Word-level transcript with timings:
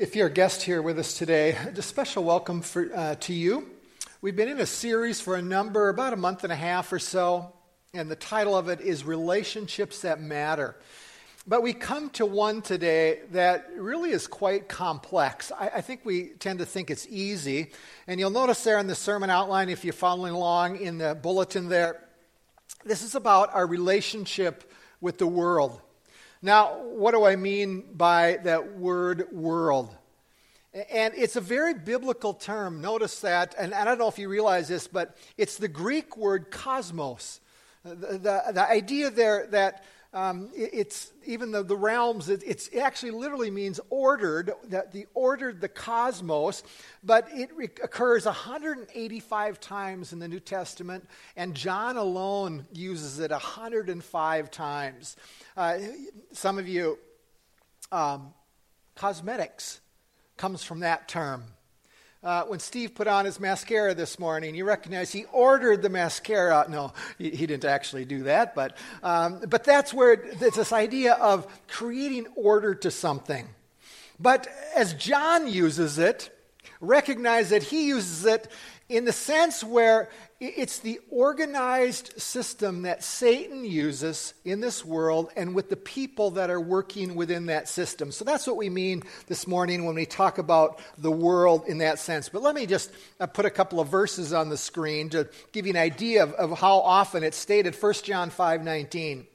If 0.00 0.14
you're 0.14 0.28
a 0.28 0.30
guest 0.30 0.62
here 0.62 0.80
with 0.80 0.96
us 1.00 1.14
today, 1.14 1.56
a 1.76 1.82
special 1.82 2.22
welcome 2.22 2.62
for, 2.62 2.88
uh, 2.94 3.16
to 3.16 3.32
you. 3.32 3.68
We've 4.20 4.36
been 4.36 4.48
in 4.48 4.60
a 4.60 4.66
series 4.66 5.20
for 5.20 5.34
a 5.34 5.42
number, 5.42 5.88
about 5.88 6.12
a 6.12 6.16
month 6.16 6.44
and 6.44 6.52
a 6.52 6.56
half 6.56 6.92
or 6.92 7.00
so, 7.00 7.52
and 7.92 8.08
the 8.08 8.14
title 8.14 8.56
of 8.56 8.68
it 8.68 8.80
is 8.80 9.02
Relationships 9.02 10.02
That 10.02 10.20
Matter. 10.20 10.76
But 11.48 11.64
we 11.64 11.72
come 11.72 12.10
to 12.10 12.24
one 12.24 12.62
today 12.62 13.22
that 13.32 13.70
really 13.74 14.12
is 14.12 14.28
quite 14.28 14.68
complex. 14.68 15.50
I, 15.50 15.68
I, 15.74 15.80
think 15.80 16.04
we 16.04 16.28
tend 16.38 16.60
to 16.60 16.64
think 16.64 16.92
it's 16.92 17.08
easy. 17.10 17.72
And 18.06 18.20
you'll 18.20 18.30
notice 18.30 18.62
there 18.62 18.78
in 18.78 18.86
the 18.86 18.94
sermon 18.94 19.30
outline, 19.30 19.68
if 19.68 19.82
you're 19.82 19.92
following 19.92 20.32
along 20.32 20.76
in 20.76 20.98
the 20.98 21.16
bulletin 21.16 21.68
there, 21.68 22.04
this 22.84 23.02
is 23.02 23.16
about 23.16 23.52
our 23.52 23.66
relationship 23.66 24.72
with 25.00 25.18
the 25.18 25.26
world. 25.26 25.80
Now, 26.40 26.78
what 26.82 27.12
do 27.12 27.24
I 27.24 27.36
mean 27.36 27.84
by 27.94 28.38
that 28.44 28.76
word 28.78 29.32
world? 29.32 29.94
And 30.90 31.14
it's 31.16 31.34
a 31.34 31.40
very 31.40 31.74
biblical 31.74 32.32
term. 32.32 32.80
Notice 32.80 33.20
that, 33.20 33.54
and 33.58 33.74
I 33.74 33.84
don't 33.84 33.98
know 33.98 34.08
if 34.08 34.18
you 34.18 34.28
realize 34.28 34.68
this, 34.68 34.86
but 34.86 35.16
it's 35.36 35.56
the 35.56 35.68
Greek 35.68 36.16
word 36.16 36.50
cosmos. 36.50 37.40
The, 37.84 38.18
the, 38.18 38.42
the 38.52 38.70
idea 38.70 39.10
there 39.10 39.46
that 39.48 39.84
um, 40.14 40.50
it, 40.56 40.70
it's 40.72 41.12
even 41.26 41.50
the, 41.50 41.62
the 41.62 41.76
realms, 41.76 42.28
it, 42.28 42.42
it's, 42.46 42.68
it 42.68 42.78
actually 42.78 43.10
literally 43.10 43.50
means 43.50 43.78
ordered, 43.90 44.52
that 44.68 44.92
the 44.92 45.06
ordered 45.14 45.60
the 45.60 45.68
cosmos, 45.68 46.62
but 47.04 47.28
it 47.32 47.50
re- 47.54 47.68
occurs 47.82 48.24
185 48.24 49.60
times 49.60 50.12
in 50.12 50.18
the 50.18 50.28
New 50.28 50.40
Testament, 50.40 51.06
and 51.36 51.54
John 51.54 51.96
alone 51.96 52.66
uses 52.72 53.18
it 53.20 53.30
105 53.30 54.50
times. 54.50 55.16
Uh, 55.56 55.78
some 56.32 56.58
of 56.58 56.68
you, 56.68 56.98
um, 57.92 58.32
cosmetics 58.94 59.80
comes 60.36 60.64
from 60.64 60.80
that 60.80 61.08
term. 61.08 61.44
Uh, 62.28 62.44
when 62.44 62.58
Steve 62.58 62.94
put 62.94 63.06
on 63.06 63.24
his 63.24 63.40
mascara 63.40 63.94
this 63.94 64.18
morning, 64.18 64.54
you 64.54 64.66
recognize 64.66 65.10
he 65.10 65.24
ordered 65.32 65.80
the 65.80 65.88
mascara. 65.88 66.66
No, 66.68 66.92
he, 67.16 67.30
he 67.30 67.46
didn't 67.46 67.64
actually 67.64 68.04
do 68.04 68.24
that, 68.24 68.54
but, 68.54 68.76
um, 69.02 69.40
but 69.48 69.64
that's 69.64 69.94
where 69.94 70.12
it's 70.12 70.54
this 70.54 70.70
idea 70.70 71.14
of 71.14 71.46
creating 71.68 72.26
order 72.34 72.74
to 72.74 72.90
something. 72.90 73.48
But 74.20 74.46
as 74.76 74.92
John 74.92 75.48
uses 75.48 75.98
it, 75.98 76.28
recognize 76.82 77.48
that 77.48 77.62
he 77.62 77.86
uses 77.86 78.26
it 78.26 78.52
in 78.88 79.04
the 79.04 79.12
sense 79.12 79.62
where 79.62 80.08
it's 80.40 80.78
the 80.78 80.98
organized 81.10 82.18
system 82.20 82.82
that 82.82 83.04
Satan 83.04 83.64
uses 83.64 84.32
in 84.44 84.60
this 84.60 84.82
world 84.84 85.30
and 85.36 85.54
with 85.54 85.68
the 85.68 85.76
people 85.76 86.30
that 86.32 86.48
are 86.48 86.60
working 86.60 87.14
within 87.14 87.46
that 87.46 87.68
system. 87.68 88.10
So 88.12 88.24
that's 88.24 88.46
what 88.46 88.56
we 88.56 88.70
mean 88.70 89.02
this 89.26 89.46
morning 89.46 89.84
when 89.84 89.94
we 89.94 90.06
talk 90.06 90.38
about 90.38 90.80
the 90.96 91.10
world 91.10 91.64
in 91.66 91.78
that 91.78 91.98
sense. 91.98 92.30
But 92.30 92.42
let 92.42 92.54
me 92.54 92.64
just 92.64 92.90
uh, 93.20 93.26
put 93.26 93.44
a 93.44 93.50
couple 93.50 93.78
of 93.78 93.88
verses 93.88 94.32
on 94.32 94.48
the 94.48 94.56
screen 94.56 95.10
to 95.10 95.28
give 95.52 95.66
you 95.66 95.72
an 95.72 95.78
idea 95.78 96.22
of, 96.22 96.32
of 96.34 96.58
how 96.58 96.78
often 96.78 97.24
it's 97.24 97.36
stated. 97.36 97.74
1 97.74 97.92
John 98.04 98.30
5 98.30 98.64
19. 98.64 99.26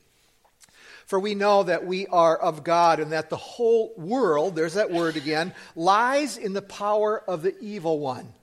For 1.05 1.19
we 1.19 1.35
know 1.35 1.63
that 1.63 1.85
we 1.85 2.07
are 2.07 2.35
of 2.35 2.63
God 2.63 2.99
and 2.99 3.11
that 3.11 3.29
the 3.29 3.35
whole 3.35 3.93
world, 3.97 4.55
there's 4.55 4.75
that 4.75 4.89
word 4.89 5.17
again, 5.17 5.53
lies 5.75 6.37
in 6.37 6.53
the 6.53 6.61
power 6.61 7.21
of 7.27 7.43
the 7.43 7.55
evil 7.59 7.99
one. 7.99 8.33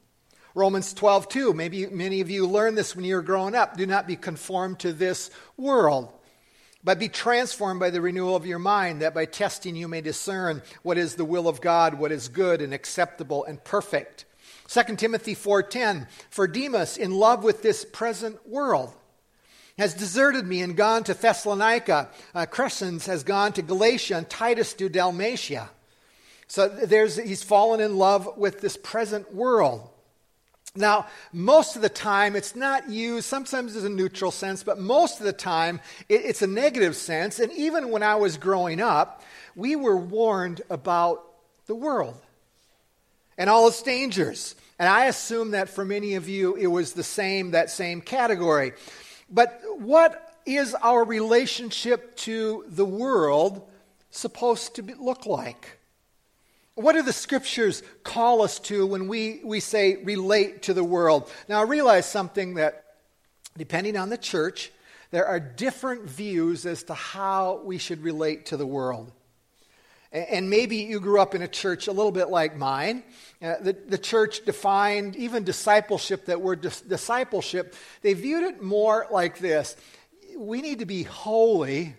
Romans 0.54 0.92
12, 0.92 1.28
2. 1.28 1.52
Maybe 1.52 1.86
many 1.86 2.20
of 2.20 2.30
you 2.30 2.46
learned 2.46 2.76
this 2.76 2.96
when 2.96 3.04
you 3.04 3.14
were 3.14 3.22
growing 3.22 3.54
up. 3.54 3.76
Do 3.76 3.86
not 3.86 4.06
be 4.06 4.16
conformed 4.16 4.80
to 4.80 4.92
this 4.92 5.30
world, 5.56 6.12
but 6.82 6.98
be 6.98 7.08
transformed 7.08 7.80
by 7.80 7.90
the 7.90 8.00
renewal 8.00 8.36
of 8.36 8.46
your 8.46 8.58
mind, 8.58 9.02
that 9.02 9.14
by 9.14 9.26
testing 9.26 9.76
you 9.76 9.88
may 9.88 10.00
discern 10.00 10.62
what 10.82 10.98
is 10.98 11.14
the 11.14 11.24
will 11.24 11.48
of 11.48 11.60
God, 11.60 11.94
what 11.94 12.12
is 12.12 12.28
good 12.28 12.60
and 12.60 12.74
acceptable 12.74 13.44
and 13.44 13.62
perfect. 13.62 14.24
2 14.68 14.96
Timothy 14.96 15.34
4:10 15.34 16.06
For 16.30 16.46
Demas 16.46 16.96
in 16.96 17.12
love 17.12 17.42
with 17.44 17.62
this 17.62 17.84
present 17.84 18.48
world 18.48 18.92
has 19.78 19.94
deserted 19.94 20.46
me 20.46 20.60
and 20.60 20.76
gone 20.76 21.02
to 21.04 21.14
Thessalonica. 21.14 22.08
Uh, 22.34 22.46
Crescens 22.46 23.06
has 23.06 23.22
gone 23.22 23.52
to 23.54 23.62
Galatia 23.62 24.16
and 24.16 24.28
Titus 24.28 24.74
to 24.74 24.88
Dalmatia. 24.88 25.70
So 26.48 26.68
there's, 26.68 27.16
he's 27.16 27.42
fallen 27.42 27.80
in 27.80 27.96
love 27.96 28.36
with 28.36 28.60
this 28.60 28.76
present 28.76 29.34
world. 29.34 29.88
Now, 30.76 31.06
most 31.32 31.74
of 31.74 31.82
the 31.82 31.88
time, 31.88 32.36
it's 32.36 32.54
not 32.54 32.88
used, 32.88 33.26
sometimes 33.26 33.74
it's 33.74 33.84
a 33.84 33.88
neutral 33.88 34.30
sense, 34.30 34.62
but 34.62 34.78
most 34.78 35.18
of 35.18 35.26
the 35.26 35.32
time, 35.32 35.80
it, 36.08 36.24
it's 36.24 36.42
a 36.42 36.46
negative 36.46 36.94
sense. 36.94 37.40
And 37.40 37.52
even 37.52 37.90
when 37.90 38.04
I 38.04 38.14
was 38.14 38.36
growing 38.36 38.80
up, 38.80 39.22
we 39.56 39.74
were 39.74 39.96
warned 39.96 40.62
about 40.70 41.24
the 41.66 41.74
world 41.74 42.20
and 43.36 43.50
all 43.50 43.66
its 43.66 43.82
dangers. 43.82 44.54
And 44.78 44.88
I 44.88 45.06
assume 45.06 45.50
that 45.52 45.68
for 45.68 45.84
many 45.84 46.14
of 46.14 46.28
you, 46.28 46.54
it 46.54 46.68
was 46.68 46.92
the 46.92 47.02
same, 47.02 47.50
that 47.50 47.70
same 47.70 48.00
category. 48.00 48.72
But 49.28 49.60
what 49.76 50.38
is 50.46 50.74
our 50.74 51.04
relationship 51.04 52.16
to 52.18 52.64
the 52.68 52.84
world 52.84 53.68
supposed 54.10 54.76
to 54.76 54.82
be, 54.82 54.94
look 54.94 55.26
like? 55.26 55.79
What 56.80 56.94
do 56.94 57.02
the 57.02 57.12
scriptures 57.12 57.82
call 58.04 58.42
us 58.42 58.58
to 58.60 58.86
when 58.86 59.08
we, 59.08 59.40
we 59.44 59.60
say 59.60 59.96
relate 59.96 60.62
to 60.62 60.74
the 60.74 60.84
world? 60.84 61.30
Now, 61.48 61.60
I 61.60 61.64
realize 61.64 62.06
something 62.06 62.54
that, 62.54 62.84
depending 63.56 63.96
on 63.96 64.08
the 64.08 64.18
church, 64.18 64.72
there 65.10 65.26
are 65.26 65.38
different 65.38 66.04
views 66.04 66.64
as 66.64 66.84
to 66.84 66.94
how 66.94 67.60
we 67.64 67.78
should 67.78 68.02
relate 68.02 68.46
to 68.46 68.56
the 68.56 68.66
world. 68.66 69.12
And 70.12 70.50
maybe 70.50 70.76
you 70.76 70.98
grew 71.00 71.20
up 71.20 71.34
in 71.34 71.42
a 71.42 71.48
church 71.48 71.86
a 71.86 71.92
little 71.92 72.10
bit 72.10 72.30
like 72.30 72.56
mine. 72.56 73.04
Uh, 73.40 73.54
the, 73.60 73.72
the 73.72 73.98
church 73.98 74.44
defined 74.44 75.14
even 75.16 75.44
discipleship, 75.44 76.26
that 76.26 76.40
word 76.40 76.62
dis- 76.62 76.80
discipleship, 76.80 77.74
they 78.02 78.14
viewed 78.14 78.42
it 78.42 78.62
more 78.62 79.06
like 79.10 79.38
this 79.38 79.76
we 80.36 80.62
need 80.62 80.78
to 80.78 80.86
be 80.86 81.02
holy 81.02 81.94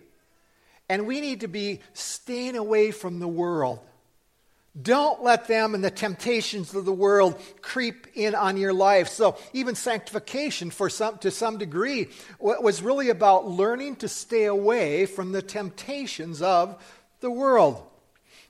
and 0.88 1.06
we 1.06 1.20
need 1.20 1.40
to 1.40 1.48
be 1.48 1.80
staying 1.92 2.56
away 2.56 2.90
from 2.90 3.20
the 3.20 3.28
world. 3.28 3.78
Don't 4.80 5.22
let 5.22 5.48
them 5.48 5.74
and 5.74 5.84
the 5.84 5.90
temptations 5.90 6.74
of 6.74 6.86
the 6.86 6.92
world 6.92 7.38
creep 7.60 8.06
in 8.14 8.34
on 8.34 8.56
your 8.56 8.72
life. 8.72 9.08
So, 9.08 9.36
even 9.52 9.74
sanctification, 9.74 10.70
for 10.70 10.88
some, 10.88 11.18
to 11.18 11.30
some 11.30 11.58
degree, 11.58 12.08
was 12.40 12.80
really 12.80 13.10
about 13.10 13.46
learning 13.46 13.96
to 13.96 14.08
stay 14.08 14.44
away 14.44 15.04
from 15.04 15.32
the 15.32 15.42
temptations 15.42 16.40
of 16.40 16.82
the 17.20 17.30
world. 17.30 17.86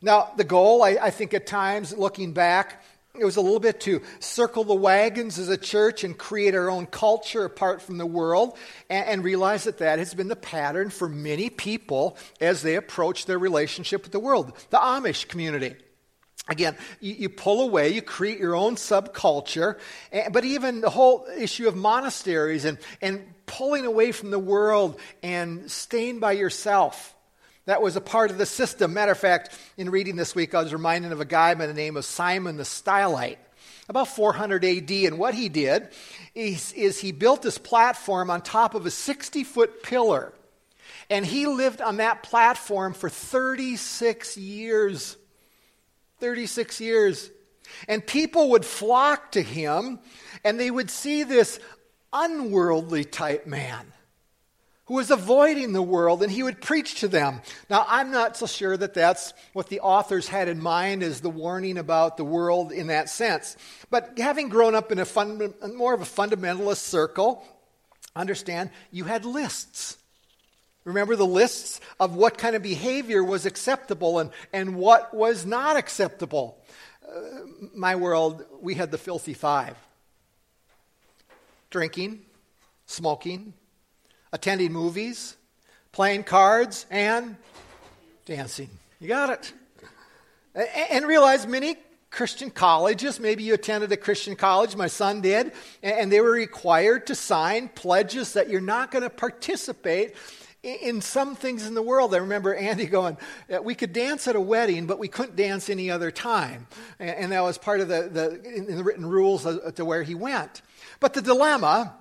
Now, 0.01 0.31
the 0.37 0.45
goal, 0.45 0.85
I, 0.85 0.91
I 0.91 1.11
think, 1.11 1.35
at 1.35 1.45
times, 1.45 1.97
looking 1.97 2.33
back, 2.33 2.85
it 3.19 3.25
was 3.25 3.37
a 3.37 3.41
little 3.41 3.61
bit 3.61 3.81
to 3.81 4.01
circle 4.21 4.63
the 4.63 4.75
wagons 4.75 5.41
as 5.41 5.49
a 5.49 5.57
church 5.57 6.05
and 6.05 6.17
create 6.17 6.55
our 6.55 6.71
own 6.71 6.87
culture 6.87 7.45
apart 7.45 7.83
from 7.83 7.99
the 7.99 8.07
world, 8.07 8.57
and, 8.89 9.07
and, 9.07 9.25
realize 9.25 9.65
that 9.65 9.79
that 9.79 9.99
has 9.99 10.15
been 10.15 10.29
the 10.29 10.37
pattern 10.37 10.89
for 10.89 11.09
many 11.09 11.51
people 11.51 12.17
as 12.41 12.63
they 12.63 12.77
approach 12.77 13.27
their 13.27 13.39
relationship 13.39 14.05
with 14.05 14.13
the 14.13 14.21
world. 14.21 14.53
The 14.71 14.79
Amish 14.79 15.27
community. 15.27 15.75
Again, 16.49 16.77
you, 17.01 17.15
you, 17.15 17.29
pull 17.29 17.63
away, 17.63 17.91
you 17.91 18.03
create 18.03 18.41
your 18.41 18.57
own 18.57 18.75
subculture, 18.75 19.79
eh, 20.11 20.29
but 20.29 20.45
even 20.45 20.81
the 20.81 20.91
whole 20.91 21.27
issue 21.39 21.69
of 21.69 21.77
monasteries 21.77 22.65
and, 22.65 22.79
and 23.01 23.25
pulling 23.47 23.87
away 23.87 24.11
from 24.11 24.33
the 24.33 24.41
world 24.41 24.99
and 25.23 25.71
staying 25.71 26.19
by 26.19 26.33
yourself. 26.33 27.15
That 27.67 27.81
was 27.81 27.95
a 27.95 28.01
part 28.01 28.33
of 28.33 28.39
the 28.39 28.47
system. 28.47 28.93
Matter 28.93 29.13
of 29.13 29.19
fact, 29.19 29.57
in 29.77 29.91
reading 29.91 30.17
this 30.17 30.35
week, 30.35 30.53
I 30.53 30.63
was 30.63 30.73
reminded 30.73 31.13
of 31.13 31.21
a 31.21 31.25
guy 31.25 31.55
by 31.55 31.67
the 31.67 31.75
name 31.75 31.97
of 31.97 32.05
Simon 32.05 32.57
the 32.57 32.65
Stylite, 32.65 33.39
about 33.89 34.09
400 34.09 34.65
AD. 34.65 34.91
And 34.91 35.19
what 35.19 35.35
he 35.35 35.49
did 35.49 35.91
is, 36.35 36.73
is 36.73 36.99
he 36.99 37.13
built 37.13 37.43
this 37.43 37.59
platform 37.59 38.31
on 38.31 38.43
top 38.43 38.75
of 38.75 38.85
a 38.85 38.91
60 38.91 39.45
foot 39.45 39.85
pillar. 39.85 40.33
And 41.09 41.25
he 41.25 41.47
lived 41.47 41.81
on 41.81 41.99
that 41.99 42.25
platform 42.25 42.95
for 42.95 43.09
36 43.09 44.37
years. 44.37 45.17
36 46.23 46.81
years. 46.81 47.31
And 47.89 48.07
people 48.07 48.51
would 48.51 48.65
flock 48.65 49.33
to 49.33 49.43
him 49.43 49.99
and 50.45 50.59
they 50.59 50.71
would 50.71 50.89
see 50.89 51.25
this 51.25 51.59
unworldly 52.13 53.05
type 53.05 53.45
man 53.45 53.93
who 54.85 54.95
was 54.95 55.11
avoiding 55.11 55.73
the 55.73 55.83
world 55.83 56.23
and 56.23 56.31
he 56.31 56.45
would 56.45 56.61
preach 56.61 57.01
to 57.01 57.09
them. 57.09 57.43
Now, 57.69 57.85
I'm 57.89 58.13
not 58.13 58.37
so 58.37 58.47
sure 58.47 58.77
that 58.77 58.95
that's 58.95 59.33
what 59.53 59.69
the 59.69 59.81
authors 59.81 60.29
had 60.29 60.47
in 60.47 60.63
mind 60.63 61.03
as 61.03 61.21
the 61.21 61.29
warning 61.29 61.77
about 61.77 62.17
the 62.17 62.25
world 62.25 62.71
in 62.71 62.87
that 62.87 63.09
sense. 63.09 63.57
But 63.91 64.17
having 64.17 64.49
grown 64.49 64.77
up 64.77 64.93
in 64.93 65.01
a 65.01 65.05
fund, 65.05 65.53
more 65.75 65.93
of 65.93 66.03
a 66.03 66.05
fundamentalist 66.05 66.77
circle, 66.77 67.45
understand 68.15 68.71
you 68.93 69.03
had 69.03 69.25
lists. 69.25 69.97
Remember 70.85 71.15
the 71.15 71.27
lists 71.27 71.81
of 72.01 72.17
what 72.17 72.39
kind 72.39 72.57
of 72.57 72.63
behavior 72.63 73.23
was 73.23 73.47
acceptable 73.47 74.19
and, 74.19 74.31
and 74.53 74.75
what 74.77 75.15
was 75.15 75.47
not 75.47 75.77
acceptable. 75.77 76.59
Uh, 77.09 77.21
my 77.75 77.95
world, 77.95 78.45
we 78.61 78.75
had 78.75 78.91
the 78.91 78.99
filthy 78.99 79.35
five 79.35 79.77
drinking, 81.71 82.21
smoking, 82.85 83.55
attending 84.33 84.73
movies, 84.73 85.37
playing 85.91 86.23
cards, 86.23 86.85
and 86.91 87.37
dancing. 88.27 88.69
You 89.01 89.09
got 89.09 89.31
it. 89.31 89.53
And 90.91 91.07
realize 91.07 91.47
many 91.47 91.77
Christian 92.11 92.51
colleges, 92.51 93.19
maybe 93.19 93.43
you 93.43 93.55
attended 93.55 93.91
a 93.91 93.97
Christian 93.97 94.37
college, 94.37 94.77
my 94.77 94.87
son 94.87 95.23
did, 95.23 95.53
and 95.83 96.13
they 96.13 96.21
were 96.21 96.31
required 96.31 97.07
to 97.07 97.15
sign 97.15 97.69
pledges 97.69 98.35
that 98.35 98.51
you're 98.51 98.61
not 98.61 98.91
going 98.91 99.03
to 99.03 99.11
participate 99.11 100.15
in 100.63 101.01
some 101.01 101.35
things 101.35 101.67
in 101.67 101.75
the 101.75 101.83
world. 101.83 102.15
I 102.15 102.19
remember 102.19 102.55
Andy 102.55 102.87
going, 102.87 103.17
we 103.63 103.75
could 103.75 103.93
dance 103.93 104.29
at 104.29 104.37
a 104.37 104.41
wedding, 104.41 104.87
but 104.87 104.99
we 104.99 105.09
couldn't 105.09 105.37
dance 105.37 105.69
any 105.69 105.91
other 105.91 106.11
time. 106.11 106.69
And 106.99 107.33
that 107.33 107.43
was 107.43 107.59
part 107.59 107.81
of 107.81 107.89
the, 107.89 108.09
the, 108.09 108.43
in 108.43 108.77
the 108.77 108.85
written 108.85 109.07
rules 109.07 109.47
to 109.75 109.85
where 109.85 110.03
he 110.03 110.15
went. 110.15 110.63
But 111.01 111.15
the 111.15 111.23
dilemma 111.23 111.95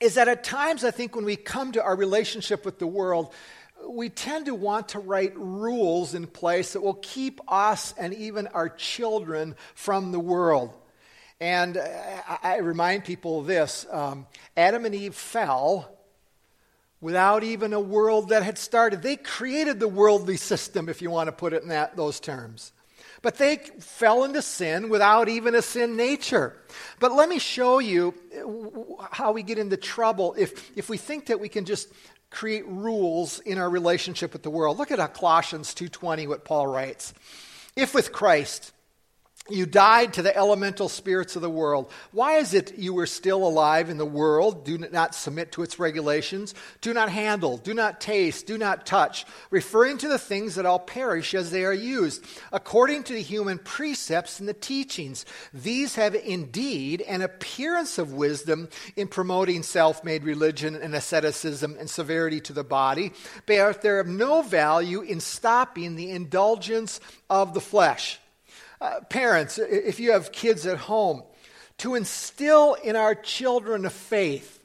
is 0.00 0.14
that 0.14 0.28
at 0.28 0.44
times, 0.44 0.84
I 0.84 0.90
think, 0.90 1.14
when 1.14 1.24
we 1.24 1.36
come 1.36 1.72
to 1.72 1.82
our 1.82 1.96
relationship 1.96 2.64
with 2.64 2.78
the 2.78 2.86
world, 2.86 3.32
we 3.88 4.08
tend 4.08 4.46
to 4.46 4.54
want 4.54 4.90
to 4.90 4.98
write 4.98 5.36
rules 5.36 6.14
in 6.14 6.26
place 6.26 6.72
that 6.72 6.82
will 6.82 6.94
keep 6.94 7.40
us 7.46 7.94
and 7.96 8.12
even 8.14 8.48
our 8.48 8.68
children 8.68 9.54
from 9.74 10.12
the 10.12 10.20
world. 10.20 10.76
And 11.40 11.78
I, 11.78 12.58
remind 12.62 13.04
people 13.04 13.40
of 13.40 13.46
this 13.46 13.86
um, 13.90 14.26
Adam 14.56 14.86
and 14.86 14.94
Eve 14.94 15.14
fell 15.14 15.95
without 17.06 17.44
even 17.44 17.72
a 17.72 17.78
world 17.78 18.30
that 18.30 18.42
had 18.42 18.58
started. 18.58 19.00
They 19.00 19.14
created 19.14 19.78
the 19.78 19.86
worldly 19.86 20.36
system, 20.36 20.88
if 20.88 21.00
you 21.00 21.08
want 21.08 21.28
to 21.28 21.32
put 21.32 21.52
it 21.52 21.62
in 21.62 21.68
that, 21.68 21.94
those 21.94 22.18
terms. 22.18 22.72
But 23.22 23.36
they 23.36 23.58
fell 23.78 24.24
into 24.24 24.42
sin 24.42 24.88
without 24.88 25.28
even 25.28 25.54
a 25.54 25.62
sin 25.62 25.96
nature. 25.96 26.56
But 26.98 27.12
let 27.12 27.28
me 27.28 27.38
show 27.38 27.78
you 27.78 28.12
uh, 28.34 29.06
how 29.12 29.30
we 29.30 29.44
get 29.44 29.56
into 29.56 29.76
trouble 29.76 30.34
if, 30.36 30.76
if 30.76 30.88
we 30.88 30.96
think 30.96 31.26
that 31.26 31.38
we 31.38 31.48
can 31.48 31.64
just 31.64 31.92
create 32.30 32.66
rules 32.66 33.38
in 33.38 33.58
our 33.58 33.70
relationship 33.70 34.32
with 34.32 34.42
the 34.42 34.50
world. 34.50 34.76
Look 34.76 34.90
at 34.90 35.14
Colossians 35.14 35.76
2:20 35.76 36.26
what 36.26 36.44
Paul 36.44 36.66
writes. 36.66 37.14
If 37.76 37.94
with 37.94 38.10
Christ 38.10 38.72
you 39.48 39.66
died 39.66 40.14
to 40.14 40.22
the 40.22 40.36
elemental 40.36 40.88
spirits 40.88 41.36
of 41.36 41.42
the 41.42 41.50
world. 41.50 41.90
Why 42.12 42.38
is 42.38 42.54
it 42.54 42.78
you 42.78 42.92
were 42.94 43.06
still 43.06 43.46
alive 43.46 43.90
in 43.90 43.98
the 43.98 44.04
world? 44.04 44.64
Do 44.64 44.78
not 44.78 45.14
submit 45.14 45.52
to 45.52 45.62
its 45.62 45.78
regulations. 45.78 46.54
Do 46.80 46.92
not 46.92 47.10
handle. 47.10 47.56
Do 47.56 47.74
not 47.74 48.00
taste. 48.00 48.46
Do 48.46 48.58
not 48.58 48.86
touch. 48.86 49.24
Referring 49.50 49.98
to 49.98 50.08
the 50.08 50.18
things 50.18 50.56
that 50.56 50.66
all 50.66 50.78
perish 50.78 51.34
as 51.34 51.50
they 51.50 51.64
are 51.64 51.72
used, 51.72 52.24
according 52.52 53.04
to 53.04 53.12
the 53.12 53.22
human 53.22 53.58
precepts 53.58 54.40
and 54.40 54.48
the 54.48 54.54
teachings. 54.54 55.24
These 55.52 55.94
have 55.94 56.14
indeed 56.14 57.02
an 57.02 57.22
appearance 57.22 57.98
of 57.98 58.12
wisdom 58.12 58.68
in 58.96 59.08
promoting 59.08 59.62
self 59.62 60.02
made 60.04 60.24
religion 60.24 60.74
and 60.74 60.94
asceticism 60.94 61.76
and 61.78 61.88
severity 61.88 62.40
to 62.40 62.52
the 62.52 62.64
body, 62.64 63.12
but 63.46 63.82
they're 63.82 64.00
of 64.00 64.06
no 64.06 64.42
value 64.42 65.00
in 65.02 65.20
stopping 65.20 65.96
the 65.96 66.10
indulgence 66.10 67.00
of 67.30 67.54
the 67.54 67.60
flesh. 67.60 68.18
Uh, 68.80 69.00
parents, 69.08 69.58
if 69.58 70.00
you 70.00 70.12
have 70.12 70.32
kids 70.32 70.66
at 70.66 70.78
home, 70.78 71.22
to 71.78 71.94
instill 71.94 72.74
in 72.74 72.96
our 72.96 73.14
children 73.14 73.84
a 73.84 73.90
faith. 73.90 74.62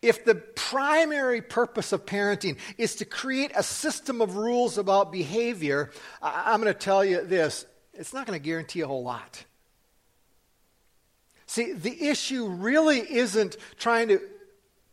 If 0.00 0.24
the 0.24 0.36
primary 0.36 1.42
purpose 1.42 1.92
of 1.92 2.06
parenting 2.06 2.58
is 2.76 2.96
to 2.96 3.04
create 3.04 3.50
a 3.54 3.62
system 3.62 4.20
of 4.20 4.36
rules 4.36 4.78
about 4.78 5.10
behavior, 5.10 5.90
I'm 6.22 6.60
going 6.60 6.72
to 6.72 6.78
tell 6.78 7.04
you 7.04 7.24
this 7.24 7.66
it's 7.94 8.14
not 8.14 8.26
going 8.26 8.38
to 8.38 8.44
guarantee 8.44 8.80
a 8.82 8.86
whole 8.86 9.02
lot. 9.02 9.44
See, 11.46 11.72
the 11.72 12.08
issue 12.08 12.46
really 12.46 12.98
isn't 12.98 13.56
trying 13.76 14.08
to 14.08 14.20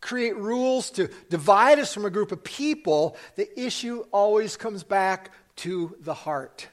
create 0.00 0.36
rules 0.36 0.90
to 0.92 1.08
divide 1.30 1.78
us 1.78 1.92
from 1.94 2.04
a 2.04 2.10
group 2.10 2.32
of 2.32 2.42
people. 2.42 3.16
The 3.36 3.48
issue 3.60 4.04
always 4.10 4.56
comes 4.56 4.82
back 4.82 5.30
to 5.56 5.94
the 6.00 6.14
heart. 6.14 6.68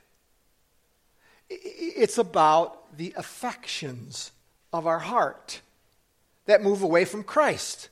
It's 1.61 2.17
about 2.17 2.97
the 2.97 3.13
affections 3.17 4.31
of 4.71 4.87
our 4.87 4.99
heart 4.99 5.61
that 6.45 6.63
move 6.63 6.81
away 6.81 7.05
from 7.05 7.23
Christ. 7.23 7.89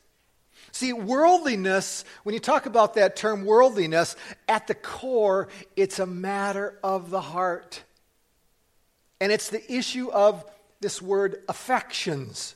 See, 0.72 0.94
worldliness, 0.94 2.06
when 2.24 2.34
you 2.34 2.40
talk 2.40 2.66
about 2.66 2.94
that 2.94 3.16
term 3.16 3.46
worldliness, 3.46 4.16
at 4.48 4.68
the 4.68 4.76
core, 4.76 5.50
it's 5.76 6.00
a 6.00 6.06
matter 6.06 6.78
of 6.84 7.10
the 7.10 7.22
heart. 7.22 7.84
And 9.20 9.32
it's 9.32 9.50
the 9.50 9.72
issue 9.72 10.10
of 10.10 10.44
this 10.80 11.02
word 11.02 11.44
affections. 11.50 12.56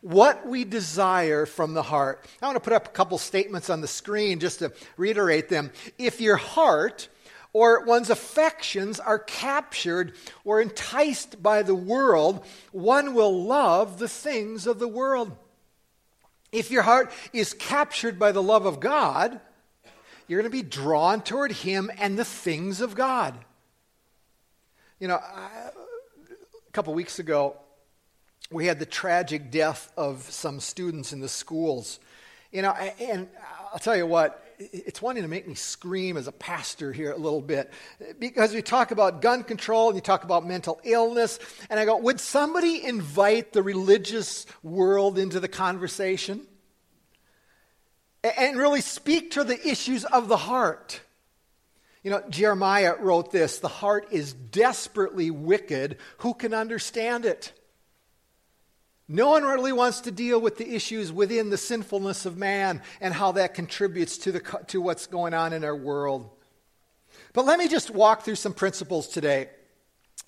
What 0.00 0.46
we 0.46 0.64
desire 0.64 1.44
from 1.44 1.74
the 1.74 1.82
heart. 1.82 2.24
I 2.40 2.46
want 2.46 2.56
to 2.56 2.60
put 2.60 2.72
up 2.72 2.86
a 2.86 2.90
couple 2.90 3.18
statements 3.18 3.68
on 3.68 3.80
the 3.80 3.88
screen 3.88 4.38
just 4.38 4.60
to 4.60 4.72
reiterate 4.96 5.48
them. 5.48 5.72
If 5.98 6.20
your 6.20 6.36
heart 6.36 7.08
or 7.56 7.82
one's 7.86 8.10
affections 8.10 9.00
are 9.00 9.18
captured 9.18 10.12
or 10.44 10.60
enticed 10.60 11.42
by 11.42 11.62
the 11.62 11.74
world, 11.74 12.44
one 12.70 13.14
will 13.14 13.44
love 13.44 13.98
the 13.98 14.10
things 14.10 14.66
of 14.66 14.78
the 14.78 14.86
world. 14.86 15.34
If 16.52 16.70
your 16.70 16.82
heart 16.82 17.10
is 17.32 17.54
captured 17.54 18.18
by 18.18 18.32
the 18.32 18.42
love 18.42 18.66
of 18.66 18.78
God, 18.78 19.40
you're 20.28 20.38
going 20.38 20.52
to 20.52 20.54
be 20.54 20.68
drawn 20.68 21.22
toward 21.22 21.50
Him 21.50 21.90
and 21.98 22.18
the 22.18 22.26
things 22.26 22.82
of 22.82 22.94
God. 22.94 23.34
You 25.00 25.08
know, 25.08 25.16
I, 25.16 25.70
a 26.68 26.72
couple 26.72 26.92
weeks 26.92 27.18
ago, 27.18 27.56
we 28.50 28.66
had 28.66 28.78
the 28.78 28.84
tragic 28.84 29.50
death 29.50 29.90
of 29.96 30.30
some 30.30 30.60
students 30.60 31.14
in 31.14 31.20
the 31.20 31.28
schools. 31.30 32.00
You 32.52 32.60
know, 32.60 32.72
and 32.72 33.30
I'll 33.72 33.78
tell 33.78 33.96
you 33.96 34.06
what, 34.06 34.45
it's 34.58 35.02
wanting 35.02 35.22
to 35.22 35.28
make 35.28 35.46
me 35.46 35.54
scream 35.54 36.16
as 36.16 36.26
a 36.26 36.32
pastor 36.32 36.92
here 36.92 37.12
a 37.12 37.16
little 37.16 37.40
bit 37.40 37.72
because 38.18 38.54
we 38.54 38.62
talk 38.62 38.90
about 38.90 39.22
gun 39.22 39.44
control 39.44 39.88
and 39.88 39.96
you 39.96 40.00
talk 40.00 40.24
about 40.24 40.46
mental 40.46 40.80
illness. 40.84 41.38
And 41.68 41.78
I 41.78 41.84
go, 41.84 41.96
would 41.98 42.20
somebody 42.20 42.84
invite 42.84 43.52
the 43.52 43.62
religious 43.62 44.46
world 44.62 45.18
into 45.18 45.40
the 45.40 45.48
conversation? 45.48 46.46
And 48.22 48.56
really 48.56 48.80
speak 48.80 49.32
to 49.32 49.44
the 49.44 49.68
issues 49.68 50.04
of 50.04 50.28
the 50.28 50.36
heart. 50.36 51.00
You 52.02 52.10
know, 52.10 52.22
Jeremiah 52.28 52.94
wrote 52.98 53.32
this 53.32 53.58
the 53.58 53.68
heart 53.68 54.08
is 54.10 54.32
desperately 54.32 55.30
wicked. 55.30 55.98
Who 56.18 56.34
can 56.34 56.54
understand 56.54 57.24
it? 57.24 57.52
No 59.08 59.28
one 59.30 59.44
really 59.44 59.72
wants 59.72 60.00
to 60.02 60.10
deal 60.10 60.40
with 60.40 60.56
the 60.56 60.74
issues 60.74 61.12
within 61.12 61.50
the 61.50 61.56
sinfulness 61.56 62.26
of 62.26 62.36
man 62.36 62.82
and 63.00 63.14
how 63.14 63.32
that 63.32 63.54
contributes 63.54 64.18
to, 64.18 64.32
the, 64.32 64.40
to 64.68 64.80
what's 64.80 65.06
going 65.06 65.32
on 65.32 65.52
in 65.52 65.62
our 65.62 65.76
world. 65.76 66.28
But 67.32 67.44
let 67.44 67.58
me 67.58 67.68
just 67.68 67.90
walk 67.90 68.22
through 68.22 68.34
some 68.34 68.52
principles 68.52 69.08
today 69.08 69.48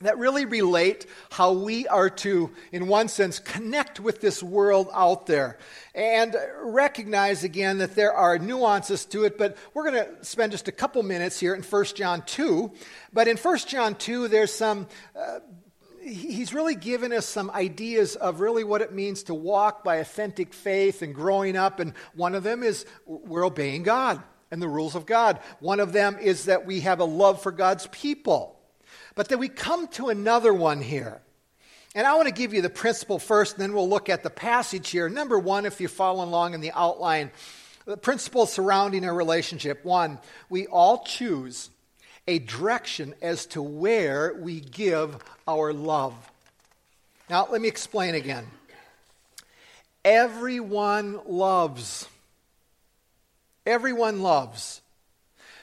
that 0.00 0.16
really 0.18 0.44
relate 0.44 1.06
how 1.30 1.52
we 1.52 1.88
are 1.88 2.08
to, 2.08 2.50
in 2.70 2.86
one 2.86 3.08
sense, 3.08 3.40
connect 3.40 3.98
with 3.98 4.20
this 4.20 4.42
world 4.42 4.88
out 4.94 5.26
there 5.26 5.58
and 5.92 6.36
recognize 6.62 7.42
again 7.42 7.78
that 7.78 7.96
there 7.96 8.12
are 8.12 8.38
nuances 8.38 9.04
to 9.06 9.24
it. 9.24 9.36
But 9.36 9.56
we're 9.74 9.90
going 9.90 10.04
to 10.04 10.24
spend 10.24 10.52
just 10.52 10.68
a 10.68 10.72
couple 10.72 11.02
minutes 11.02 11.40
here 11.40 11.54
in 11.54 11.62
1 11.62 11.84
John 11.96 12.22
2. 12.26 12.70
But 13.12 13.26
in 13.26 13.36
1 13.36 13.58
John 13.66 13.96
2, 13.96 14.28
there's 14.28 14.52
some 14.52 14.86
uh, 15.16 15.40
he's 16.08 16.54
really 16.54 16.74
given 16.74 17.12
us 17.12 17.26
some 17.26 17.50
ideas 17.50 18.16
of 18.16 18.40
really 18.40 18.64
what 18.64 18.82
it 18.82 18.92
means 18.92 19.24
to 19.24 19.34
walk 19.34 19.84
by 19.84 19.96
authentic 19.96 20.52
faith 20.52 21.02
and 21.02 21.14
growing 21.14 21.56
up. 21.56 21.80
And 21.80 21.94
one 22.14 22.34
of 22.34 22.42
them 22.42 22.62
is 22.62 22.86
we're 23.06 23.46
obeying 23.46 23.82
God 23.82 24.22
and 24.50 24.60
the 24.60 24.68
rules 24.68 24.94
of 24.94 25.06
God. 25.06 25.40
One 25.60 25.80
of 25.80 25.92
them 25.92 26.18
is 26.18 26.46
that 26.46 26.66
we 26.66 26.80
have 26.80 27.00
a 27.00 27.04
love 27.04 27.42
for 27.42 27.52
God's 27.52 27.86
people. 27.88 28.58
But 29.14 29.28
then 29.28 29.38
we 29.38 29.48
come 29.48 29.88
to 29.88 30.08
another 30.08 30.54
one 30.54 30.80
here. 30.80 31.20
And 31.94 32.06
I 32.06 32.14
want 32.14 32.28
to 32.28 32.34
give 32.34 32.54
you 32.54 32.62
the 32.62 32.70
principle 32.70 33.18
first, 33.18 33.54
and 33.54 33.62
then 33.62 33.72
we'll 33.72 33.88
look 33.88 34.08
at 34.08 34.22
the 34.22 34.30
passage 34.30 34.90
here. 34.90 35.08
Number 35.08 35.38
one, 35.38 35.66
if 35.66 35.80
you're 35.80 35.88
following 35.88 36.28
along 36.28 36.54
in 36.54 36.60
the 36.60 36.72
outline, 36.72 37.30
the 37.86 37.96
principle 37.96 38.46
surrounding 38.46 39.04
a 39.04 39.12
relationship. 39.12 39.84
One, 39.84 40.18
we 40.50 40.66
all 40.66 41.02
choose 41.04 41.70
a 42.28 42.38
direction 42.38 43.14
as 43.22 43.46
to 43.46 43.62
where 43.62 44.34
we 44.34 44.60
give 44.60 45.16
our 45.48 45.72
love. 45.72 46.14
Now, 47.30 47.48
let 47.50 47.60
me 47.62 47.68
explain 47.68 48.14
again. 48.14 48.46
Everyone 50.04 51.20
loves. 51.26 52.06
Everyone 53.64 54.20
loves. 54.20 54.82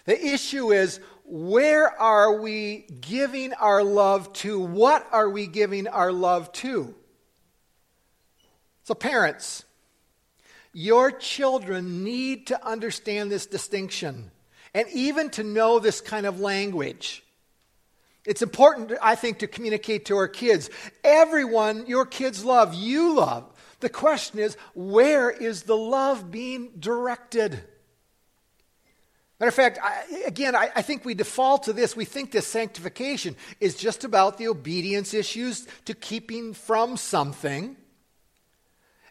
The 0.06 0.34
issue 0.34 0.74
is 0.74 1.00
where 1.24 1.88
are 2.02 2.34
we 2.34 2.86
giving 3.00 3.54
our 3.54 3.84
love 3.84 4.34
to? 4.34 4.60
What 4.60 5.08
are 5.12 5.30
we 5.30 5.46
giving 5.46 5.88
our 5.88 6.12
love 6.12 6.52
to? 6.54 6.96
So, 8.86 8.96
parents, 8.96 9.64
your 10.74 11.12
children 11.12 12.04
need 12.04 12.48
to 12.48 12.68
understand 12.68 13.32
this 13.32 13.46
distinction 13.46 14.32
and 14.76 14.90
even 14.90 15.30
to 15.30 15.44
know 15.44 15.80
this 15.80 16.02
kind 16.02 16.26
of 16.26 16.42
language. 16.42 17.24
It's 18.26 18.42
important, 18.42 18.92
I 19.02 19.16
think, 19.16 19.40
to 19.40 19.48
communicate 19.48 20.06
to 20.06 20.18
our 20.18 20.28
kids. 20.28 20.70
Everyone 21.04 21.88
your 21.88 22.06
kids 22.06 22.44
love, 22.44 22.74
you 22.74 23.16
love. 23.16 23.50
The 23.80 23.88
question 23.90 24.40
is, 24.40 24.58
where 24.74 25.32
is 25.32 25.64
the 25.64 25.78
love 25.78 26.30
being 26.30 26.72
directed? 26.78 27.52
Matter 29.40 29.50
of 29.50 29.54
fact, 29.54 29.80
I, 29.82 30.24
again, 30.26 30.56
I, 30.56 30.70
I, 30.76 30.82
think 30.82 31.06
we 31.06 31.14
default 31.14 31.64
to 31.64 31.74
this. 31.74 31.96
We 31.96 32.06
think 32.06 32.32
this 32.32 32.48
sanctification 32.48 33.36
is 33.60 33.76
just 33.76 34.04
about 34.04 34.38
the 34.38 34.48
obedience 34.48 35.14
issues 35.14 35.68
to 35.86 35.94
keeping 35.94 36.54
from 36.54 36.98
something. 36.98 37.78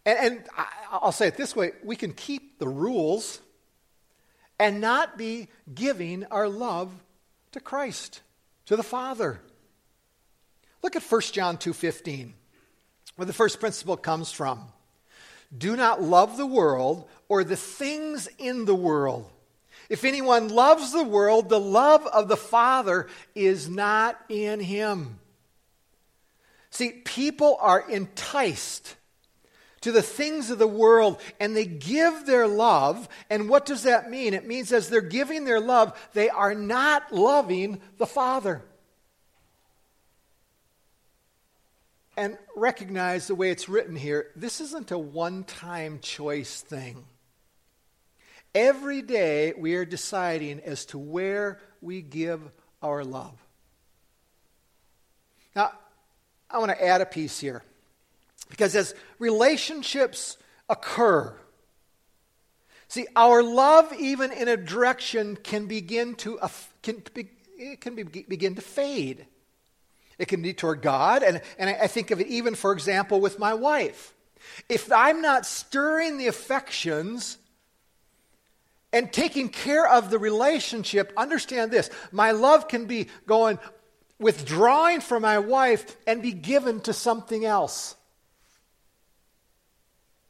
And, 0.05 0.19
and 0.19 0.45
I, 0.57 0.67
I'll 0.93 1.13
say 1.13 1.29
it 1.29 1.37
this 1.37 1.55
way 1.55 1.73
we 1.83 1.97
can 1.97 2.13
keep 2.13 2.59
the 2.59 2.69
rules 2.69 3.41
and 4.59 4.81
not 4.81 5.19
be 5.19 5.49
giving 5.75 6.25
our 6.27 6.49
love 6.49 6.93
to 7.53 7.61
Christ, 7.61 8.21
to 8.67 8.77
the 8.77 8.83
Father. 8.83 9.41
Look 10.83 10.97
at 10.97 11.03
1 11.03 11.33
John 11.33 11.57
2:15, 11.57 12.35
where 13.17 13.27
the 13.27 13.33
first 13.33 13.61
principle 13.61 13.97
comes 13.97 14.31
from. 14.31 14.73
Do 15.57 15.77
not 15.77 16.03
love 16.03 16.37
the 16.37 16.47
world 16.47 17.09
or 17.29 17.45
the 17.45 17.57
things 17.57 18.29
in 18.39 18.65
the 18.65 18.75
world. 18.75 19.31
If 19.89 20.05
anyone 20.05 20.49
loves 20.49 20.93
the 20.93 21.05
world, 21.05 21.49
the 21.49 21.61
love 21.61 22.07
of 22.07 22.29
the 22.29 22.37
Father 22.37 23.07
is 23.35 23.69
not 23.69 24.19
in 24.29 24.61
him. 24.61 25.21
See, 26.71 26.91
people 26.91 27.57
are 27.61 27.89
enticed 27.89 28.97
to 29.85 29.93
the 29.93 30.03
things 30.03 30.49
of 30.49 30.59
the 30.59 30.67
world 30.67 31.21
and 31.39 31.55
they 31.55 31.67
give 31.67 32.25
their 32.25 32.49
love. 32.49 33.07
And 33.29 33.51
what 33.51 33.67
does 33.67 33.83
that 33.83 34.11
mean? 34.11 34.33
It 34.33 34.47
means 34.47 34.73
as 34.73 34.89
they're 34.89 35.03
giving 35.03 35.45
their 35.45 35.61
love, 35.61 35.93
they 36.15 36.31
are 36.31 36.55
not 36.55 37.13
loving 37.13 37.83
the 37.99 38.07
Father. 38.07 38.63
And 42.17 42.39
recognize 42.57 43.27
the 43.27 43.35
way 43.35 43.51
it's 43.51 43.69
written 43.69 43.95
here 43.95 44.31
this 44.35 44.63
isn't 44.63 44.91
a 44.91 44.99
one 44.99 45.45
time 45.45 45.99
choice 46.01 46.63
thing. 46.63 47.05
Every 48.55 49.03
day 49.03 49.53
we 49.55 49.75
are 49.75 49.85
deciding 49.85 50.61
as 50.61 50.87
to 50.87 50.99
where 50.99 51.61
we 51.83 52.01
give 52.01 52.41
our 52.81 53.05
love. 53.05 53.35
Now, 55.55 55.73
I 56.49 56.57
want 56.57 56.71
to 56.71 56.83
add 56.83 57.03
a 57.03 57.07
piece 57.07 57.39
here. 57.39 57.63
Because 58.55 58.77
as 58.77 58.95
relationships 59.19 60.39
occur, 60.69 61.37
see, 62.87 63.05
our 63.17 63.43
love, 63.43 63.93
even 63.99 64.31
in 64.31 64.47
a 64.47 64.57
direction, 64.57 65.35
can 65.35 65.67
begin 65.67 66.15
to, 66.15 66.39
can, 66.81 67.03
it 67.59 67.81
can 67.81 67.97
be, 67.97 68.05
begin 68.05 68.55
to 68.55 68.61
fade. 68.61 69.27
It 70.19 70.29
can 70.29 70.41
be 70.41 70.53
toward 70.53 70.83
God, 70.83 71.25
and, 71.25 71.43
and 71.59 71.69
I 71.69 71.89
think 71.89 72.13
of 72.13 72.21
it 72.21 72.29
even, 72.29 72.55
for 72.55 72.71
example, 72.71 73.21
with 73.21 73.41
my 73.41 73.55
wife. 73.55 74.15
If 74.69 74.93
I'm 74.93 75.21
not 75.21 75.47
stirring 75.47 76.17
the 76.17 76.29
affections 76.29 77.39
and 78.93 79.13
taking 79.13 79.49
care 79.49 79.89
of 79.89 80.11
the 80.11 80.19
relationship, 80.21 81.13
understand 81.17 81.73
this 81.73 81.91
my 82.13 82.31
love 82.31 82.69
can 82.69 82.87
be 82.87 83.09
going, 83.27 83.59
withdrawing 84.21 85.01
from 85.01 85.23
my 85.23 85.41
wife 85.41 85.97
and 86.07 86.23
be 86.23 86.31
given 86.31 86.79
to 86.83 86.93
something 86.93 87.45
else. 87.45 87.97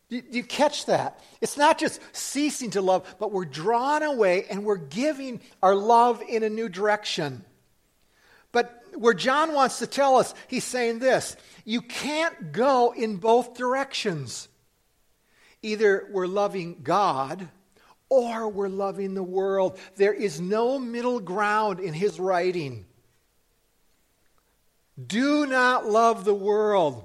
You, 0.09 0.23
you, 0.31 0.43
catch 0.43 0.87
that? 0.87 1.21
It's 1.41 1.57
not 1.57 1.79
just 1.79 2.01
ceasing 2.13 2.71
to 2.73 2.83
love, 2.83 3.17
but 3.19 3.33
we're 3.33 3.47
drawn 3.47 4.03
away 4.03 4.45
and 4.51 4.65
we're 4.65 4.77
giving 4.77 5.41
our 5.63 5.75
love 5.75 6.23
in 6.29 6.43
a 6.43 6.51
new 6.51 6.69
direction. 6.69 7.45
But 8.53 8.83
where 8.95 9.15
John 9.15 9.55
wants 9.55 9.79
to 9.81 9.87
tell 9.87 10.17
us, 10.17 10.35
he's 10.47 10.65
saying 10.65 10.99
this 10.99 11.37
you 11.65 11.81
can't 11.81 12.53
go 12.53 12.93
in 12.93 13.17
both 13.17 13.55
directions. 13.55 14.49
Either 15.63 16.09
we're 16.13 16.27
loving 16.27 16.81
God 16.83 17.49
or 18.11 18.49
we're 18.49 18.69
loving 18.69 19.15
the 19.15 19.23
world. 19.23 19.79
There 19.97 20.13
is 20.13 20.41
no 20.41 20.79
middle 20.79 21.21
ground 21.21 21.81
in 21.81 21.95
his 21.95 22.21
writing. 22.21 22.85
Do 25.05 25.47
not 25.47 25.87
love 25.87 26.25
the 26.25 26.35
world. 26.35 27.05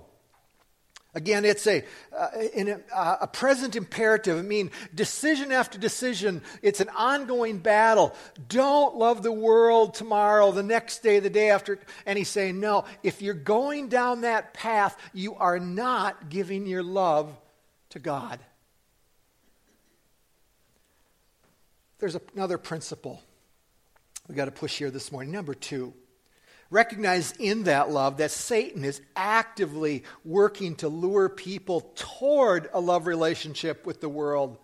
Again, 1.15 1.43
it's 1.43 1.65
a, 1.65 1.83
uh, 2.15 2.27
a, 2.35 3.17
a, 3.21 3.27
present 3.27 3.75
imperative. 3.75 4.37
I 4.37 4.43
mean, 4.43 4.69
decision 4.93 5.51
after 5.51 5.79
decision, 5.79 6.43
it's 6.61 6.81
an 6.81 6.89
ongoing 6.89 7.57
battle. 7.57 8.15
Don't 8.47 8.95
love 8.95 9.23
the 9.23 9.31
world 9.31 9.95
tomorrow, 9.95 10.51
the 10.51 10.61
next 10.61 10.99
day, 11.01 11.19
the 11.19 11.29
day 11.29 11.49
after. 11.49 11.79
And 12.05 12.15
he's 12.15 12.29
saying, 12.29 12.59
no, 12.59 12.85
if 13.01 13.23
you're 13.23 13.33
going 13.33 13.89
down 13.89 14.21
that 14.21 14.53
path, 14.53 14.97
you 15.11 15.33
are 15.35 15.59
not 15.59 16.29
giving 16.29 16.67
your 16.67 16.83
love 16.83 17.35
to 17.89 17.99
God. 17.99 18.39
There's 21.97 22.17
another 22.35 22.59
principle 22.59 23.19
we 24.27 24.35
got 24.35 24.45
to 24.45 24.51
push 24.51 24.77
here 24.77 24.91
this 24.91 25.11
morning. 25.11 25.31
Number 25.31 25.55
two, 25.55 25.93
recognize 26.69 27.33
in 27.39 27.63
that 27.63 27.89
love 27.89 28.17
that 28.17 28.31
Satan 28.31 28.83
is 28.83 29.01
actively 29.15 30.03
working 30.23 30.75
to 30.75 30.89
lure 30.89 31.29
people 31.29 31.91
toward 31.95 32.69
a 32.73 32.79
love 32.79 33.07
relationship 33.07 33.85
with 33.85 34.01
the 34.01 34.09
world. 34.09 34.57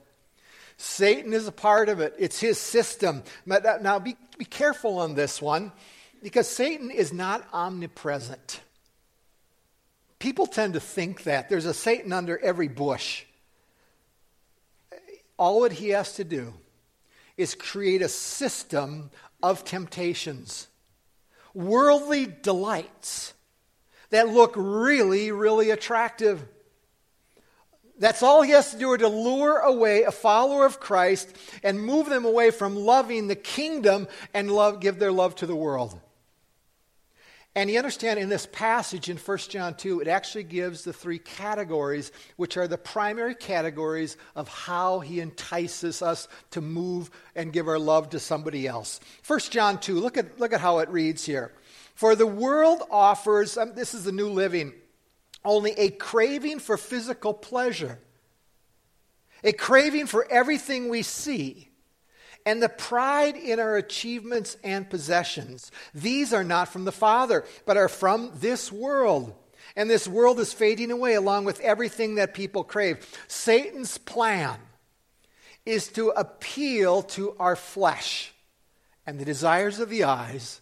Satan 0.78 1.34
is 1.34 1.48
a 1.48 1.52
part 1.52 1.90
of 1.90 2.00
it, 2.00 2.14
it's 2.20 2.40
his 2.40 2.60
system. 2.60 3.24
Now, 3.46 4.00
be, 4.00 4.18
be 4.38 4.46
careful 4.46 5.00
on 5.00 5.16
this 5.16 5.42
one 5.42 5.72
because 6.22 6.48
Satan 6.48 6.92
is 6.92 7.14
not 7.14 7.48
omnipresent. 7.54 8.62
People 10.20 10.48
tend 10.48 10.74
to 10.74 10.80
think 10.80 11.24
that 11.24 11.50
there's 11.50 11.66
a 11.66 11.74
Satan 11.74 12.12
under 12.12 12.38
every 12.38 12.68
bush. 12.68 13.26
All 15.38 15.62
that 15.62 15.74
he 15.74 15.90
has 15.90 16.14
to 16.16 16.24
do 16.24 16.54
is 17.38 17.54
create 17.54 18.02
a 18.02 18.10
system 18.10 19.12
of 19.44 19.66
temptations, 19.66 20.68
worldly 21.56 22.28
delights 22.28 23.34
that 24.12 24.30
look 24.30 24.54
really, 24.56 25.32
really 25.32 25.72
attractive. 25.72 26.46
That's 27.98 28.22
all 28.22 28.42
he 28.42 28.52
has 28.52 28.72
to 28.72 28.78
do 28.78 28.96
to 28.98 29.08
lure 29.08 29.60
away 29.60 30.04
a 30.04 30.12
follower 30.12 30.66
of 30.66 30.80
Christ 30.80 31.36
and 31.64 31.80
move 31.80 32.10
them 32.10 32.26
away 32.26 32.52
from 32.52 32.76
loving 32.76 33.28
the 33.28 33.36
kingdom 33.36 34.08
and 34.34 34.52
love, 34.52 34.82
give 34.82 35.00
their 35.00 35.14
love 35.14 35.36
to 35.36 35.48
the 35.48 35.56
world. 35.56 36.00
And 37.58 37.72
you 37.72 37.78
understand 37.78 38.20
in 38.20 38.28
this 38.28 38.46
passage 38.52 39.10
in 39.10 39.16
1 39.16 39.38
John 39.38 39.76
2, 39.76 40.02
it 40.02 40.10
actually 40.10 40.44
gives 40.44 40.84
the 40.84 40.92
three 40.92 41.20
categories, 41.20 42.12
which 42.36 42.58
are 42.58 42.68
the 42.68 42.78
primary 42.78 43.34
categories 43.34 44.18
of 44.36 44.50
how 44.50 45.00
he 45.00 45.22
entices 45.22 46.02
us 46.02 46.28
to 46.52 46.60
move 46.60 47.10
and 47.34 47.54
give 47.54 47.70
our 47.70 47.80
love 47.80 48.10
to 48.10 48.20
somebody 48.20 48.68
else. 48.68 49.00
1 49.26 49.40
John 49.52 49.80
2, 49.80 50.02
look 50.02 50.18
at, 50.18 50.38
look 50.38 50.52
at 50.52 50.60
how 50.60 50.80
it 50.80 50.90
reads 50.90 51.24
here. 51.24 51.54
For 51.94 52.14
the 52.14 52.28
world 52.28 52.84
offers, 52.92 53.58
um, 53.58 53.74
this 53.74 53.94
is 53.94 54.04
the 54.04 54.12
new 54.12 54.30
living, 54.30 54.74
only 55.46 55.72
a 55.78 55.92
craving 55.92 56.60
for 56.60 56.76
physical 56.76 57.34
pleasure, 57.34 58.00
a 59.46 59.54
craving 59.54 60.08
for 60.08 60.30
everything 60.30 60.90
we 60.90 61.04
see 61.04 61.70
and 62.46 62.62
the 62.62 62.70
pride 62.70 63.36
in 63.36 63.60
our 63.60 63.76
achievements 63.76 64.58
and 64.64 64.90
possessions. 64.90 65.72
These 65.94 66.34
are 66.34 66.44
not 66.44 66.70
from 66.70 66.86
the 66.86 66.92
Father, 66.92 67.44
but 67.66 67.78
are 67.78 67.90
from 67.90 68.32
this 68.36 68.72
world. 68.72 69.34
And 69.76 69.90
this 69.90 70.08
world 70.08 70.40
is 70.40 70.54
fading 70.54 70.92
away 70.92 71.16
along 71.16 71.46
with 71.46 71.60
everything 71.62 72.16
that 72.16 72.34
people 72.34 72.64
crave. 72.64 73.06
Satan's 73.28 73.98
plan 73.98 74.60
is 75.66 75.88
to 75.90 76.10
appeal 76.10 77.02
to 77.02 77.36
our 77.40 77.56
flesh 77.56 78.34
and 79.06 79.20
the 79.20 79.26
desires 79.26 79.80
of 79.80 79.90
the 79.90 80.04
eyes 80.04 80.62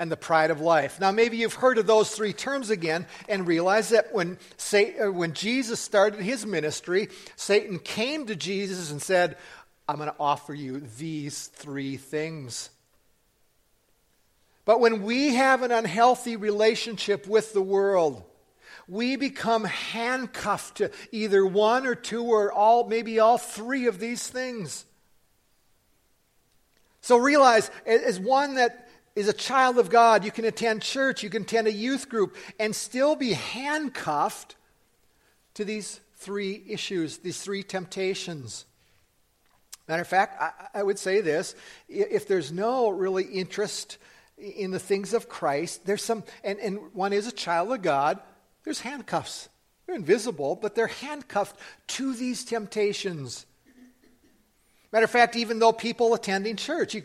and 0.00 0.12
the 0.12 0.16
pride 0.16 0.50
of 0.50 0.60
life. 0.60 1.00
Now, 1.00 1.10
maybe 1.10 1.38
you've 1.38 1.54
heard 1.54 1.76
of 1.76 1.86
those 1.86 2.10
three 2.10 2.32
terms 2.32 2.70
again 2.70 3.06
and 3.28 3.46
realize 3.46 3.88
that 3.88 4.14
when, 4.14 4.38
Satan, 4.56 5.08
uh, 5.08 5.12
when 5.12 5.32
Jesus 5.34 5.80
started 5.80 6.20
his 6.20 6.46
ministry, 6.46 7.08
Satan 7.34 7.78
came 7.80 8.26
to 8.26 8.36
Jesus 8.36 8.92
and 8.92 9.02
said, 9.02 9.36
I'm 9.88 9.96
going 9.96 10.10
to 10.10 10.16
offer 10.20 10.52
you 10.52 10.80
these 10.98 11.46
three 11.46 11.96
things. 11.96 12.68
But 14.66 14.80
when 14.80 15.02
we 15.02 15.34
have 15.34 15.62
an 15.62 15.72
unhealthy 15.72 16.36
relationship 16.36 17.26
with 17.26 17.54
the 17.54 17.62
world, 17.62 18.22
we 18.86 19.16
become 19.16 19.64
handcuffed 19.64 20.76
to 20.76 20.90
either 21.10 21.44
one 21.44 21.86
or 21.86 21.94
two 21.94 22.24
or 22.24 22.52
all, 22.52 22.86
maybe 22.86 23.18
all 23.18 23.38
three 23.38 23.86
of 23.86 23.98
these 23.98 24.26
things. 24.28 24.84
So 27.00 27.16
realize, 27.16 27.70
as 27.86 28.20
one 28.20 28.56
that 28.56 28.90
is 29.16 29.26
a 29.26 29.32
child 29.32 29.78
of 29.78 29.88
God, 29.88 30.22
you 30.22 30.30
can 30.30 30.44
attend 30.44 30.82
church, 30.82 31.22
you 31.22 31.30
can 31.30 31.44
attend 31.44 31.66
a 31.66 31.72
youth 31.72 32.10
group, 32.10 32.36
and 32.60 32.76
still 32.76 33.16
be 33.16 33.32
handcuffed 33.32 34.56
to 35.54 35.64
these 35.64 36.00
three 36.16 36.62
issues, 36.68 37.18
these 37.18 37.40
three 37.40 37.62
temptations. 37.62 38.66
Matter 39.88 40.02
of 40.02 40.08
fact, 40.08 40.40
I, 40.40 40.80
I 40.80 40.82
would 40.82 40.98
say 40.98 41.22
this 41.22 41.54
if 41.88 42.28
there's 42.28 42.52
no 42.52 42.90
really 42.90 43.24
interest 43.24 43.96
in 44.36 44.70
the 44.70 44.78
things 44.78 45.14
of 45.14 45.28
Christ, 45.28 45.86
there's 45.86 46.04
some, 46.04 46.22
and, 46.44 46.58
and 46.58 46.94
one 46.94 47.12
is 47.12 47.26
a 47.26 47.32
child 47.32 47.72
of 47.72 47.82
God, 47.82 48.20
there's 48.64 48.80
handcuffs. 48.80 49.48
They're 49.86 49.96
invisible, 49.96 50.54
but 50.54 50.74
they're 50.74 50.86
handcuffed 50.86 51.58
to 51.88 52.12
these 52.12 52.44
temptations. 52.44 53.46
Matter 54.92 55.04
of 55.04 55.10
fact, 55.10 55.36
even 55.36 55.58
though 55.58 55.72
people 55.72 56.14
attending 56.14 56.56
church, 56.56 56.94
you, 56.94 57.02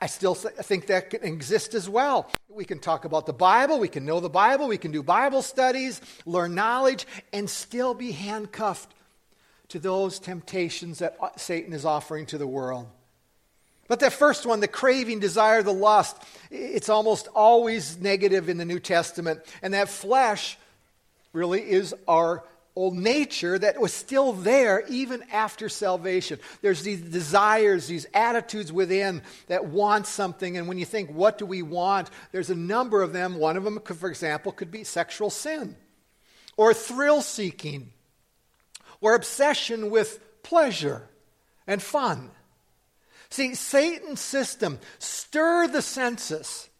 I 0.00 0.06
still 0.06 0.34
think 0.34 0.86
that 0.86 1.10
can 1.10 1.24
exist 1.24 1.74
as 1.74 1.88
well. 1.88 2.30
We 2.48 2.64
can 2.64 2.78
talk 2.78 3.04
about 3.04 3.26
the 3.26 3.32
Bible, 3.32 3.80
we 3.80 3.88
can 3.88 4.04
know 4.04 4.20
the 4.20 4.28
Bible, 4.28 4.68
we 4.68 4.78
can 4.78 4.92
do 4.92 5.02
Bible 5.02 5.42
studies, 5.42 6.00
learn 6.24 6.54
knowledge, 6.54 7.06
and 7.32 7.48
still 7.50 7.94
be 7.94 8.12
handcuffed 8.12 8.94
to 9.70 9.78
those 9.78 10.18
temptations 10.18 10.98
that 10.98 11.16
uh, 11.20 11.28
Satan 11.36 11.72
is 11.72 11.84
offering 11.84 12.26
to 12.26 12.38
the 12.38 12.46
world. 12.46 12.86
But 13.88 14.00
that 14.00 14.12
first 14.12 14.46
one, 14.46 14.60
the 14.60 14.68
craving, 14.68 15.18
desire, 15.18 15.64
the 15.64 15.72
lust, 15.72 16.16
it's 16.50 16.88
almost 16.88 17.26
always 17.34 17.98
negative 17.98 18.48
in 18.48 18.56
the 18.56 18.64
New 18.64 18.78
Testament. 18.78 19.40
And 19.62 19.74
that 19.74 19.88
flesh 19.88 20.56
really 21.32 21.60
is 21.60 21.92
our 22.06 22.44
old 22.76 22.94
nature 22.94 23.58
that 23.58 23.80
was 23.80 23.92
still 23.92 24.32
there 24.32 24.84
even 24.88 25.24
after 25.32 25.68
salvation. 25.68 26.38
There's 26.62 26.82
these 26.82 27.00
desires, 27.00 27.88
these 27.88 28.06
attitudes 28.14 28.72
within 28.72 29.22
that 29.48 29.66
want 29.66 30.06
something. 30.06 30.56
And 30.56 30.68
when 30.68 30.78
you 30.78 30.84
think, 30.84 31.10
what 31.10 31.36
do 31.36 31.44
we 31.44 31.62
want? 31.62 32.10
There's 32.30 32.50
a 32.50 32.54
number 32.54 33.02
of 33.02 33.12
them. 33.12 33.38
One 33.38 33.56
of 33.56 33.64
them, 33.64 33.80
could, 33.80 33.96
for 33.96 34.08
example, 34.08 34.52
could 34.52 34.70
be 34.70 34.84
sexual 34.84 35.30
sin, 35.30 35.74
or 36.56 36.72
thrill 36.72 37.22
seeking, 37.22 37.92
or 39.00 39.14
obsession 39.14 39.90
with 39.90 40.20
pleasure 40.42 41.08
and 41.66 41.82
fun. 41.82 42.30
See, 43.28 43.54
Satan's 43.54 44.20
system 44.20 44.78
stir 44.98 45.68
the 45.68 45.82
senses 45.82 46.70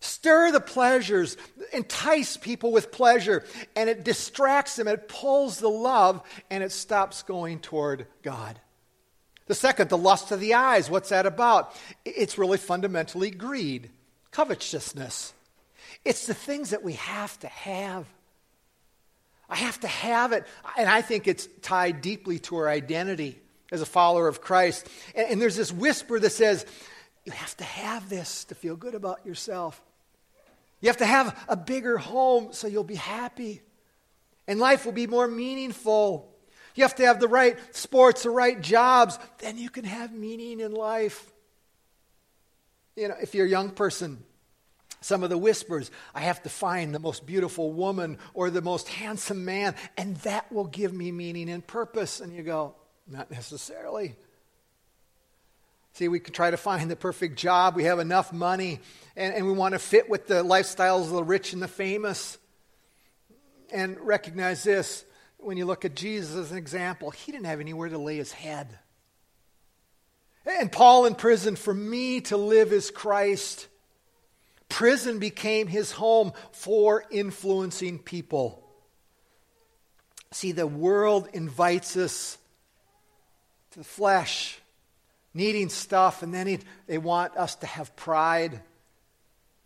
Stir 0.00 0.50
the 0.50 0.60
pleasures, 0.60 1.36
entice 1.74 2.38
people 2.38 2.72
with 2.72 2.90
pleasure, 2.90 3.44
and 3.76 3.90
it 3.90 4.02
distracts 4.02 4.76
them, 4.76 4.88
it 4.88 5.08
pulls 5.08 5.58
the 5.58 5.68
love, 5.68 6.22
and 6.50 6.64
it 6.64 6.72
stops 6.72 7.22
going 7.22 7.60
toward 7.60 8.06
God. 8.22 8.58
The 9.46 9.54
second, 9.54 9.90
the 9.90 9.98
lust 9.98 10.32
of 10.32 10.40
the 10.40 10.54
eyes. 10.54 10.88
What's 10.88 11.10
that 11.10 11.26
about? 11.26 11.76
It's 12.06 12.38
really 12.38 12.56
fundamentally 12.56 13.30
greed, 13.30 13.90
covetousness. 14.30 15.34
It's 16.04 16.26
the 16.26 16.34
things 16.34 16.70
that 16.70 16.82
we 16.82 16.94
have 16.94 17.38
to 17.40 17.48
have. 17.48 18.06
I 19.50 19.56
have 19.56 19.80
to 19.80 19.88
have 19.88 20.32
it. 20.32 20.46
And 20.78 20.88
I 20.88 21.02
think 21.02 21.26
it's 21.26 21.48
tied 21.62 22.00
deeply 22.00 22.38
to 22.40 22.56
our 22.56 22.68
identity 22.68 23.38
as 23.72 23.82
a 23.82 23.86
follower 23.86 24.28
of 24.28 24.40
Christ. 24.40 24.88
And, 25.14 25.32
and 25.32 25.42
there's 25.42 25.56
this 25.56 25.72
whisper 25.72 26.18
that 26.20 26.30
says, 26.30 26.64
you 27.24 27.32
have 27.32 27.56
to 27.58 27.64
have 27.64 28.08
this 28.08 28.44
to 28.46 28.54
feel 28.54 28.76
good 28.76 28.94
about 28.94 29.26
yourself. 29.26 29.80
You 30.80 30.88
have 30.88 30.98
to 30.98 31.06
have 31.06 31.38
a 31.48 31.56
bigger 31.56 31.98
home 31.98 32.52
so 32.52 32.66
you'll 32.66 32.84
be 32.84 32.94
happy. 32.94 33.60
And 34.46 34.58
life 34.58 34.84
will 34.84 34.92
be 34.92 35.06
more 35.06 35.28
meaningful. 35.28 36.32
You 36.74 36.84
have 36.84 36.94
to 36.96 37.06
have 37.06 37.20
the 37.20 37.28
right 37.28 37.58
sports, 37.76 38.22
the 38.22 38.30
right 38.30 38.60
jobs. 38.60 39.18
Then 39.38 39.58
you 39.58 39.68
can 39.68 39.84
have 39.84 40.12
meaning 40.12 40.60
in 40.60 40.72
life. 40.72 41.30
You 42.96 43.08
know, 43.08 43.16
if 43.20 43.34
you're 43.34 43.46
a 43.46 43.50
young 43.50 43.70
person, 43.70 44.22
some 45.00 45.22
of 45.22 45.30
the 45.30 45.38
whispers, 45.38 45.90
I 46.14 46.20
have 46.20 46.42
to 46.42 46.48
find 46.48 46.94
the 46.94 46.98
most 46.98 47.24
beautiful 47.24 47.72
woman 47.72 48.18
or 48.34 48.50
the 48.50 48.62
most 48.62 48.88
handsome 48.88 49.44
man, 49.44 49.74
and 49.96 50.16
that 50.18 50.50
will 50.52 50.66
give 50.66 50.92
me 50.92 51.10
meaning 51.10 51.48
and 51.48 51.66
purpose. 51.66 52.20
And 52.20 52.34
you 52.34 52.42
go, 52.42 52.74
not 53.08 53.30
necessarily. 53.30 54.14
See, 55.94 56.08
we 56.08 56.20
can 56.20 56.32
try 56.32 56.50
to 56.50 56.56
find 56.56 56.90
the 56.90 56.96
perfect 56.96 57.36
job. 57.36 57.76
We 57.76 57.84
have 57.84 57.98
enough 57.98 58.32
money, 58.32 58.80
and, 59.16 59.34
and 59.34 59.46
we 59.46 59.52
want 59.52 59.72
to 59.72 59.78
fit 59.78 60.08
with 60.08 60.26
the 60.26 60.44
lifestyles 60.44 61.04
of 61.04 61.10
the 61.10 61.24
rich 61.24 61.52
and 61.52 61.62
the 61.62 61.68
famous. 61.68 62.38
And 63.72 63.98
recognize 64.00 64.62
this 64.62 65.04
when 65.38 65.56
you 65.56 65.64
look 65.64 65.84
at 65.84 65.94
Jesus 65.94 66.36
as 66.36 66.52
an 66.52 66.58
example, 66.58 67.10
he 67.10 67.32
didn't 67.32 67.46
have 67.46 67.60
anywhere 67.60 67.88
to 67.88 67.98
lay 67.98 68.16
his 68.16 68.32
head. 68.32 68.78
And 70.46 70.70
Paul 70.70 71.06
in 71.06 71.14
prison, 71.14 71.56
for 71.56 71.74
me 71.74 72.20
to 72.22 72.36
live 72.36 72.72
is 72.72 72.90
Christ. 72.90 73.68
Prison 74.70 75.18
became 75.18 75.66
his 75.66 75.92
home 75.92 76.32
for 76.52 77.04
influencing 77.10 77.98
people. 77.98 78.66
See, 80.30 80.52
the 80.52 80.66
world 80.66 81.28
invites 81.34 81.96
us 81.96 82.38
to 83.72 83.80
the 83.80 83.84
flesh 83.84 84.58
needing 85.34 85.68
stuff, 85.68 86.22
and 86.22 86.32
then 86.32 86.60
they 86.86 86.98
want 86.98 87.36
us 87.36 87.56
to 87.56 87.66
have 87.66 87.94
pride. 87.96 88.60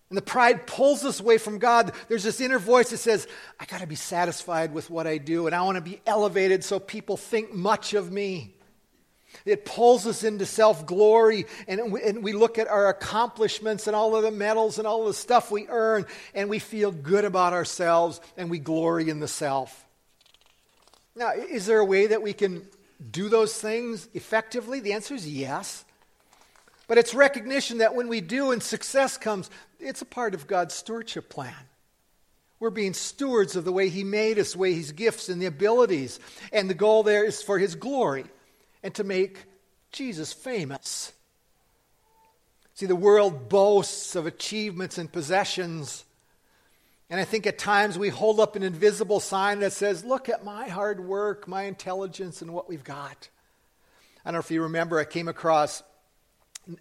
And 0.08 0.16
the 0.16 0.22
pride 0.22 0.66
pulls 0.66 1.04
us 1.04 1.20
away 1.20 1.38
from 1.38 1.58
God. 1.58 1.92
There's 2.08 2.22
this 2.22 2.40
inner 2.40 2.58
voice 2.58 2.90
that 2.90 2.98
says, 2.98 3.26
I 3.58 3.64
got 3.64 3.80
to 3.80 3.86
be 3.86 3.94
satisfied 3.94 4.74
with 4.74 4.90
what 4.90 5.06
I 5.06 5.18
do, 5.18 5.46
and 5.46 5.54
I 5.54 5.62
want 5.62 5.76
to 5.76 5.82
be 5.82 6.00
elevated 6.06 6.64
so 6.64 6.78
people 6.78 7.16
think 7.16 7.54
much 7.54 7.94
of 7.94 8.12
me. 8.12 8.54
It 9.44 9.64
pulls 9.64 10.06
us 10.06 10.24
into 10.24 10.46
self 10.46 10.86
glory, 10.86 11.46
and, 11.68 11.80
and 11.80 12.22
we 12.22 12.32
look 12.32 12.58
at 12.58 12.68
our 12.68 12.88
accomplishments 12.88 13.86
and 13.86 13.94
all 13.94 14.16
of 14.16 14.22
the 14.22 14.30
medals 14.30 14.78
and 14.78 14.86
all 14.86 15.02
of 15.02 15.08
the 15.08 15.14
stuff 15.14 15.50
we 15.50 15.66
earn, 15.68 16.06
and 16.34 16.48
we 16.48 16.58
feel 16.58 16.90
good 16.90 17.24
about 17.24 17.52
ourselves, 17.52 18.20
and 18.36 18.50
we 18.50 18.58
glory 18.58 19.10
in 19.10 19.20
the 19.20 19.28
self. 19.28 19.84
Now, 21.16 21.32
is 21.32 21.66
there 21.66 21.78
a 21.78 21.84
way 21.84 22.08
that 22.08 22.22
we 22.22 22.32
can 22.32 22.66
do 23.10 23.28
those 23.28 23.56
things 23.56 24.08
effectively? 24.14 24.80
The 24.80 24.94
answer 24.94 25.14
is 25.14 25.28
yes. 25.28 25.84
But 26.86 26.98
it's 26.98 27.14
recognition 27.14 27.78
that 27.78 27.94
when 27.94 28.08
we 28.08 28.20
do 28.20 28.50
and 28.50 28.62
success 28.62 29.16
comes, 29.16 29.50
it's 29.80 30.02
a 30.02 30.06
part 30.06 30.34
of 30.34 30.46
God's 30.46 30.74
stewardship 30.74 31.28
plan. 31.28 31.54
We're 32.60 32.70
being 32.70 32.94
stewards 32.94 33.56
of 33.56 33.64
the 33.64 33.72
way 33.72 33.88
He 33.88 34.04
made 34.04 34.38
us, 34.38 34.52
the 34.52 34.58
way 34.58 34.74
His 34.74 34.92
gifts 34.92 35.28
and 35.28 35.40
the 35.40 35.46
abilities. 35.46 36.20
And 36.52 36.68
the 36.68 36.74
goal 36.74 37.02
there 37.02 37.24
is 37.24 37.42
for 37.42 37.58
His 37.58 37.74
glory 37.74 38.26
and 38.84 38.94
to 38.94 39.02
make 39.02 39.38
Jesus 39.90 40.32
famous. 40.32 41.12
See, 42.74 42.86
the 42.86 42.94
world 42.94 43.48
boasts 43.48 44.14
of 44.14 44.26
achievements 44.26 44.98
and 44.98 45.10
possessions. 45.10 46.04
And 47.08 47.18
I 47.18 47.24
think 47.24 47.46
at 47.46 47.58
times 47.58 47.98
we 47.98 48.10
hold 48.10 48.38
up 48.38 48.56
an 48.56 48.62
invisible 48.62 49.20
sign 49.20 49.60
that 49.60 49.72
says, 49.72 50.04
Look 50.04 50.28
at 50.28 50.44
my 50.44 50.68
hard 50.68 51.00
work, 51.00 51.48
my 51.48 51.62
intelligence, 51.62 52.42
and 52.42 52.52
what 52.52 52.68
we've 52.68 52.84
got. 52.84 53.28
I 54.24 54.30
don't 54.30 54.34
know 54.34 54.40
if 54.40 54.50
you 54.50 54.62
remember, 54.62 54.98
I 54.98 55.04
came 55.04 55.28
across 55.28 55.82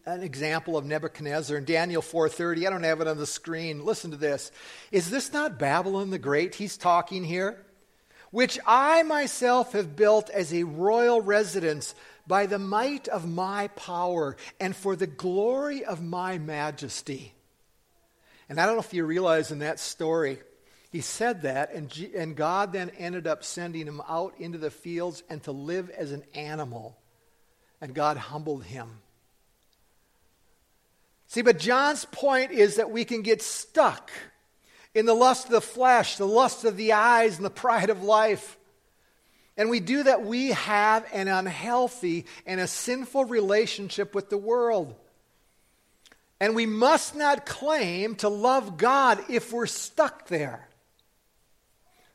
an 0.06 0.24
example 0.24 0.78
of 0.78 0.86
Nebuchadnezzar 0.86 1.58
in 1.58 1.66
Daniel 1.66 2.02
4:30. 2.02 2.66
I 2.66 2.70
don't 2.70 2.84
have 2.84 3.02
it 3.02 3.08
on 3.08 3.18
the 3.18 3.28
screen. 3.28 3.84
Listen 3.84 4.12
to 4.12 4.18
this. 4.18 4.50
Is 4.92 5.10
this 5.10 5.34
not 5.34 5.60
Babylon 5.60 6.10
the 6.10 6.18
Great? 6.18 6.56
He's 6.56 6.78
talking 6.78 7.24
here. 7.24 7.66
Which 8.34 8.58
I 8.66 9.04
myself 9.04 9.74
have 9.74 9.96
built 9.96 10.32
as 10.32 10.52
a 10.52 10.64
royal 10.64 11.22
residence 11.22 11.94
by 12.26 12.48
the 12.48 12.58
might 12.58 13.08
of 13.08 13.30
my 13.30 13.68
power 13.68 14.38
and 14.60 14.76
for 14.76 14.96
the 14.96 15.06
glory 15.06 15.86
of 15.86 16.02
my 16.02 16.40
majesty. 16.40 17.36
And 18.50 18.60
I 18.60 18.66
don't 18.66 18.74
know 18.74 18.82
if 18.82 18.92
you 18.92 19.06
realize 19.06 19.52
in 19.52 19.60
that 19.60 19.80
story, 19.80 20.40
he 20.92 21.02
said 21.02 21.44
that, 21.44 21.76
and, 21.76 21.92
G- 21.92 22.10
and 22.18 22.36
God 22.36 22.74
then 22.74 22.90
ended 22.98 23.28
up 23.28 23.44
sending 23.44 23.86
him 23.86 24.02
out 24.10 24.34
into 24.40 24.58
the 24.58 24.72
fields 24.72 25.22
and 25.30 25.44
to 25.44 25.52
live 25.52 25.92
as 25.92 26.12
an 26.12 26.24
animal. 26.34 26.98
And 27.82 27.94
God 27.94 28.18
humbled 28.18 28.64
him. 28.64 28.90
See, 31.28 31.44
but 31.44 31.60
John's 31.60 32.06
point 32.06 32.50
is 32.50 32.78
that 32.78 32.90
we 32.90 33.06
can 33.06 33.22
get 33.22 33.44
stuck 33.44 34.10
in 34.94 35.06
the 35.06 35.14
lust 35.14 35.46
of 35.46 35.52
the 35.52 35.62
flesh, 35.62 36.18
the 36.18 36.28
lust 36.28 36.66
of 36.66 36.78
the 36.78 36.94
eyes, 36.94 37.38
and 37.38 37.46
the 37.46 37.50
pride 37.50 37.90
of 37.90 38.04
life. 38.04 38.58
And 39.58 39.70
we 39.70 39.80
do 39.80 40.04
that, 40.04 40.24
we 40.24 40.50
have 40.50 41.06
an 41.14 41.28
unhealthy 41.28 42.26
and 42.46 42.60
a 42.60 42.68
sinful 42.68 43.26
relationship 43.26 44.16
with 44.16 44.30
the 44.30 44.38
world. 44.38 44.96
And 46.40 46.56
we 46.56 46.66
must 46.66 47.16
not 47.16 47.46
claim 47.46 48.16
to 48.16 48.30
love 48.30 48.78
God 48.78 49.24
if 49.30 49.54
we're 49.54 49.68
stuck 49.68 50.28
there. 50.28 50.68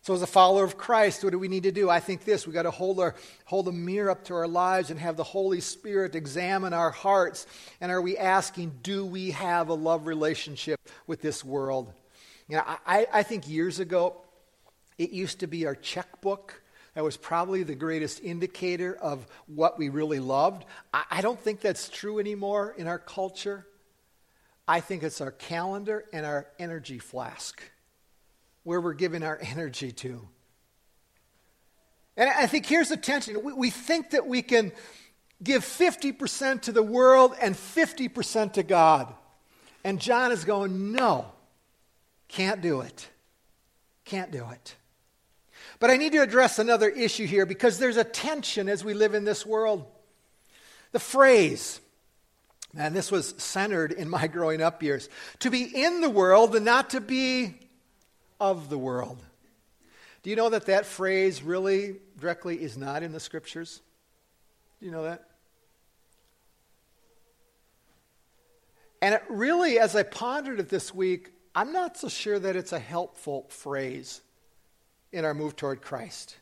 So, 0.02 0.14
as 0.14 0.22
a 0.22 0.26
follower 0.26 0.64
of 0.64 0.78
Christ, 0.78 1.22
what 1.22 1.30
do 1.30 1.38
we 1.38 1.48
need 1.48 1.64
to 1.64 1.72
do? 1.72 1.90
I 1.90 2.00
think 2.00 2.24
this 2.24 2.46
we've 2.46 2.54
got 2.54 2.62
to 2.62 2.70
hold, 2.70 2.98
our, 2.98 3.14
hold 3.44 3.68
a 3.68 3.72
mirror 3.72 4.10
up 4.10 4.24
to 4.24 4.34
our 4.34 4.48
lives 4.48 4.90
and 4.90 4.98
have 4.98 5.16
the 5.16 5.24
Holy 5.24 5.60
Spirit 5.60 6.14
examine 6.14 6.72
our 6.72 6.90
hearts. 6.90 7.46
And 7.80 7.92
are 7.92 8.00
we 8.00 8.16
asking, 8.16 8.78
do 8.82 9.04
we 9.04 9.32
have 9.32 9.68
a 9.68 9.74
love 9.74 10.06
relationship 10.06 10.80
with 11.06 11.20
this 11.20 11.44
world? 11.44 11.92
You 12.48 12.56
know, 12.56 12.62
I, 12.66 13.06
I 13.12 13.22
think 13.22 13.46
years 13.48 13.78
ago, 13.78 14.16
it 14.96 15.10
used 15.10 15.40
to 15.40 15.46
be 15.46 15.66
our 15.66 15.74
checkbook. 15.74 16.62
That 16.94 17.04
was 17.04 17.16
probably 17.16 17.62
the 17.62 17.74
greatest 17.74 18.22
indicator 18.22 18.96
of 18.96 19.26
what 19.46 19.78
we 19.78 19.90
really 19.90 20.18
loved. 20.18 20.64
I, 20.92 21.04
I 21.10 21.20
don't 21.20 21.38
think 21.38 21.60
that's 21.60 21.88
true 21.88 22.18
anymore 22.18 22.74
in 22.76 22.88
our 22.88 22.98
culture. 22.98 23.66
I 24.66 24.80
think 24.80 25.02
it's 25.02 25.20
our 25.20 25.30
calendar 25.30 26.04
and 26.12 26.24
our 26.24 26.46
energy 26.58 26.98
flask, 26.98 27.62
where 28.64 28.80
we're 28.80 28.94
giving 28.94 29.22
our 29.22 29.38
energy 29.42 29.92
to. 29.92 30.26
And 32.16 32.28
I 32.28 32.46
think 32.46 32.66
here's 32.66 32.88
the 32.88 32.96
tension 32.96 33.44
we, 33.44 33.52
we 33.52 33.70
think 33.70 34.10
that 34.10 34.26
we 34.26 34.42
can 34.42 34.72
give 35.42 35.64
50% 35.64 36.62
to 36.62 36.72
the 36.72 36.82
world 36.82 37.36
and 37.40 37.54
50% 37.54 38.54
to 38.54 38.62
God. 38.62 39.14
And 39.84 40.00
John 40.00 40.32
is 40.32 40.44
going, 40.44 40.90
no, 40.90 41.30
can't 42.28 42.60
do 42.60 42.82
it. 42.82 43.08
Can't 44.04 44.30
do 44.30 44.46
it. 44.50 44.76
But 45.80 45.90
I 45.90 45.96
need 45.96 46.12
to 46.12 46.22
address 46.22 46.58
another 46.58 46.88
issue 46.88 47.26
here 47.26 47.46
because 47.46 47.78
there's 47.78 47.96
a 47.96 48.04
tension 48.04 48.68
as 48.68 48.84
we 48.84 48.94
live 48.94 49.14
in 49.14 49.24
this 49.24 49.46
world. 49.46 49.84
The 50.92 50.98
phrase, 50.98 51.80
and 52.76 52.94
this 52.94 53.10
was 53.10 53.34
centered 53.38 53.92
in 53.92 54.08
my 54.08 54.26
growing 54.28 54.62
up 54.62 54.82
years 54.82 55.08
to 55.40 55.50
be 55.50 55.64
in 55.64 56.00
the 56.00 56.10
world 56.10 56.56
and 56.56 56.64
not 56.64 56.90
to 56.90 57.00
be 57.00 57.54
of 58.40 58.68
the 58.68 58.78
world. 58.78 59.22
Do 60.22 60.30
you 60.30 60.36
know 60.36 60.50
that 60.50 60.66
that 60.66 60.84
phrase 60.84 61.42
really 61.42 61.96
directly 62.18 62.60
is 62.60 62.76
not 62.76 63.02
in 63.02 63.12
the 63.12 63.20
scriptures? 63.20 63.80
Do 64.80 64.86
you 64.86 64.92
know 64.92 65.04
that? 65.04 65.24
And 69.00 69.14
it 69.14 69.22
really, 69.28 69.78
as 69.78 69.94
I 69.94 70.02
pondered 70.02 70.58
it 70.58 70.68
this 70.68 70.92
week, 70.92 71.30
I'm 71.58 71.72
not 71.72 71.96
so 71.96 72.08
sure 72.08 72.38
that 72.38 72.54
it's 72.54 72.72
a 72.72 72.78
helpful 72.78 73.46
phrase 73.48 74.20
in 75.10 75.24
our 75.24 75.34
move 75.34 75.56
toward 75.56 75.82
Christ. 75.82 76.36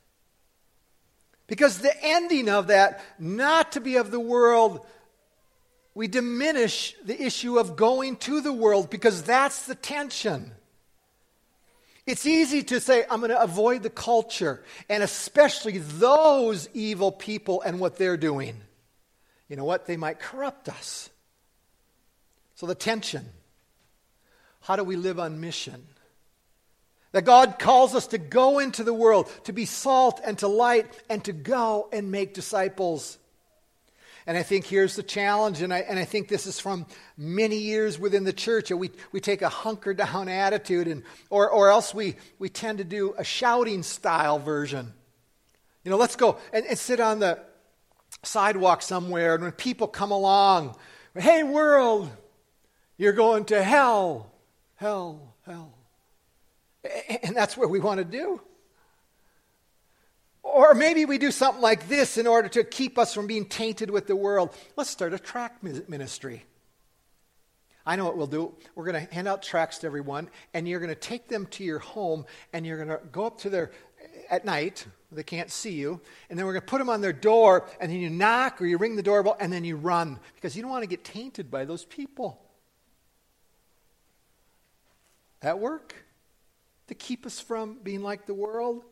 Because 1.46 1.78
the 1.78 2.04
ending 2.04 2.50
of 2.50 2.66
that, 2.66 3.02
not 3.18 3.72
to 3.72 3.80
be 3.80 3.96
of 3.96 4.10
the 4.10 4.20
world, 4.20 4.84
we 5.94 6.06
diminish 6.06 6.94
the 7.02 7.18
issue 7.18 7.58
of 7.58 7.76
going 7.76 8.16
to 8.16 8.42
the 8.42 8.52
world 8.52 8.90
because 8.90 9.22
that's 9.22 9.64
the 9.64 9.74
tension. 9.74 10.52
It's 12.04 12.26
easy 12.26 12.62
to 12.64 12.78
say, 12.78 13.06
I'm 13.10 13.20
going 13.20 13.30
to 13.30 13.40
avoid 13.40 13.84
the 13.84 13.88
culture, 13.88 14.62
and 14.90 15.02
especially 15.02 15.78
those 15.78 16.68
evil 16.74 17.10
people 17.10 17.62
and 17.62 17.80
what 17.80 17.96
they're 17.96 18.18
doing. 18.18 18.60
You 19.48 19.56
know 19.56 19.64
what? 19.64 19.86
They 19.86 19.96
might 19.96 20.20
corrupt 20.20 20.68
us. 20.68 21.08
So 22.54 22.66
the 22.66 22.74
tension 22.74 23.30
how 24.66 24.74
do 24.74 24.82
we 24.82 24.96
live 24.96 25.20
on 25.20 25.40
mission? 25.40 25.86
That 27.12 27.24
God 27.24 27.56
calls 27.60 27.94
us 27.94 28.08
to 28.08 28.18
go 28.18 28.58
into 28.58 28.82
the 28.82 28.92
world, 28.92 29.30
to 29.44 29.52
be 29.52 29.64
salt 29.64 30.20
and 30.24 30.36
to 30.38 30.48
light, 30.48 30.86
and 31.08 31.22
to 31.24 31.32
go 31.32 31.88
and 31.92 32.10
make 32.10 32.34
disciples. 32.34 33.16
And 34.26 34.36
I 34.36 34.42
think 34.42 34.64
here's 34.64 34.96
the 34.96 35.04
challenge, 35.04 35.62
and 35.62 35.72
I, 35.72 35.78
and 35.78 36.00
I 36.00 36.04
think 36.04 36.26
this 36.26 36.48
is 36.48 36.58
from 36.58 36.84
many 37.16 37.58
years 37.58 37.96
within 37.96 38.24
the 38.24 38.32
church. 38.32 38.72
We, 38.72 38.90
we 39.12 39.20
take 39.20 39.40
a 39.40 39.48
hunker 39.48 39.94
down 39.94 40.28
attitude, 40.46 40.88
and, 40.88 41.04
or, 41.30 41.48
or 41.48 41.70
else 41.70 41.94
we, 41.94 42.16
we 42.40 42.48
tend 42.48 42.78
to 42.78 42.84
do 42.84 43.14
a 43.16 43.22
shouting 43.22 43.84
style 43.84 44.40
version. 44.40 44.92
You 45.84 45.92
know, 45.92 45.96
let's 45.96 46.16
go 46.16 46.38
and, 46.52 46.66
and 46.66 46.76
sit 46.76 46.98
on 46.98 47.20
the 47.20 47.38
sidewalk 48.24 48.82
somewhere, 48.82 49.36
and 49.36 49.44
when 49.44 49.52
people 49.52 49.86
come 49.86 50.10
along, 50.10 50.76
hey, 51.14 51.44
world, 51.44 52.10
you're 52.96 53.12
going 53.12 53.44
to 53.44 53.62
hell, 53.62 54.32
hell, 54.76 55.34
hell. 55.44 55.74
And 57.22 57.36
that's 57.36 57.56
what 57.56 57.68
we 57.68 57.80
want 57.80 57.98
to 57.98 58.04
do. 58.04 58.40
Or 60.42 60.74
maybe 60.74 61.04
we 61.04 61.18
do 61.18 61.32
something 61.32 61.60
like 61.60 61.88
this 61.88 62.16
in 62.16 62.26
order 62.26 62.48
to 62.50 62.64
keep 62.64 62.98
us 62.98 63.12
from 63.12 63.26
being 63.26 63.46
tainted 63.46 63.90
with 63.90 64.06
the 64.06 64.16
world. 64.16 64.54
Let's 64.76 64.90
start 64.90 65.12
a 65.12 65.18
tract 65.18 65.62
ministry. 65.62 66.44
I 67.84 67.96
know 67.96 68.04
what 68.04 68.16
we'll 68.16 68.26
do. 68.26 68.54
We're 68.74 68.90
going 68.90 69.06
to 69.06 69.14
hand 69.14 69.28
out 69.28 69.42
tracts 69.42 69.78
to 69.78 69.86
everyone, 69.86 70.28
and 70.54 70.66
you're 70.66 70.80
going 70.80 70.94
to 70.94 70.94
take 70.94 71.28
them 71.28 71.46
to 71.52 71.64
your 71.64 71.78
home, 71.78 72.26
and 72.52 72.64
you're 72.66 72.84
going 72.84 72.88
to 72.88 73.04
go 73.12 73.26
up 73.26 73.38
to 73.40 73.50
their, 73.50 73.70
at 74.30 74.44
night, 74.44 74.86
they 75.12 75.22
can't 75.22 75.50
see 75.50 75.72
you, 75.72 76.00
and 76.28 76.38
then 76.38 76.46
we're 76.46 76.52
going 76.52 76.62
to 76.62 76.66
put 76.66 76.78
them 76.78 76.90
on 76.90 77.00
their 77.00 77.12
door, 77.12 77.68
and 77.80 77.90
then 77.90 78.00
you 78.00 78.10
knock 78.10 78.60
or 78.60 78.66
you 78.66 78.76
ring 78.76 78.96
the 78.96 79.02
doorbell, 79.02 79.36
and 79.38 79.52
then 79.52 79.64
you 79.64 79.76
run 79.76 80.18
because 80.34 80.56
you 80.56 80.62
don't 80.62 80.70
want 80.70 80.82
to 80.82 80.88
get 80.88 81.04
tainted 81.04 81.50
by 81.50 81.64
those 81.64 81.84
people. 81.84 82.40
That 85.40 85.58
work? 85.58 85.94
To 86.88 86.94
keep 86.94 87.26
us 87.26 87.40
from 87.40 87.78
being 87.82 88.02
like 88.02 88.26
the 88.26 88.34
world? 88.34 88.84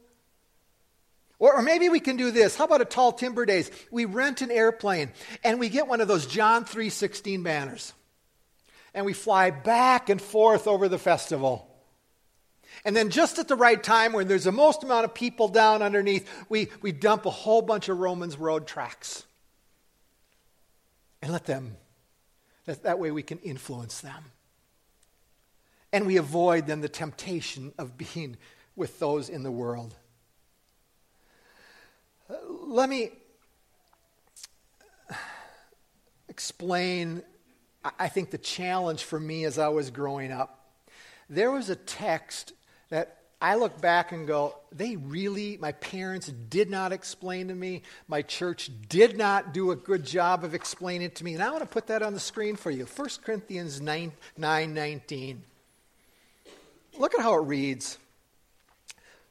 Or, 1.39 1.57
or, 1.57 1.63
maybe 1.63 1.89
we 1.89 2.01
can 2.01 2.17
do 2.17 2.31
this. 2.31 2.57
How 2.57 2.65
about 2.65 2.81
a 2.81 2.87
tall 2.87 3.13
timber 3.13 3.45
days? 3.45 3.71
We 3.91 4.05
rent 4.05 4.41
an 4.41 4.51
airplane 4.51 5.13
and 5.43 5.59
we 5.59 5.69
get 5.69 5.89
one 5.89 6.01
of 6.01 6.09
those 6.09 6.27
John 6.27 6.65
3:16 6.65 7.43
banners. 7.43 7.93
And 8.95 9.05
we 9.05 9.13
fly 9.13 9.51
back 9.51 10.09
and 10.09 10.23
forth 10.23 10.69
over 10.69 10.89
the 10.89 10.99
festival. 10.99 11.69
And 12.85 12.97
then 12.97 13.11
just 13.11 13.39
at 13.39 13.49
the 13.49 13.57
right 13.57 13.83
time 13.83 14.13
when 14.13 14.29
there's 14.29 14.45
the 14.45 14.53
most 14.53 14.83
amount 14.83 15.05
of 15.05 15.15
people 15.15 15.49
down 15.49 15.83
underneath, 15.83 16.29
we, 16.49 16.69
we 16.81 16.93
dump 16.93 17.27
a 17.27 17.31
whole 17.31 17.63
bunch 17.63 17.89
of 17.89 17.99
Romans 17.99 18.37
road 18.37 18.67
tracks. 18.67 19.25
And 21.23 21.33
let 21.33 21.45
them, 21.45 21.77
that, 22.67 22.83
that 22.83 22.99
way 22.99 23.11
we 23.11 23.23
can 23.23 23.39
influence 23.39 24.01
them. 24.01 24.25
And 25.95 26.07
we 26.07 26.17
avoid 26.17 26.67
then 26.67 26.81
the 26.81 26.89
temptation 26.89 27.73
of 27.79 27.97
being 27.97 28.37
with 28.75 28.99
those 28.99 29.29
in 29.29 29.45
the 29.45 29.53
world. 29.53 29.95
Uh, 32.29 32.35
let 32.67 32.89
me 32.89 33.11
explain, 36.29 37.23
I 37.97 38.09
think, 38.09 38.33
the 38.33 38.39
challenge 38.39 39.05
for 39.05 39.21
me 39.21 39.45
as 39.45 39.57
I 39.57 39.69
was 39.69 39.91
growing 39.91 40.33
up. 40.33 40.67
There 41.31 41.53
was 41.53 41.71
a 41.71 41.77
text 41.77 42.55
that 42.89 43.19
I 43.41 43.55
look 43.55 43.81
back 43.81 44.11
and 44.11 44.27
go, 44.27 44.57
they 44.73 44.97
really, 44.97 45.59
my 45.59 45.71
parents 45.71 46.27
did 46.27 46.71
not 46.71 46.93
explain 46.93 47.47
to 47.47 47.55
me. 47.55 47.83
My 48.09 48.23
church 48.23 48.69
did 48.89 49.17
not 49.17 49.55
do 49.55 49.71
a 49.71 49.77
good 49.77 50.05
job 50.05 50.43
of 50.43 50.55
explaining 50.55 51.07
it 51.07 51.15
to 51.17 51.25
me. 51.25 51.35
And 51.35 51.43
I 51.43 51.51
want 51.51 51.63
to 51.63 51.69
put 51.69 51.87
that 51.87 52.03
on 52.03 52.15
the 52.15 52.21
screen 52.21 52.57
for 52.57 52.73
you 52.73 52.85
1 52.85 53.09
Corinthians 53.23 53.81
9, 53.81 54.11
9 54.37 54.75
19. 54.75 55.45
Look 56.99 57.15
at 57.15 57.23
how 57.23 57.35
it 57.35 57.47
reads 57.47 57.99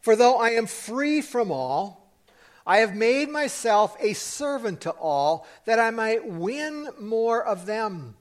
For 0.02 0.16
though 0.16 0.38
I 0.38 0.52
am 0.52 0.68
free 0.68 1.22
from 1.22 1.52
all, 1.52 2.12
I 2.66 2.78
have 2.78 2.96
made 2.96 3.30
myself 3.30 3.96
a 4.00 4.14
servant 4.14 4.82
to 4.82 4.92
all, 4.92 5.46
that 5.66 5.80
I 5.80 5.92
might 5.92 6.26
win 6.26 6.90
more 7.00 7.44
of 7.44 7.66
them. 7.66 8.16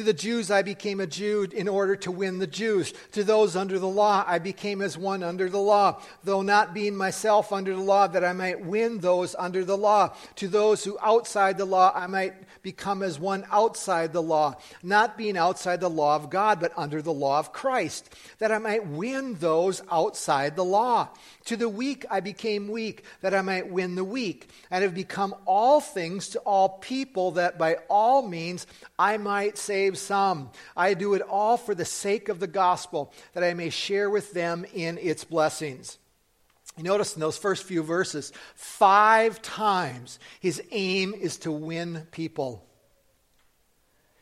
To 0.00 0.06
the 0.06 0.14
Jews 0.14 0.50
I 0.50 0.62
became 0.62 0.98
a 0.98 1.06
Jew 1.06 1.46
in 1.52 1.68
order 1.68 1.94
to 1.96 2.10
win 2.10 2.38
the 2.38 2.46
Jews. 2.46 2.94
To 3.12 3.22
those 3.22 3.54
under 3.54 3.78
the 3.78 3.86
law 3.86 4.24
I 4.26 4.38
became 4.38 4.80
as 4.80 4.96
one 4.96 5.22
under 5.22 5.50
the 5.50 5.60
law, 5.60 6.00
though 6.24 6.40
not 6.40 6.72
being 6.72 6.96
myself 6.96 7.52
under 7.52 7.74
the 7.74 7.82
law, 7.82 8.06
that 8.06 8.24
I 8.24 8.32
might 8.32 8.64
win 8.64 9.00
those 9.00 9.36
under 9.38 9.62
the 9.62 9.76
law. 9.76 10.14
To 10.36 10.48
those 10.48 10.84
who 10.84 10.96
outside 11.02 11.58
the 11.58 11.66
law 11.66 11.92
I 11.94 12.06
might 12.06 12.32
become 12.62 13.02
as 13.02 13.20
one 13.20 13.44
outside 13.52 14.14
the 14.14 14.22
law, 14.22 14.54
not 14.82 15.18
being 15.18 15.36
outside 15.36 15.80
the 15.80 15.90
law 15.90 16.16
of 16.16 16.30
God, 16.30 16.60
but 16.60 16.72
under 16.78 17.02
the 17.02 17.12
law 17.12 17.38
of 17.38 17.52
Christ, 17.52 18.08
that 18.38 18.50
I 18.50 18.56
might 18.56 18.86
win 18.86 19.34
those 19.34 19.82
outside 19.92 20.56
the 20.56 20.64
law. 20.64 21.10
To 21.50 21.56
the 21.56 21.68
weak 21.68 22.06
I 22.08 22.20
became 22.20 22.68
weak, 22.68 23.02
that 23.22 23.34
I 23.34 23.42
might 23.42 23.72
win 23.72 23.96
the 23.96 24.04
weak, 24.04 24.50
and 24.70 24.84
have 24.84 24.94
become 24.94 25.34
all 25.46 25.80
things 25.80 26.28
to 26.28 26.38
all 26.38 26.78
people, 26.78 27.32
that 27.32 27.58
by 27.58 27.78
all 27.88 28.22
means 28.22 28.68
I 28.96 29.16
might 29.16 29.58
save 29.58 29.98
some. 29.98 30.50
I 30.76 30.94
do 30.94 31.14
it 31.14 31.22
all 31.22 31.56
for 31.56 31.74
the 31.74 31.84
sake 31.84 32.28
of 32.28 32.38
the 32.38 32.46
gospel, 32.46 33.12
that 33.32 33.42
I 33.42 33.54
may 33.54 33.68
share 33.68 34.08
with 34.08 34.32
them 34.32 34.64
in 34.72 34.96
its 34.98 35.24
blessings. 35.24 35.98
You 36.76 36.84
notice 36.84 37.16
in 37.16 37.20
those 37.20 37.36
first 37.36 37.64
few 37.64 37.82
verses, 37.82 38.32
five 38.54 39.42
times 39.42 40.20
his 40.38 40.62
aim 40.70 41.14
is 41.14 41.36
to 41.38 41.50
win 41.50 42.06
people. 42.12 42.64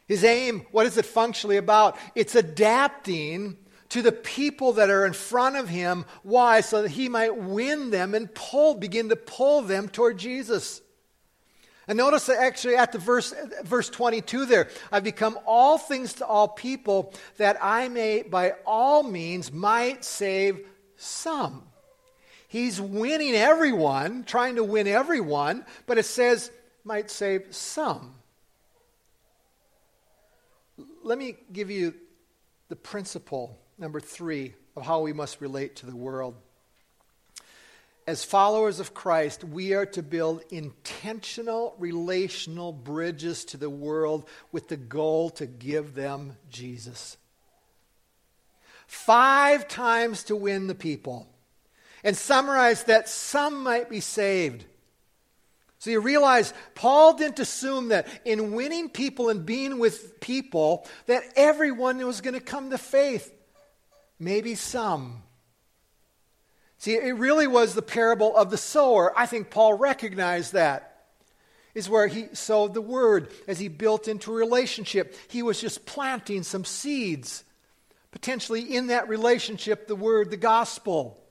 His 0.06 0.24
aim, 0.24 0.66
what 0.70 0.86
is 0.86 0.96
it 0.96 1.04
functionally 1.04 1.58
about? 1.58 1.98
It's 2.14 2.34
adapting 2.34 3.58
to 3.90 4.02
the 4.02 4.12
people 4.12 4.74
that 4.74 4.90
are 4.90 5.06
in 5.06 5.12
front 5.12 5.56
of 5.56 5.68
him. 5.68 6.04
Why? 6.22 6.60
So 6.60 6.82
that 6.82 6.90
he 6.90 7.08
might 7.08 7.36
win 7.36 7.90
them 7.90 8.14
and 8.14 8.32
pull, 8.34 8.74
begin 8.74 9.08
to 9.08 9.16
pull 9.16 9.62
them 9.62 9.88
toward 9.88 10.18
Jesus. 10.18 10.82
And 11.86 11.96
notice 11.96 12.26
that 12.26 12.38
actually 12.38 12.76
at 12.76 12.92
the 12.92 12.98
verse, 12.98 13.34
verse 13.64 13.88
22 13.88 14.44
there, 14.44 14.68
I've 14.92 15.04
become 15.04 15.38
all 15.46 15.78
things 15.78 16.14
to 16.14 16.26
all 16.26 16.48
people 16.48 17.14
that 17.38 17.56
I 17.62 17.88
may 17.88 18.22
by 18.22 18.56
all 18.66 19.02
means 19.02 19.50
might 19.50 20.04
save 20.04 20.66
some. 20.96 21.62
He's 22.46 22.78
winning 22.80 23.34
everyone, 23.34 24.24
trying 24.24 24.56
to 24.56 24.64
win 24.64 24.86
everyone, 24.86 25.64
but 25.86 25.96
it 25.96 26.04
says 26.04 26.50
might 26.84 27.10
save 27.10 27.54
some. 27.54 28.14
Let 31.02 31.16
me 31.16 31.36
give 31.52 31.70
you 31.70 31.94
the 32.68 32.76
principle 32.76 33.58
number 33.78 34.00
three, 34.00 34.54
of 34.76 34.84
how 34.84 35.00
we 35.00 35.12
must 35.12 35.40
relate 35.40 35.76
to 35.76 35.86
the 35.86 35.96
world. 35.96 36.34
As 38.06 38.24
followers 38.24 38.80
of 38.80 38.94
Christ, 38.94 39.44
we 39.44 39.74
are 39.74 39.86
to 39.86 40.02
build 40.02 40.42
intentional 40.50 41.74
relational 41.78 42.72
bridges 42.72 43.44
to 43.46 43.56
the 43.56 43.68
world 43.68 44.26
with 44.50 44.68
the 44.68 44.78
goal 44.78 45.30
to 45.30 45.46
give 45.46 45.94
them 45.94 46.36
Jesus. 46.50 47.18
Five 48.86 49.68
times 49.68 50.24
to 50.24 50.36
win 50.36 50.66
the 50.66 50.74
people. 50.74 51.28
And 52.02 52.16
summarize 52.16 52.84
that 52.84 53.08
some 53.08 53.62
might 53.62 53.90
be 53.90 54.00
saved. 54.00 54.64
So 55.80 55.90
you 55.90 56.00
realize 56.00 56.54
Paul 56.74 57.14
didn't 57.14 57.40
assume 57.40 57.88
that 57.88 58.08
in 58.24 58.52
winning 58.52 58.88
people 58.88 59.28
and 59.28 59.44
being 59.44 59.78
with 59.78 60.18
people 60.20 60.86
that 61.06 61.24
everyone 61.36 61.98
was 62.06 62.20
going 62.20 62.34
to 62.34 62.40
come 62.40 62.70
to 62.70 62.78
faith 62.78 63.32
maybe 64.18 64.54
some. 64.54 65.22
See, 66.78 66.94
it 66.94 67.16
really 67.16 67.46
was 67.46 67.74
the 67.74 67.82
parable 67.82 68.36
of 68.36 68.50
the 68.50 68.56
sower. 68.56 69.12
I 69.16 69.26
think 69.26 69.50
Paul 69.50 69.74
recognized 69.74 70.52
that. 70.52 70.84
is 71.74 71.88
where 71.88 72.08
he 72.08 72.26
sowed 72.32 72.74
the 72.74 72.80
word 72.80 73.30
as 73.46 73.58
he 73.58 73.68
built 73.68 74.08
into 74.08 74.32
a 74.32 74.36
relationship. 74.36 75.14
He 75.28 75.42
was 75.42 75.60
just 75.60 75.86
planting 75.86 76.42
some 76.42 76.64
seeds, 76.64 77.44
potentially 78.10 78.74
in 78.74 78.88
that 78.88 79.08
relationship, 79.08 79.86
the 79.86 79.94
word, 79.94 80.30
the 80.30 80.36
gospel. 80.36 81.22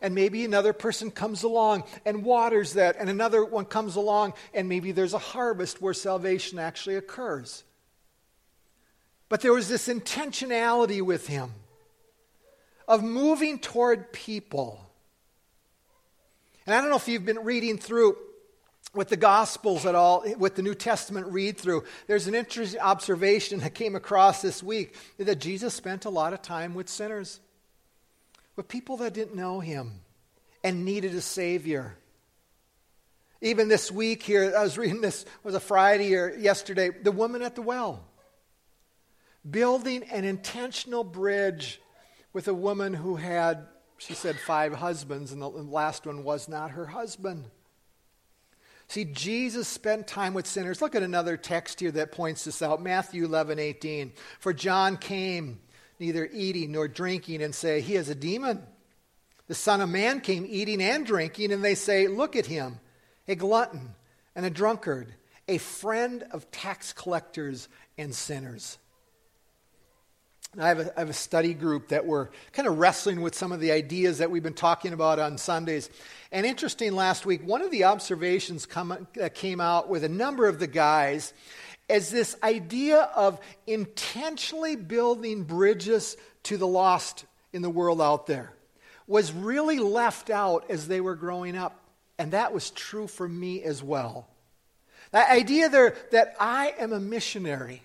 And 0.00 0.14
maybe 0.14 0.44
another 0.44 0.72
person 0.72 1.10
comes 1.10 1.42
along 1.42 1.84
and 2.04 2.24
waters 2.24 2.74
that, 2.74 2.96
and 2.98 3.08
another 3.08 3.44
one 3.44 3.64
comes 3.64 3.96
along, 3.96 4.34
and 4.52 4.68
maybe 4.68 4.92
there's 4.92 5.14
a 5.14 5.18
harvest 5.18 5.80
where 5.80 5.94
salvation 5.94 6.58
actually 6.58 6.96
occurs. 6.96 7.64
But 9.28 9.40
there 9.40 9.52
was 9.52 9.68
this 9.68 9.88
intentionality 9.88 11.00
with 11.00 11.26
him 11.26 11.52
of 12.88 13.02
moving 13.02 13.58
toward 13.58 14.12
people. 14.12 14.80
And 16.66 16.74
I 16.74 16.80
don't 16.80 16.90
know 16.90 16.96
if 16.96 17.08
you've 17.08 17.24
been 17.24 17.44
reading 17.44 17.78
through 17.78 18.16
with 18.94 19.08
the 19.08 19.16
Gospels 19.16 19.84
at 19.86 19.94
all, 19.94 20.24
with 20.38 20.54
the 20.54 20.62
New 20.62 20.74
Testament 20.74 21.26
read 21.28 21.58
through, 21.58 21.84
there's 22.06 22.26
an 22.26 22.34
interesting 22.34 22.80
observation 22.80 23.60
that 23.60 23.74
came 23.74 23.94
across 23.94 24.42
this 24.42 24.62
week 24.62 24.94
that 25.18 25.38
Jesus 25.38 25.74
spent 25.74 26.06
a 26.06 26.10
lot 26.10 26.32
of 26.32 26.42
time 26.42 26.74
with 26.74 26.88
sinners, 26.88 27.40
with 28.56 28.68
people 28.68 28.96
that 28.98 29.12
didn't 29.12 29.36
know 29.36 29.60
him 29.60 30.00
and 30.64 30.84
needed 30.84 31.14
a 31.14 31.20
Savior. 31.20 31.96
Even 33.42 33.68
this 33.68 33.92
week 33.92 34.22
here, 34.22 34.54
I 34.56 34.62
was 34.62 34.78
reading 34.78 35.02
this, 35.02 35.26
was 35.44 35.54
a 35.54 35.60
Friday 35.60 36.16
or 36.16 36.34
yesterday, 36.34 36.88
the 36.90 37.12
woman 37.12 37.42
at 37.42 37.54
the 37.54 37.62
well. 37.62 38.02
Building 39.48 40.04
an 40.04 40.24
intentional 40.24 41.04
bridge 41.04 41.80
with 42.36 42.48
a 42.48 42.52
woman 42.52 42.92
who 42.92 43.16
had, 43.16 43.66
she 43.96 44.12
said, 44.12 44.38
five 44.38 44.74
husbands, 44.74 45.32
and 45.32 45.40
the 45.40 45.48
last 45.48 46.04
one 46.04 46.22
was 46.22 46.50
not 46.50 46.72
her 46.72 46.84
husband. 46.84 47.46
See, 48.88 49.06
Jesus 49.06 49.66
spent 49.66 50.06
time 50.06 50.34
with 50.34 50.46
sinners. 50.46 50.82
Look 50.82 50.94
at 50.94 51.02
another 51.02 51.38
text 51.38 51.80
here 51.80 51.92
that 51.92 52.12
points 52.12 52.44
this 52.44 52.60
out 52.60 52.82
Matthew 52.82 53.24
11, 53.24 53.58
18. 53.58 54.12
For 54.38 54.52
John 54.52 54.98
came 54.98 55.60
neither 55.98 56.28
eating 56.30 56.72
nor 56.72 56.88
drinking 56.88 57.40
and 57.40 57.54
say, 57.54 57.80
He 57.80 57.96
is 57.96 58.10
a 58.10 58.14
demon. 58.14 58.62
The 59.46 59.54
Son 59.54 59.80
of 59.80 59.88
Man 59.88 60.20
came 60.20 60.44
eating 60.46 60.82
and 60.82 61.06
drinking, 61.06 61.52
and 61.52 61.64
they 61.64 61.74
say, 61.74 62.06
Look 62.06 62.36
at 62.36 62.44
him, 62.44 62.80
a 63.26 63.34
glutton 63.34 63.94
and 64.34 64.44
a 64.44 64.50
drunkard, 64.50 65.14
a 65.48 65.56
friend 65.56 66.22
of 66.32 66.50
tax 66.50 66.92
collectors 66.92 67.70
and 67.96 68.14
sinners. 68.14 68.76
I 70.58 70.68
have, 70.68 70.80
a, 70.80 70.96
I 70.96 71.00
have 71.00 71.10
a 71.10 71.14
study 71.14 71.52
group 71.52 71.88
that 71.88 72.06
we're 72.06 72.28
kind 72.52 72.66
of 72.66 72.78
wrestling 72.78 73.20
with 73.20 73.34
some 73.34 73.52
of 73.52 73.60
the 73.60 73.72
ideas 73.72 74.18
that 74.18 74.30
we've 74.30 74.42
been 74.42 74.54
talking 74.54 74.92
about 74.92 75.18
on 75.18 75.36
Sundays. 75.36 75.90
And 76.32 76.46
interesting, 76.46 76.94
last 76.94 77.26
week, 77.26 77.46
one 77.46 77.62
of 77.62 77.70
the 77.70 77.84
observations 77.84 78.64
come, 78.64 79.06
came 79.34 79.60
out 79.60 79.88
with 79.88 80.02
a 80.02 80.08
number 80.08 80.46
of 80.46 80.58
the 80.58 80.66
guys 80.66 81.34
is 81.88 82.10
this 82.10 82.36
idea 82.42 83.02
of 83.14 83.38
intentionally 83.66 84.76
building 84.76 85.44
bridges 85.44 86.16
to 86.44 86.56
the 86.56 86.66
lost 86.66 87.26
in 87.52 87.62
the 87.62 87.70
world 87.70 88.00
out 88.00 88.26
there 88.26 88.52
was 89.06 89.32
really 89.32 89.78
left 89.78 90.30
out 90.30 90.70
as 90.70 90.88
they 90.88 91.00
were 91.00 91.14
growing 91.14 91.56
up. 91.56 91.80
And 92.18 92.32
that 92.32 92.52
was 92.52 92.70
true 92.70 93.06
for 93.06 93.28
me 93.28 93.62
as 93.62 93.82
well. 93.82 94.26
The 95.12 95.30
idea 95.30 95.68
there 95.68 95.94
that 96.10 96.34
I 96.40 96.74
am 96.78 96.92
a 96.92 96.98
missionary 96.98 97.82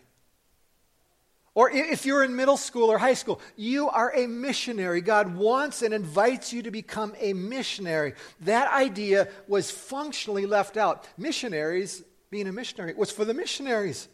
or 1.54 1.70
if 1.70 2.06
you're 2.06 2.24
in 2.24 2.36
middle 2.36 2.56
school 2.56 2.90
or 2.90 2.98
high 2.98 3.14
school, 3.14 3.42
you 3.58 3.90
are 3.90 4.16
a 4.16 4.26
missionary. 4.26 5.02
God 5.02 5.36
wants 5.36 5.82
and 5.82 5.94
invites 5.94 6.54
you 6.54 6.64
to 6.64 6.72
become 6.72 7.14
a 7.20 7.34
missionary. 7.34 8.14
That 8.42 8.72
idea 8.72 9.28
was 9.48 9.70
functionally 9.70 10.46
left 10.46 10.78
out. 10.78 11.08
Missionaries, 11.18 12.04
being 12.30 12.48
a 12.48 12.54
missionary, 12.54 12.94
was 12.94 13.12
for 13.12 13.26
the 13.26 13.34
missionaries. 13.34 14.08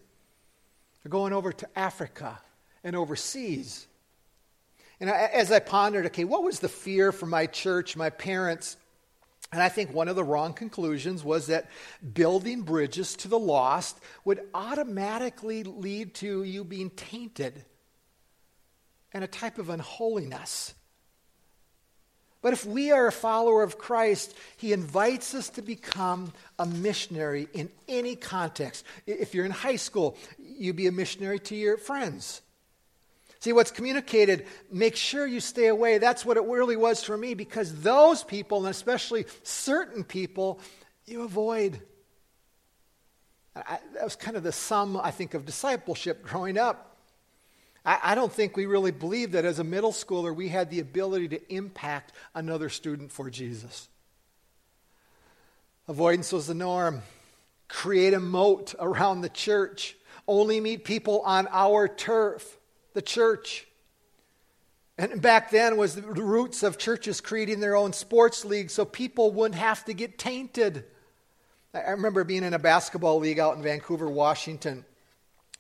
They're 1.04 1.12
going 1.12 1.32
over 1.32 1.52
to 1.52 1.70
Africa 1.78 2.40
and 2.84 2.96
overseas. 2.96 3.86
And 5.00 5.10
as 5.10 5.52
I 5.52 5.60
pondered, 5.60 6.08
okay, 6.08 6.24
what 6.24 6.44
was 6.44 6.60
the 6.60 6.70
fear 6.70 7.12
for 7.12 7.28
my 7.28 7.46
church, 7.46 7.96
my 7.96 8.10
parents, 8.10 8.78
and 9.52 9.62
I 9.62 9.70
think 9.70 9.94
one 9.94 10.08
of 10.08 10.16
the 10.16 10.24
wrong 10.24 10.54
conclusions 10.54 11.24
was 11.24 11.48
that 11.48 11.70
building 12.14 12.64
bridges 12.64 13.16
to 13.18 13.28
the 13.28 13.40
lost 13.40 13.98
would 14.26 14.42
automatically 14.54 15.64
lead 15.64 16.14
to 16.16 16.44
you 16.44 16.64
being 16.64 16.90
tainted 16.90 17.64
and 19.14 19.24
a 19.24 19.28
type 19.28 19.58
of 19.58 19.70
unholiness. 19.70 20.74
But 22.42 22.54
if 22.54 22.66
we 22.66 22.92
are 22.92 23.08
a 23.08 23.12
follower 23.12 23.64
of 23.64 23.78
Christ, 23.78 24.36
he 24.58 24.74
invites 24.74 25.34
us 25.34 25.50
to 25.52 25.62
become 25.62 26.34
a 26.60 26.66
missionary 26.66 27.48
in 27.54 27.70
any 27.88 28.16
context. 28.16 28.86
If 29.06 29.34
you're 29.34 29.46
in 29.46 29.52
high 29.52 29.78
school, 29.78 30.18
you 30.38 30.74
be 30.74 30.88
a 30.88 30.92
missionary 30.92 31.40
to 31.40 31.56
your 31.56 31.78
friends. 31.78 32.42
See, 33.40 33.54
what's 33.54 33.72
communicated, 33.72 34.48
make 34.72 34.96
sure 34.96 35.26
you 35.26 35.40
stay 35.40 35.68
away. 35.68 36.00
That's 36.00 36.26
what 36.26 36.38
it 36.38 36.44
really 36.44 36.76
was 36.76 37.04
for 37.04 37.16
me 37.16 37.34
because 37.36 37.82
those 37.82 38.24
people, 38.24 38.60
and 38.60 38.68
especially 38.68 39.26
certain 39.44 40.04
people, 40.04 40.60
you 41.06 41.24
avoid. 41.24 41.80
I, 43.56 43.80
that 43.94 44.04
was 44.04 44.16
kind 44.16 44.38
of 44.38 44.44
the 44.44 44.52
sum, 44.52 44.98
I 44.98 45.12
think, 45.12 45.34
of 45.34 45.46
discipleship 45.46 46.24
growing 46.24 46.58
up. 46.58 46.98
I, 47.86 48.00
I 48.04 48.16
don't 48.16 48.32
think 48.32 48.58
we 48.58 48.66
really 48.66 48.92
believed 48.92 49.34
that 49.34 49.46
as 49.46 49.60
a 49.60 49.64
middle 49.64 49.94
schooler 49.94 50.36
we 50.36 50.50
had 50.50 50.70
the 50.70 50.80
ability 50.80 51.30
to 51.30 51.54
impact 51.54 52.14
another 52.34 52.70
student 52.70 53.12
for 53.12 53.30
Jesus. 53.30 53.88
Avoidance 55.88 56.32
was 56.32 56.48
the 56.48 56.54
norm. 56.54 57.02
Create 57.68 58.14
a 58.14 58.20
moat 58.20 58.74
around 58.80 59.22
the 59.22 59.30
church. 59.30 59.96
Only 60.28 60.60
meet 60.60 60.84
people 60.84 61.22
on 61.22 61.48
our 61.52 61.88
turf 61.88 62.57
the 62.98 63.02
church. 63.04 63.68
And 64.98 65.22
back 65.22 65.52
then 65.52 65.78
was 65.78 65.94
the 65.94 66.02
roots 66.02 66.64
of 66.64 66.80
churches 66.80 67.22
creating 67.22 67.60
their 67.60 67.76
own 67.76 67.94
sports 67.94 68.44
leagues 68.44 68.74
so 68.74 68.86
people 68.86 69.32
wouldn't 69.32 69.60
have 69.60 69.86
to 69.86 69.94
get 69.94 70.18
tainted. 70.18 70.84
I 71.76 71.92
remember 71.92 72.24
being 72.24 72.44
in 72.44 72.56
a 72.56 72.60
basketball 72.60 73.20
league 73.20 73.38
out 73.38 73.56
in 73.56 73.62
Vancouver, 73.62 74.10
Washington. 74.10 74.84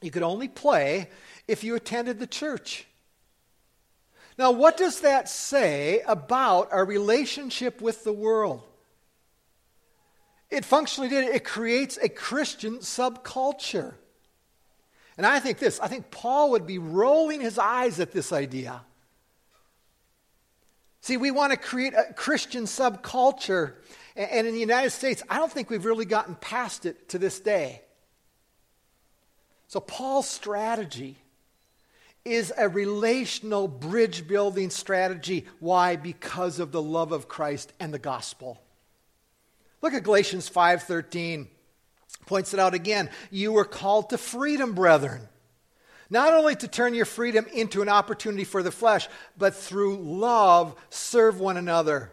You 0.02 0.10
could 0.10 0.24
only 0.24 0.48
play 0.48 1.12
if 1.48 1.64
you 1.64 1.76
attended 1.76 2.18
the 2.18 2.26
church. 2.26 2.88
Now, 4.40 4.50
what 4.50 4.76
does 4.76 5.02
that 5.02 5.30
say 5.30 6.02
about 6.08 6.74
our 6.74 6.86
relationship 6.86 7.82
with 7.82 8.04
the 8.04 8.14
world? 8.14 8.64
It 10.50 10.66
functionally 10.66 11.10
did. 11.10 11.26
It 11.26 11.44
creates 11.44 12.00
a 12.02 12.10
Christian 12.10 12.80
subculture. 12.80 13.94
And 15.18 15.26
I 15.26 15.40
think 15.40 15.58
this 15.58 15.80
I 15.80 15.88
think 15.88 16.12
Paul 16.12 16.52
would 16.52 16.68
be 16.68 16.78
rolling 16.78 17.42
his 17.42 17.58
eyes 17.58 18.00
at 18.00 18.12
this 18.12 18.32
idea. 18.32 18.82
See, 21.02 21.18
we 21.18 21.32
want 21.32 21.52
to 21.52 21.58
create 21.58 21.94
a 21.94 22.14
Christian 22.14 22.66
subculture. 22.66 23.74
And 24.16 24.48
in 24.48 24.54
the 24.54 24.60
United 24.60 24.90
States, 24.90 25.24
I 25.30 25.38
don't 25.38 25.52
think 25.52 25.70
we've 25.70 25.86
really 25.86 26.06
gotten 26.06 26.36
past 26.36 26.86
it 26.86 27.10
to 27.10 27.20
this 27.20 27.40
day. 27.40 27.82
So, 29.68 29.80
Paul's 29.80 30.28
strategy 30.28 31.18
is 32.26 32.52
a 32.58 32.68
relational 32.68 33.68
bridge 33.68 34.28
building 34.28 34.70
strategy. 34.70 35.46
Why? 35.60 35.96
Because 35.96 36.60
of 36.60 36.72
the 36.72 36.82
love 36.82 37.12
of 37.12 37.28
Christ 37.28 37.72
and 37.80 37.94
the 37.94 38.00
gospel. 38.00 38.62
Look 39.82 39.94
at 39.94 40.04
Galatians 40.04 40.50
5:13 40.50 41.48
points 42.28 42.54
it 42.54 42.60
out 42.60 42.74
again. 42.74 43.10
You 43.32 43.54
were 43.54 43.66
called 43.66 44.12
to 44.12 44.18
freedom, 44.18 44.74
brethren. 44.74 45.22
Not 46.10 46.34
only 46.34 46.56
to 46.56 46.68
turn 46.68 46.94
your 46.94 47.06
freedom 47.06 47.46
into 47.54 47.82
an 47.82 47.90
opportunity 47.90 48.44
for 48.44 48.64
the 48.64 48.72
flesh, 48.72 49.08
but 49.38 49.56
through 49.56 49.98
love 49.98 50.76
serve 50.90 51.40
one 51.40 51.58
another. 51.58 52.12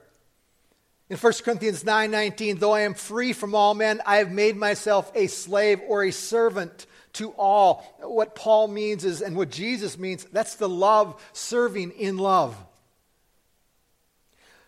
In 1.11 1.17
1 1.17 1.45
Corinthians 1.45 1.85
9:19, 1.85 2.59
though 2.59 2.73
I 2.73 2.81
am 2.81 2.95
free 2.95 3.33
from 3.33 3.55
all 3.55 3.75
men, 3.75 4.01
I 4.07 4.17
have 4.17 4.33
made 4.33 4.57
myself 4.57 5.13
a 5.15 5.27
slave 5.27 5.81
or 5.87 6.03
a 6.03 6.11
servant 6.11 6.87
to 7.15 7.31
all. 7.33 7.85
What 8.01 8.35
Paul 8.35 8.69
means 8.69 9.05
is 9.05 9.21
and 9.21 9.37
what 9.37 9.51
Jesus 9.51 9.99
means, 9.99 10.25
that's 10.33 10.57
the 10.57 10.69
love 10.69 11.23
serving 11.33 11.93
in 11.93 12.17
love. 12.17 12.57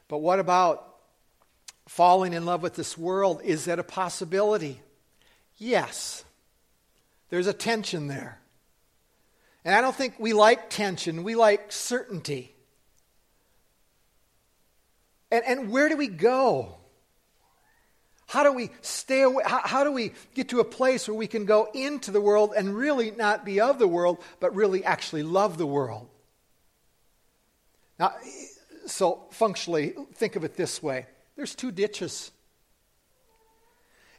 But 0.08 0.18
what 0.18 0.38
about 0.38 0.84
falling 1.88 2.32
in 2.32 2.44
love 2.44 2.62
with 2.62 2.74
this 2.74 2.96
world? 2.96 3.40
Is 3.42 3.64
that 3.64 3.78
a 3.78 3.84
possibility? 3.84 4.80
Yes, 5.58 6.24
there's 7.30 7.46
a 7.46 7.52
tension 7.52 8.08
there. 8.08 8.40
And 9.64 9.74
I 9.74 9.80
don't 9.80 9.96
think 9.96 10.14
we 10.18 10.32
like 10.32 10.70
tension, 10.70 11.24
we 11.24 11.34
like 11.34 11.72
certainty. 11.72 12.54
And, 15.30 15.44
and 15.44 15.70
where 15.70 15.88
do 15.88 15.96
we 15.96 16.08
go? 16.08 16.76
How 18.26 18.42
do 18.42 18.52
we 18.52 18.70
stay 18.80 19.22
away? 19.22 19.44
How, 19.46 19.60
how, 19.64 19.84
do 19.84 19.92
we 19.92 20.12
get 20.34 20.48
to 20.48 20.60
a 20.60 20.64
place 20.64 21.08
where 21.08 21.16
we 21.16 21.26
can 21.26 21.44
go 21.44 21.68
into 21.72 22.10
the 22.10 22.20
world 22.20 22.54
and 22.56 22.74
really 22.76 23.12
not 23.12 23.44
be 23.44 23.60
of 23.60 23.78
the 23.78 23.86
world, 23.86 24.18
but 24.40 24.54
really 24.54 24.84
actually 24.84 25.22
love 25.22 25.58
the 25.58 25.66
world? 25.66 26.08
Now, 27.98 28.14
so 28.86 29.24
functionally, 29.30 29.94
think 30.14 30.36
of 30.36 30.44
it 30.44 30.56
this 30.56 30.82
way 30.82 31.06
there's 31.36 31.54
two 31.54 31.70
ditches. 31.70 32.30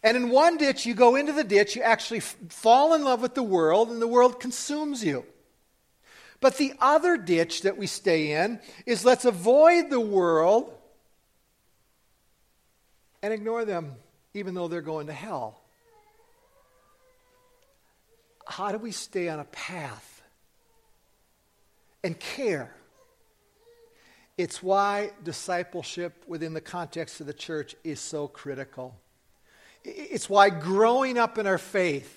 And 0.04 0.16
in 0.16 0.30
one 0.30 0.58
ditch, 0.58 0.86
you 0.86 0.94
go 0.94 1.16
into 1.16 1.34
the 1.34 1.44
ditch, 1.44 1.76
you 1.76 1.82
actually 1.82 2.20
f- 2.20 2.36
fall 2.50 2.94
in 2.94 3.04
love 3.04 3.22
with 3.22 3.34
the 3.34 3.44
world, 3.44 3.90
and 3.90 4.02
the 4.02 4.08
world 4.08 4.40
consumes 4.40 5.04
you. 5.04 5.26
But 6.40 6.58
the 6.58 6.74
other 6.80 7.18
ditch 7.18 7.64
that 7.64 7.78
we 7.78 7.88
stay 7.88 8.32
in 8.32 8.60
is 8.86 9.04
let's 9.04 9.26
avoid 9.26 9.90
the 9.90 10.00
world 10.00 10.72
and 13.24 13.34
ignore 13.34 13.66
them, 13.66 13.96
even 14.34 14.54
though 14.54 14.68
they're 14.68 14.82
going 14.82 15.08
to 15.08 15.14
hell. 15.14 15.60
How 18.46 18.72
do 18.72 18.78
we 18.78 18.92
stay 18.92 19.30
on 19.30 19.40
a 19.40 19.46
path 19.46 20.22
and 22.04 22.18
care? 22.20 22.74
It's 24.38 24.62
why 24.62 25.12
discipleship 25.24 26.24
within 26.28 26.54
the 26.54 26.62
context 26.62 27.20
of 27.20 27.26
the 27.26 27.34
church 27.34 27.76
is 27.84 28.00
so 28.00 28.28
critical. 28.28 28.96
It's 29.88 30.30
why 30.30 30.50
growing 30.50 31.18
up 31.18 31.38
in 31.38 31.48
our 31.48 31.58
faith, 31.58 32.14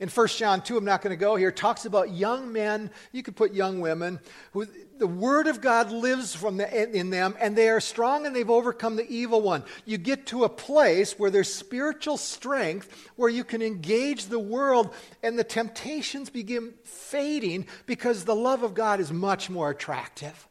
in 0.00 0.08
1 0.10 0.26
John 0.28 0.60
2, 0.60 0.76
I'm 0.76 0.84
not 0.84 1.00
going 1.00 1.16
to 1.16 1.20
go 1.20 1.34
here, 1.36 1.50
talks 1.50 1.86
about 1.86 2.12
young 2.12 2.52
men, 2.52 2.90
you 3.12 3.22
could 3.22 3.36
put 3.36 3.54
young 3.54 3.80
women, 3.80 4.20
who 4.52 4.66
the 4.98 5.06
Word 5.06 5.46
of 5.46 5.62
God 5.62 5.92
lives 5.92 6.34
from 6.34 6.58
the, 6.58 6.98
in 6.98 7.10
them, 7.10 7.36
and 7.40 7.56
they 7.56 7.70
are 7.70 7.80
strong 7.80 8.26
and 8.26 8.36
they've 8.36 8.50
overcome 8.50 8.96
the 8.96 9.08
evil 9.08 9.40
one. 9.40 9.64
You 9.86 9.96
get 9.96 10.26
to 10.26 10.44
a 10.44 10.48
place 10.48 11.18
where 11.18 11.30
there's 11.30 11.52
spiritual 11.52 12.18
strength, 12.18 13.10
where 13.16 13.30
you 13.30 13.44
can 13.44 13.62
engage 13.62 14.26
the 14.26 14.38
world, 14.38 14.92
and 15.22 15.38
the 15.38 15.44
temptations 15.44 16.28
begin 16.28 16.74
fading 16.82 17.66
because 17.86 18.24
the 18.24 18.36
love 18.36 18.62
of 18.62 18.74
God 18.74 19.00
is 19.00 19.10
much 19.10 19.48
more 19.48 19.70
attractive. 19.70 20.48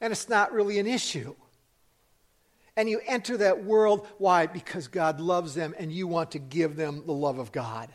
And 0.00 0.10
it's 0.10 0.28
not 0.28 0.52
really 0.52 0.78
an 0.78 0.86
issue 0.86 1.34
and 2.76 2.88
you 2.88 3.00
enter 3.06 3.36
that 3.38 3.64
world. 3.64 4.06
Why? 4.18 4.46
Because 4.46 4.88
God 4.88 5.20
loves 5.20 5.54
them 5.54 5.74
and 5.78 5.90
you 5.92 6.06
want 6.06 6.32
to 6.32 6.38
give 6.38 6.76
them 6.76 7.02
the 7.06 7.12
love 7.12 7.38
of 7.38 7.52
God. 7.52 7.88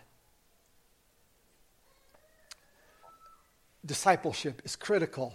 Discipleship 3.85 4.61
is 4.63 4.75
critical. 4.75 5.33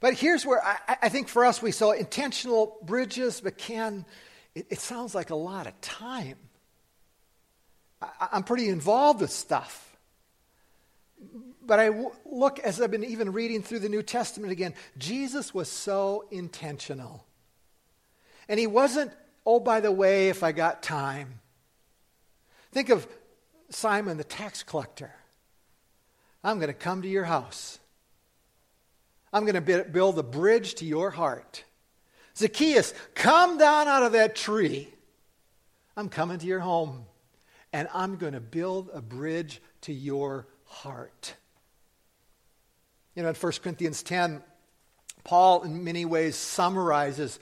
But 0.00 0.14
here's 0.14 0.46
where 0.46 0.64
I, 0.64 0.96
I 1.02 1.08
think 1.08 1.28
for 1.28 1.44
us 1.44 1.60
we 1.60 1.72
saw 1.72 1.90
intentional 1.90 2.78
bridges, 2.82 3.40
but 3.40 3.58
can, 3.58 4.06
it, 4.54 4.66
it 4.70 4.80
sounds 4.80 5.14
like 5.14 5.30
a 5.30 5.34
lot 5.34 5.66
of 5.66 5.78
time. 5.80 6.36
I, 8.00 8.28
I'm 8.32 8.44
pretty 8.44 8.68
involved 8.68 9.20
with 9.20 9.30
stuff 9.30 9.90
but 11.62 11.78
I 11.78 11.86
w- 11.86 12.12
look 12.24 12.58
as 12.60 12.80
I've 12.80 12.90
been 12.90 13.04
even 13.04 13.32
reading 13.32 13.62
through 13.62 13.80
the 13.80 13.88
New 13.88 14.02
Testament 14.02 14.52
again, 14.52 14.74
Jesus 14.98 15.54
was 15.54 15.70
so 15.70 16.24
intentional. 16.30 17.24
And 18.50 18.58
he 18.58 18.66
wasn't, 18.66 19.12
oh, 19.46 19.60
by 19.60 19.78
the 19.78 19.92
way, 19.92 20.28
if 20.28 20.42
I 20.42 20.50
got 20.50 20.82
time. 20.82 21.38
Think 22.72 22.88
of 22.88 23.06
Simon 23.70 24.16
the 24.16 24.24
tax 24.24 24.64
collector. 24.64 25.14
I'm 26.42 26.56
going 26.58 26.66
to 26.66 26.74
come 26.74 27.02
to 27.02 27.08
your 27.08 27.22
house. 27.22 27.78
I'm 29.32 29.46
going 29.46 29.64
to 29.64 29.84
build 29.84 30.18
a 30.18 30.24
bridge 30.24 30.74
to 30.76 30.84
your 30.84 31.10
heart. 31.10 31.62
Zacchaeus, 32.36 32.92
come 33.14 33.56
down 33.56 33.86
out 33.86 34.02
of 34.02 34.12
that 34.12 34.34
tree. 34.34 34.88
I'm 35.96 36.08
coming 36.08 36.38
to 36.38 36.46
your 36.46 36.58
home, 36.58 37.04
and 37.72 37.86
I'm 37.94 38.16
going 38.16 38.32
to 38.32 38.40
build 38.40 38.90
a 38.92 39.00
bridge 39.00 39.62
to 39.82 39.92
your 39.92 40.48
heart. 40.64 41.34
You 43.14 43.22
know, 43.22 43.28
in 43.28 43.36
1 43.36 43.52
Corinthians 43.62 44.02
10, 44.02 44.42
Paul, 45.22 45.62
in 45.62 45.84
many 45.84 46.04
ways, 46.04 46.34
summarizes 46.34 47.38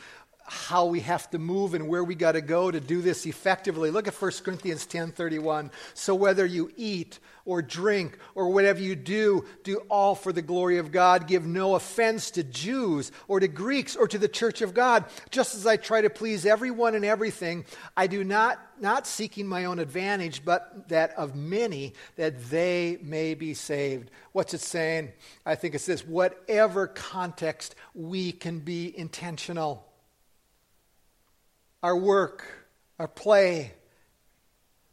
how 0.49 0.87
we 0.87 1.01
have 1.01 1.31
to 1.31 1.39
move 1.39 1.75
and 1.75 1.89
where 1.89 2.03
we 2.03 2.15
got 2.15 2.33
to 2.33 2.41
go 2.41 2.71
to 2.71 2.81
do 2.81 3.03
this 3.03 3.27
effectively. 3.27 3.91
Look 3.91 4.09
at 4.09 4.15
1 4.15 4.45
Corinthians 4.45 4.87
10:31. 4.87 5.71
So 5.95 6.15
whether 6.15 6.47
you 6.47 6.71
eat 6.77 7.19
or 7.45 7.63
drink 7.63 8.19
or 8.35 8.51
whatever 8.51 8.81
you 8.81 8.95
do, 8.95 9.45
do 9.63 9.79
all 9.89 10.15
for 10.15 10.33
the 10.33 10.43
glory 10.43 10.79
of 10.79 10.93
God. 10.93 11.27
Give 11.27 11.47
no 11.47 11.75
offense 11.75 12.31
to 12.33 12.45
Jews 12.45 13.11
or 13.27 13.41
to 13.41 13.49
Greeks 13.49 13.97
or 13.97 14.07
to 14.09 14.19
the 14.19 14.29
church 14.29 14.61
of 14.61 14.75
God. 14.75 15.05
Just 15.31 15.55
as 15.55 15.67
I 15.67 15.77
try 15.77 16.03
to 16.03 16.11
please 16.11 16.45
everyone 16.45 16.95
and 16.95 17.05
everything, 17.05 17.65
I 17.97 18.07
do 18.07 18.23
not 18.23 18.61
not 18.81 19.07
seeking 19.07 19.49
my 19.49 19.65
own 19.65 19.81
advantage, 19.81 20.45
but 20.45 20.89
that 20.89 21.11
of 21.13 21.35
many 21.35 21.95
that 22.15 22.51
they 22.51 22.99
may 23.03 23.35
be 23.35 23.53
saved. 23.55 24.11
What's 24.33 24.55
it 24.55 24.61
saying? 24.61 25.11
I 25.45 25.57
think 25.57 25.75
it 25.75 25.81
says 25.81 26.07
whatever 26.07 26.87
context 26.87 27.75
we 27.95 28.31
can 28.31 28.61
be 28.61 28.97
intentional 28.97 29.88
our 31.83 31.97
work, 31.97 32.45
our 32.99 33.09
play. 33.09 33.73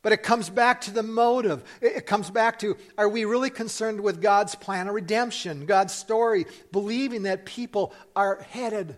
But 0.01 0.13
it 0.13 0.21
comes 0.21 0.49
back 0.49 0.81
to 0.81 0.91
the 0.91 1.03
motive. 1.03 1.63
It 1.81 2.05
comes 2.05 2.29
back 2.29 2.59
to 2.59 2.77
are 2.97 3.09
we 3.09 3.25
really 3.25 3.49
concerned 3.49 4.01
with 4.01 4.21
God's 4.21 4.53
plan 4.53 4.87
of 4.87 4.93
redemption, 4.93 5.65
God's 5.65 5.93
story, 5.93 6.45
believing 6.71 7.23
that 7.23 7.45
people 7.45 7.93
are 8.15 8.45
headed 8.51 8.97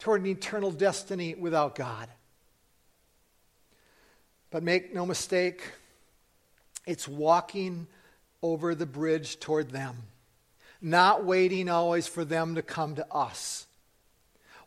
toward 0.00 0.22
an 0.22 0.26
eternal 0.26 0.72
destiny 0.72 1.34
without 1.36 1.76
God? 1.76 2.08
But 4.50 4.62
make 4.62 4.94
no 4.94 5.06
mistake, 5.06 5.62
it's 6.86 7.06
walking 7.06 7.86
over 8.42 8.74
the 8.74 8.86
bridge 8.86 9.38
toward 9.38 9.70
them, 9.70 9.96
not 10.80 11.24
waiting 11.24 11.68
always 11.68 12.06
for 12.06 12.24
them 12.24 12.56
to 12.56 12.62
come 12.62 12.96
to 12.96 13.06
us 13.12 13.63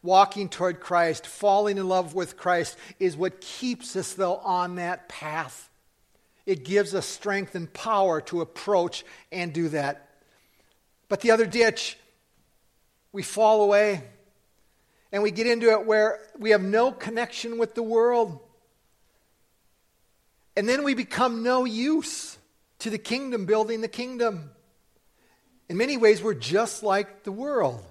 walking 0.03 0.49
toward 0.49 0.79
Christ, 0.79 1.25
falling 1.25 1.77
in 1.77 1.87
love 1.87 2.13
with 2.13 2.37
Christ, 2.37 2.77
is 2.99 3.17
what 3.17 3.41
keeps 3.41 3.95
us, 3.95 4.13
though, 4.13 4.37
on 4.37 4.75
that 4.75 5.09
path. 5.09 5.69
It 6.45 6.63
gives 6.63 6.95
us 6.95 7.05
strength 7.05 7.55
and 7.55 7.71
power 7.71 8.21
to 8.21 8.41
approach 8.41 9.03
and 9.31 9.53
do 9.53 9.69
that. 9.69 10.09
But 11.09 11.21
the 11.21 11.31
other 11.31 11.45
ditch, 11.45 11.97
we 13.11 13.23
fall 13.23 13.63
away 13.63 14.01
and 15.11 15.23
we 15.23 15.31
get 15.31 15.47
into 15.47 15.71
it 15.71 15.85
where 15.85 16.19
we 16.37 16.51
have 16.51 16.61
no 16.61 16.91
connection 16.91 17.57
with 17.57 17.75
the 17.75 17.83
world. 17.83 18.39
And 20.55 20.67
then 20.67 20.83
we 20.83 20.93
become 20.93 21.43
no 21.43 21.65
use 21.65 22.37
to 22.79 22.89
the 22.89 22.97
kingdom, 22.97 23.45
building 23.45 23.81
the 23.81 23.87
kingdom. 23.87 24.49
In 25.69 25.77
many 25.77 25.97
ways, 25.97 26.21
we're 26.21 26.33
just 26.33 26.81
like 26.81 27.23
the 27.23 27.31
world. 27.31 27.83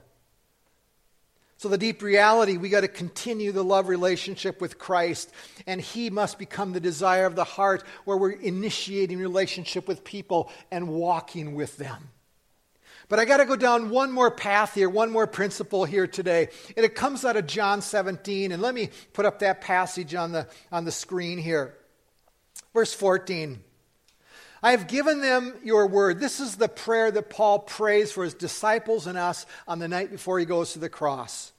So, 1.58 1.70
the 1.70 1.78
deep 1.78 2.02
reality, 2.02 2.58
we 2.58 2.68
got 2.68 2.82
to 2.82 2.88
continue 2.88 3.50
the 3.50 3.64
love 3.64 3.88
relationship 3.88 4.60
with 4.60 4.78
Christ, 4.78 5.32
and 5.66 5.80
He 5.80 6.10
must 6.10 6.38
become 6.38 6.72
the 6.72 6.80
desire 6.80 7.24
of 7.24 7.34
the 7.34 7.44
heart 7.44 7.82
where 8.04 8.16
we're 8.16 8.32
initiating 8.32 9.18
relationship 9.18 9.88
with 9.88 10.04
people 10.04 10.50
and 10.70 10.88
walking 10.88 11.54
with 11.54 11.78
them. 11.78 12.10
But 13.08 13.20
I 13.20 13.24
got 13.24 13.36
to 13.36 13.44
go 13.44 13.56
down 13.56 13.90
one 13.90 14.10
more 14.10 14.30
path 14.30 14.74
here, 14.74 14.90
one 14.90 15.10
more 15.12 15.26
principle 15.26 15.84
here 15.84 16.06
today. 16.06 16.48
And 16.76 16.84
it 16.84 16.94
comes 16.94 17.24
out 17.24 17.36
of 17.36 17.46
John 17.46 17.80
17. 17.80 18.50
And 18.50 18.60
let 18.60 18.74
me 18.74 18.90
put 19.12 19.24
up 19.24 19.38
that 19.38 19.60
passage 19.60 20.14
on 20.14 20.32
the, 20.32 20.48
on 20.72 20.84
the 20.84 20.90
screen 20.90 21.38
here. 21.38 21.76
Verse 22.74 22.92
14. 22.92 23.62
I 24.66 24.72
have 24.72 24.88
given 24.88 25.20
them 25.20 25.54
your 25.62 25.86
word. 25.86 26.18
This 26.18 26.40
is 26.40 26.56
the 26.56 26.66
prayer 26.66 27.12
that 27.12 27.30
Paul 27.30 27.60
prays 27.60 28.10
for 28.10 28.24
his 28.24 28.34
disciples 28.34 29.06
and 29.06 29.16
us 29.16 29.46
on 29.68 29.78
the 29.78 29.86
night 29.86 30.10
before 30.10 30.40
he 30.40 30.44
goes 30.44 30.72
to 30.72 30.80
the 30.80 30.88
cross. 30.88 31.52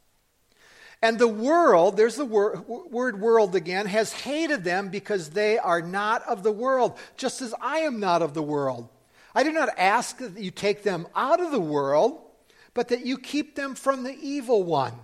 And 1.01 1.17
the 1.17 1.25
world, 1.25 1.95
there's 1.95 2.17
the 2.17 2.25
word, 2.25 2.67
word 2.67 3.21
world 3.21 3.55
again, 3.55 3.85
has 3.85 4.11
hated 4.11 4.65
them 4.65 4.89
because 4.89 5.29
they 5.29 5.57
are 5.57 5.81
not 5.81 6.21
of 6.27 6.43
the 6.43 6.51
world, 6.51 6.97
just 7.15 7.41
as 7.41 7.55
I 7.61 7.77
am 7.77 8.01
not 8.01 8.21
of 8.21 8.33
the 8.33 8.43
world. 8.43 8.89
I 9.33 9.43
do 9.43 9.53
not 9.53 9.69
ask 9.77 10.17
that 10.17 10.37
you 10.37 10.51
take 10.51 10.83
them 10.83 11.07
out 11.15 11.39
of 11.39 11.51
the 11.51 11.61
world, 11.61 12.19
but 12.73 12.89
that 12.89 13.05
you 13.05 13.17
keep 13.17 13.55
them 13.55 13.75
from 13.75 14.03
the 14.03 14.17
evil 14.21 14.63
one. 14.63 14.95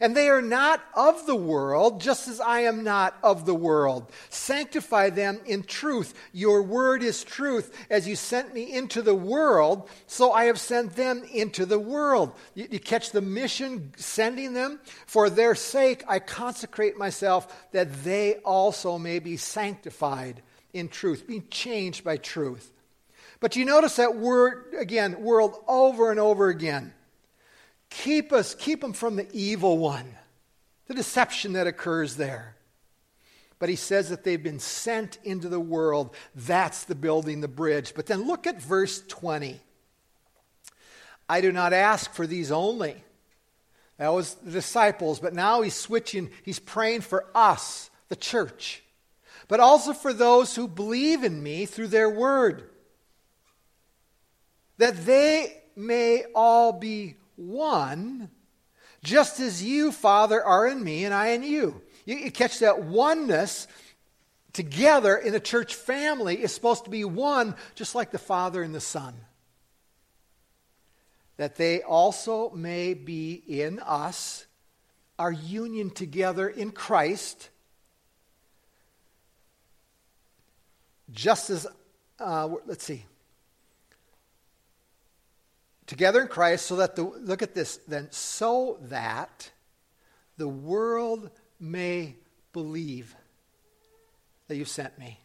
And 0.00 0.16
they 0.16 0.28
are 0.28 0.42
not 0.42 0.82
of 0.94 1.26
the 1.26 1.36
world, 1.36 2.00
just 2.00 2.28
as 2.28 2.40
I 2.40 2.60
am 2.60 2.82
not 2.82 3.16
of 3.22 3.46
the 3.46 3.54
world. 3.54 4.10
Sanctify 4.28 5.10
them 5.10 5.40
in 5.46 5.62
truth. 5.62 6.14
Your 6.32 6.62
word 6.62 7.02
is 7.02 7.24
truth. 7.24 7.72
As 7.90 8.08
you 8.08 8.16
sent 8.16 8.52
me 8.54 8.72
into 8.72 9.02
the 9.02 9.14
world, 9.14 9.88
so 10.06 10.32
I 10.32 10.44
have 10.44 10.58
sent 10.58 10.96
them 10.96 11.22
into 11.32 11.64
the 11.64 11.78
world. 11.78 12.34
You, 12.54 12.68
you 12.70 12.80
catch 12.80 13.10
the 13.10 13.20
mission 13.20 13.92
sending 13.96 14.52
them? 14.52 14.80
For 15.06 15.30
their 15.30 15.54
sake, 15.54 16.04
I 16.08 16.18
consecrate 16.18 16.98
myself 16.98 17.70
that 17.72 18.04
they 18.04 18.34
also 18.44 18.98
may 18.98 19.18
be 19.18 19.36
sanctified 19.36 20.42
in 20.72 20.88
truth, 20.88 21.26
being 21.26 21.46
changed 21.50 22.04
by 22.04 22.16
truth. 22.16 22.72
But 23.40 23.56
you 23.56 23.64
notice 23.64 23.96
that 23.96 24.16
word, 24.16 24.74
again, 24.78 25.20
world 25.20 25.62
over 25.68 26.10
and 26.10 26.18
over 26.18 26.48
again. 26.48 26.92
Keep 28.02 28.32
us, 28.32 28.54
keep 28.54 28.80
them 28.80 28.92
from 28.92 29.14
the 29.14 29.28
evil 29.32 29.78
one, 29.78 30.16
the 30.88 30.94
deception 30.94 31.52
that 31.52 31.68
occurs 31.68 32.16
there. 32.16 32.56
But 33.60 33.68
he 33.68 33.76
says 33.76 34.08
that 34.08 34.24
they've 34.24 34.42
been 34.42 34.58
sent 34.58 35.18
into 35.22 35.48
the 35.48 35.60
world. 35.60 36.14
That's 36.34 36.84
the 36.84 36.96
building 36.96 37.40
the 37.40 37.48
bridge. 37.48 37.94
But 37.94 38.06
then 38.06 38.26
look 38.26 38.48
at 38.48 38.60
verse 38.60 39.00
20. 39.06 39.60
I 41.28 41.40
do 41.40 41.52
not 41.52 41.72
ask 41.72 42.12
for 42.12 42.26
these 42.26 42.50
only. 42.50 43.02
That 43.98 44.08
was 44.08 44.34
the 44.34 44.50
disciples, 44.50 45.20
but 45.20 45.32
now 45.32 45.62
he's 45.62 45.76
switching, 45.76 46.30
he's 46.42 46.58
praying 46.58 47.02
for 47.02 47.26
us, 47.32 47.90
the 48.08 48.16
church, 48.16 48.82
but 49.46 49.60
also 49.60 49.92
for 49.92 50.12
those 50.12 50.56
who 50.56 50.66
believe 50.66 51.22
in 51.22 51.40
me 51.40 51.64
through 51.64 51.88
their 51.88 52.10
word, 52.10 52.68
that 54.78 55.06
they 55.06 55.62
may 55.76 56.24
all 56.34 56.72
be 56.72 57.14
one, 57.36 58.30
just 59.02 59.40
as 59.40 59.62
you, 59.62 59.92
Father, 59.92 60.42
are 60.42 60.66
in 60.66 60.82
me 60.82 61.04
and 61.04 61.14
I 61.14 61.28
in 61.28 61.42
you. 61.42 61.80
You, 62.04 62.16
you 62.16 62.30
catch 62.30 62.60
that 62.60 62.84
oneness 62.84 63.66
together 64.52 65.16
in 65.16 65.34
a 65.34 65.40
church 65.40 65.74
family 65.74 66.42
is 66.42 66.52
supposed 66.52 66.84
to 66.84 66.90
be 66.90 67.04
one, 67.04 67.54
just 67.74 67.94
like 67.94 68.10
the 68.10 68.18
Father 68.18 68.62
and 68.62 68.74
the 68.74 68.80
Son. 68.80 69.14
That 71.36 71.56
they 71.56 71.82
also 71.82 72.50
may 72.50 72.94
be 72.94 73.34
in 73.34 73.80
us, 73.80 74.46
our 75.18 75.32
union 75.32 75.90
together 75.90 76.48
in 76.48 76.70
Christ, 76.70 77.50
just 81.12 81.50
as, 81.50 81.66
uh, 82.18 82.48
let's 82.66 82.84
see, 82.84 83.04
together 85.86 86.22
in 86.22 86.28
Christ, 86.28 86.66
so 86.66 86.76
that 86.76 86.96
the, 86.96 87.02
look 87.02 87.42
at 87.42 87.54
this, 87.54 87.76
then, 87.88 88.08
so 88.10 88.78
that 88.82 89.50
the 90.36 90.48
world 90.48 91.30
may 91.60 92.16
believe 92.52 93.14
that 94.48 94.56
you 94.56 94.64
sent 94.64 94.98
me. 94.98 95.18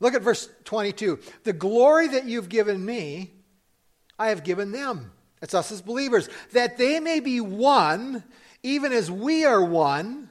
Look 0.00 0.14
at 0.14 0.22
verse 0.22 0.48
22. 0.64 1.20
The 1.44 1.52
glory 1.52 2.08
that 2.08 2.24
you've 2.24 2.48
given 2.48 2.84
me, 2.84 3.32
I 4.18 4.28
have 4.28 4.42
given 4.42 4.72
them. 4.72 5.12
It's 5.40 5.54
us 5.54 5.72
as 5.72 5.82
believers, 5.82 6.28
that 6.52 6.76
they 6.78 7.00
may 7.00 7.20
be 7.20 7.40
one, 7.40 8.24
even 8.62 8.92
as 8.92 9.10
we 9.10 9.44
are 9.44 9.62
one. 9.62 10.30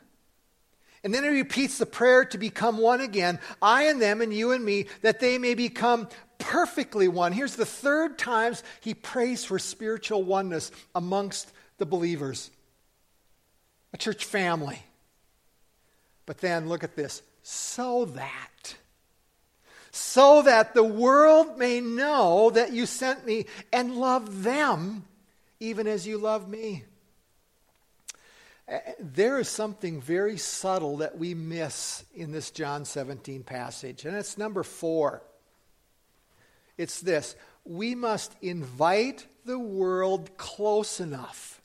And 1.04 1.14
then 1.14 1.24
he 1.24 1.30
repeats 1.30 1.78
the 1.78 1.86
prayer 1.86 2.26
to 2.26 2.38
become 2.38 2.78
one 2.78 3.02
again 3.02 3.40
I 3.62 3.84
and 3.84 4.02
them, 4.02 4.22
and 4.22 4.34
you 4.34 4.52
and 4.52 4.64
me, 4.64 4.88
that 5.02 5.20
they 5.20 5.38
may 5.38 5.54
become 5.54 6.08
perfectly 6.42 7.08
one. 7.08 7.32
Here's 7.32 7.56
the 7.56 7.66
third 7.66 8.18
times 8.18 8.64
he 8.82 8.94
prays 8.94 9.46
for 9.46 9.60
spiritual 9.60 10.24
oneness 10.24 10.72
amongst 10.94 11.52
the 11.78 11.86
believers, 11.86 12.52
a 13.94 13.98
church 13.98 14.26
family. 14.26 14.84
But 16.26 16.40
then 16.40 16.70
look 16.70 16.84
at 16.84 16.96
this 16.96 17.22
so 17.44 18.06
that, 18.06 18.76
so 19.92 20.44
that 20.44 20.74
the 20.74 20.84
world 20.84 21.58
may 21.58 21.82
know 21.82 22.52
that 22.52 22.72
you 22.72 22.86
sent 22.86 23.26
me 23.26 23.46
and 23.74 23.96
love 23.96 24.44
them 24.44 25.06
even 25.60 25.88
as 25.88 26.06
you 26.06 26.18
love 26.18 26.50
me. 26.50 26.84
Uh, 28.72 28.80
there 29.00 29.40
is 29.40 29.50
something 29.50 30.02
very 30.02 30.38
subtle 30.38 30.98
that 30.98 31.18
we 31.18 31.34
miss 31.34 32.04
in 32.16 32.32
this 32.32 32.52
John 32.52 32.86
17 32.86 33.44
passage, 33.44 34.06
and 34.06 34.16
it's 34.16 34.38
number 34.38 34.64
four. 34.64 35.22
It's 36.82 37.00
this 37.00 37.36
we 37.64 37.94
must 37.94 38.36
invite 38.42 39.28
the 39.46 39.60
world 39.60 40.36
close 40.36 41.00
enough 41.00 41.62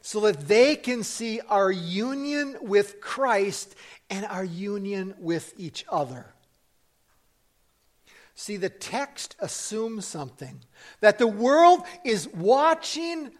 so 0.00 0.18
that 0.22 0.48
they 0.48 0.74
can 0.74 1.04
see 1.04 1.40
our 1.48 1.70
union 1.70 2.56
with 2.60 3.00
Christ 3.00 3.76
and 4.10 4.26
our 4.26 4.42
union 4.42 5.14
with 5.20 5.54
each 5.56 5.84
other. 5.88 6.26
See, 8.34 8.56
the 8.56 8.68
text 8.68 9.36
assumes 9.38 10.04
something 10.04 10.62
that 10.98 11.18
the 11.18 11.28
world 11.28 11.82
is 12.04 12.26
watching 12.26 13.30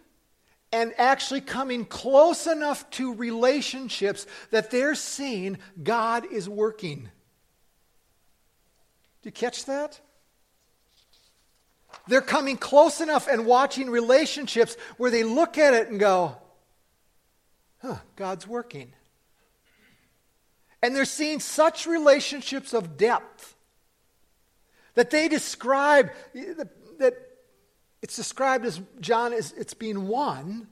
and 0.71 0.95
actually 0.97 1.41
coming 1.41 1.87
close 1.87 2.47
enough 2.47 2.89
to 2.91 3.15
relationships 3.15 4.29
that 4.53 4.71
they're 4.71 4.95
seeing 4.95 5.59
God 5.83 6.25
is 6.33 6.49
working. 6.49 7.11
Do 9.23 9.27
you 9.27 9.33
catch 9.33 9.65
that? 9.65 10.01
They're 12.09 12.21
coming 12.21 12.57
close 12.57 13.01
enough 13.01 13.29
and 13.29 13.47
watching 13.47 13.91
relationships 13.91 14.77
where 14.97 15.11
they 15.11 15.23
look 15.23 15.59
at 15.59 15.75
it 15.75 15.89
and 15.89 16.01
go, 16.01 16.37
huh, 17.83 17.99
God's 18.17 18.47
working. 18.47 18.93
And 20.83 20.95
they're 20.95 21.05
seeing 21.05 21.41
such 21.41 21.87
relationships 21.87 22.73
of 22.73 22.97
depth 22.97 23.57
that 24.95 25.11
they 25.11 25.29
describe 25.29 26.11
that 26.35 27.29
it's 28.03 28.17
described 28.17 28.65
as 28.65 28.81
John 29.01 29.33
as 29.33 29.53
it's 29.53 29.75
being 29.75 30.09
one. 30.09 30.69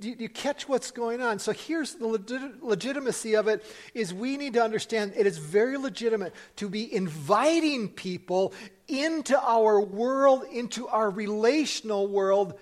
Do 0.00 0.08
you, 0.08 0.16
do 0.16 0.22
you 0.22 0.28
catch 0.30 0.66
what's 0.66 0.90
going 0.90 1.20
on? 1.20 1.38
So 1.38 1.52
here's 1.52 1.94
the 1.94 2.06
legit, 2.06 2.62
legitimacy 2.62 3.36
of 3.36 3.48
it 3.48 3.64
is 3.92 4.14
we 4.14 4.38
need 4.38 4.54
to 4.54 4.64
understand 4.64 5.12
it 5.14 5.26
is 5.26 5.36
very 5.36 5.76
legitimate 5.76 6.34
to 6.56 6.70
be 6.70 6.92
inviting 6.92 7.88
people 7.88 8.54
into 8.88 9.38
our 9.38 9.78
world, 9.78 10.44
into 10.50 10.88
our 10.88 11.10
relational 11.10 12.08
world, 12.08 12.58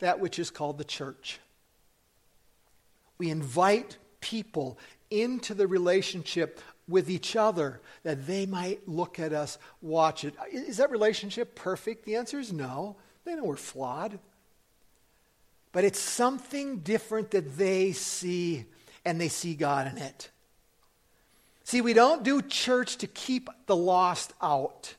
that 0.00 0.20
which 0.20 0.38
is 0.38 0.50
called 0.50 0.76
the 0.76 0.84
church. 0.84 1.40
We 3.16 3.30
invite 3.30 3.96
people 4.20 4.78
into 5.10 5.54
the 5.54 5.66
relationship 5.66 6.60
with 6.88 7.08
each 7.08 7.36
other 7.36 7.80
that 8.02 8.26
they 8.26 8.44
might 8.44 8.86
look 8.86 9.18
at 9.18 9.32
us, 9.32 9.56
watch 9.80 10.24
it. 10.24 10.34
Is 10.52 10.76
that 10.76 10.90
relationship 10.90 11.54
perfect? 11.54 12.04
The 12.04 12.16
answer 12.16 12.38
is 12.38 12.52
no. 12.52 12.96
They 13.24 13.34
know 13.34 13.44
we're 13.44 13.56
flawed. 13.56 14.18
But 15.72 15.84
it's 15.84 15.98
something 15.98 16.78
different 16.78 17.30
that 17.30 17.56
they 17.56 17.92
see, 17.92 18.66
and 19.04 19.20
they 19.20 19.28
see 19.28 19.54
God 19.54 19.90
in 19.90 19.98
it. 19.98 20.30
See, 21.64 21.80
we 21.80 21.94
don't 21.94 22.22
do 22.22 22.42
church 22.42 22.98
to 22.98 23.06
keep 23.06 23.48
the 23.66 23.76
lost 23.76 24.32
out. 24.42 24.94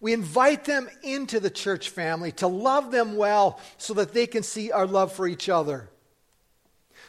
We 0.00 0.12
invite 0.12 0.64
them 0.64 0.88
into 1.02 1.40
the 1.40 1.50
church 1.50 1.90
family 1.90 2.32
to 2.32 2.46
love 2.46 2.90
them 2.90 3.16
well 3.16 3.60
so 3.78 3.94
that 3.94 4.12
they 4.12 4.26
can 4.26 4.42
see 4.42 4.70
our 4.70 4.86
love 4.86 5.12
for 5.12 5.26
each 5.26 5.48
other. 5.48 5.88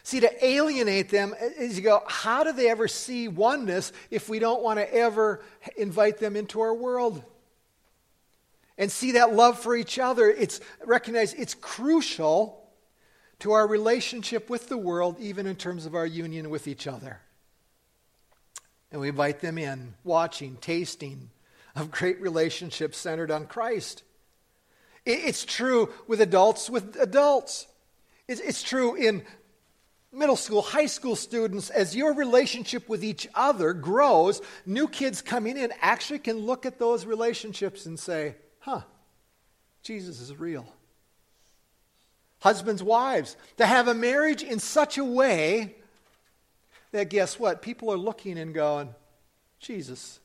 See, 0.04 0.20
to 0.20 0.46
alienate 0.46 1.10
them 1.10 1.34
is 1.40 1.78
you 1.78 1.84
go, 1.84 2.04
how 2.08 2.44
do 2.44 2.52
they 2.52 2.70
ever 2.70 2.88
see 2.88 3.28
oneness 3.28 3.92
if 4.12 4.28
we 4.28 4.38
don't 4.40 4.62
want 4.62 4.80
to 4.80 4.94
ever 4.94 5.42
invite 5.78 6.18
them 6.18 6.36
into 6.36 6.62
our 6.62 6.74
world? 6.74 7.24
And 8.78 8.92
see 8.92 9.14
that 9.14 9.34
love 9.34 9.60
for 9.60 9.76
each 9.76 10.00
other, 10.00 10.30
it's 10.30 10.60
recognize 10.84 11.34
it's 11.34 11.54
crucial 11.54 12.63
to 13.44 13.52
our 13.52 13.68
relationship 13.68 14.50
with 14.50 14.70
the 14.70 14.78
world, 14.78 15.18
even 15.20 15.46
in 15.48 15.58
terms 15.58 15.86
of 15.86 15.96
our 15.96 16.06
union 16.06 16.50
with 16.50 16.66
each 16.66 16.88
other. 16.88 17.20
And 18.90 19.02
we 19.02 19.10
invite 19.10 19.42
them 19.42 19.58
in, 19.58 19.96
watching, 20.06 20.56
tasting 20.62 21.30
of 21.76 21.92
great 21.92 22.22
relationships 22.22 22.98
centered 22.98 23.32
on 23.32 23.48
Christ. 23.48 24.04
It's 25.06 25.44
true 25.44 25.90
with 26.08 26.22
adults 26.22 26.70
with 26.70 26.96
adults. 26.98 27.68
It's 28.30 28.64
true 28.64 28.96
in 28.96 29.24
middle 30.14 30.38
school, 30.38 30.62
high 30.62 30.86
school 30.86 31.18
students, 31.18 31.70
as 31.70 31.94
your 31.94 32.14
relationship 32.14 32.88
with 32.88 33.04
each 33.04 33.28
other 33.36 33.74
grows, 33.74 34.42
new 34.66 34.88
kids 34.88 35.22
coming 35.22 35.58
in 35.58 35.74
actually 35.82 36.20
can 36.20 36.38
look 36.38 36.66
at 36.66 36.80
those 36.80 37.06
relationships 37.06 37.86
and 37.88 38.00
say, 38.00 38.36
huh, 38.60 38.84
Jesus 39.82 40.22
is 40.22 40.34
real. 40.34 40.66
Husbands, 42.44 42.84
wives, 42.84 43.38
to 43.56 43.66
have 43.66 43.88
a 43.88 43.94
marriage 43.94 44.44
in 44.44 44.60
such 44.60 44.98
a 44.98 45.04
way 45.04 45.76
that 46.92 47.10
guess 47.10 47.40
what? 47.40 47.62
People 47.62 47.90
are 47.90 47.98
looking 47.98 48.38
and 48.38 48.54
going, 48.54 48.94
Jesus, 49.60 50.20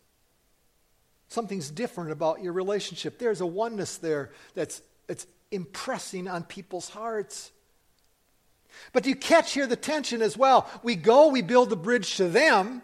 something's 1.29 1.71
different 1.71 2.11
about 2.11 2.43
your 2.43 2.53
relationship. 2.53 3.21
There's 3.21 3.41
a 3.41 3.47
oneness 3.47 3.99
there 3.99 4.33
that's, 4.57 4.83
that's 5.07 5.29
impressing 5.53 6.27
on 6.27 6.43
people's 6.43 6.89
hearts. 6.89 7.53
But 8.93 9.05
do 9.05 9.11
you 9.11 9.17
catch 9.17 9.53
here 9.53 9.69
the 9.69 9.77
tension 9.77 10.21
as 10.21 10.37
well? 10.37 10.69
We 10.83 10.97
go, 10.97 11.29
we 11.29 11.41
build 11.41 11.71
the 11.71 11.77
bridge 11.77 12.17
to 12.17 12.29
them, 12.29 12.83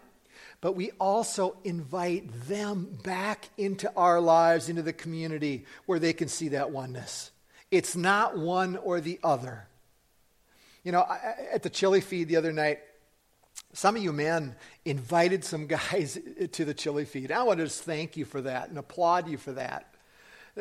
but 0.61 0.77
we 0.77 0.91
also 0.91 1.57
invite 1.65 2.47
them 2.47 2.97
back 3.03 3.49
into 3.57 3.91
our 3.97 4.21
lives, 4.21 4.69
into 4.69 4.81
the 4.81 4.93
community 4.93 5.65
where 5.87 5.99
they 5.99 6.13
can 6.13 6.29
see 6.29 6.47
that 6.47 6.71
oneness. 6.71 7.31
It's 7.75 7.93
not 7.93 8.37
one 8.37 8.77
or 8.77 9.01
the 9.01 9.19
other. 9.21 9.67
You 10.85 10.93
know, 10.93 11.05
at 11.51 11.61
the 11.61 11.69
chili 11.69 11.99
feed 11.99 12.29
the 12.29 12.37
other 12.37 12.53
night, 12.53 12.79
some 13.73 13.97
of 13.97 14.01
you 14.01 14.13
men 14.13 14.55
invited 14.85 15.43
some 15.43 15.67
guys 15.91 16.17
to 16.53 16.63
the 16.63 16.73
chili 16.73 17.03
feed. 17.03 17.33
I 17.33 17.43
want 17.43 17.57
to 17.57 17.65
just 17.65 17.83
thank 17.83 18.15
you 18.15 18.23
for 18.23 18.39
that 18.43 18.69
and 18.69 18.77
applaud 18.77 19.27
you 19.27 19.37
for 19.37 19.51
that. 19.51 19.93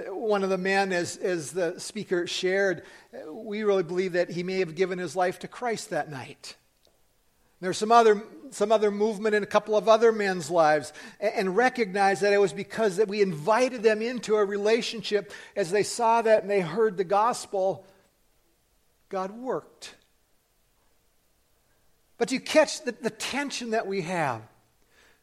One 0.08 0.42
of 0.42 0.50
the 0.50 0.58
men, 0.58 0.92
as, 0.92 1.16
as 1.18 1.52
the 1.52 1.78
speaker 1.78 2.26
shared, 2.26 2.82
we 3.30 3.62
really 3.62 3.84
believe 3.84 4.14
that 4.14 4.30
he 4.30 4.42
may 4.42 4.58
have 4.58 4.74
given 4.74 4.98
his 4.98 5.14
life 5.14 5.38
to 5.38 5.48
Christ 5.48 5.90
that 5.90 6.10
night. 6.10 6.56
There's 7.60 7.78
some 7.78 7.92
other, 7.92 8.22
some 8.50 8.72
other 8.72 8.90
movement 8.90 9.34
in 9.34 9.42
a 9.42 9.46
couple 9.46 9.76
of 9.76 9.88
other 9.88 10.12
men's 10.12 10.50
lives, 10.50 10.92
and, 11.20 11.34
and 11.34 11.56
recognize 11.56 12.20
that 12.20 12.32
it 12.32 12.40
was 12.40 12.52
because 12.52 12.96
that 12.96 13.08
we 13.08 13.22
invited 13.22 13.82
them 13.82 14.02
into 14.02 14.36
a 14.36 14.44
relationship 14.44 15.32
as 15.56 15.70
they 15.70 15.82
saw 15.82 16.22
that 16.22 16.42
and 16.42 16.50
they 16.50 16.60
heard 16.60 16.96
the 16.96 17.04
gospel. 17.04 17.86
God 19.08 19.30
worked. 19.30 19.94
But 22.18 22.32
you 22.32 22.40
catch 22.40 22.84
the, 22.84 22.92
the 22.92 23.10
tension 23.10 23.70
that 23.70 23.86
we 23.86 24.02
have. 24.02 24.42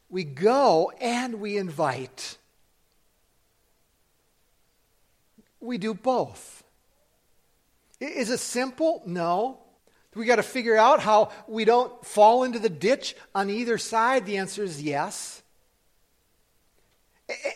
We 0.09 0.23
go 0.23 0.91
and 0.99 1.36
we 1.39 1.57
invite. 1.57 2.38
We 5.61 5.77
do 5.77 5.93
both. 5.93 6.63
Is 7.99 8.29
it 8.29 8.39
simple? 8.39 9.03
No. 9.05 9.59
We 10.16 10.26
got 10.26 10.38
to 10.38 10.43
figure 10.43 10.76
out 10.76 10.99
how 10.99 11.32
we 11.47 11.64
don't 11.64 12.05
fall 12.05 12.43
into 12.43 12.59
the 12.59 12.70
ditch 12.70 13.16
on 13.34 13.49
either 13.49 13.78
side. 13.78 14.26
The 14.26 14.38
answer 14.38 14.64
is 14.64 14.82
yes. 14.82 15.41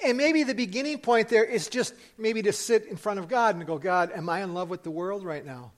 And 0.06 0.18
maybe 0.18 0.44
the 0.44 0.56
beginning 0.56 1.00
point 1.00 1.28
there 1.28 1.44
is 1.44 1.68
just 1.68 1.94
maybe 2.18 2.42
to 2.44 2.54
sit 2.54 2.86
in 2.86 2.96
front 2.96 3.20
of 3.20 3.28
God 3.28 3.56
and 3.56 3.66
go, 3.66 3.78
God, 3.78 4.12
am 4.16 4.30
I 4.30 4.42
in 4.42 4.54
love 4.54 4.70
with 4.70 4.84
the 4.84 4.92
world 4.92 5.24
right 5.26 5.46
now? 5.46 5.74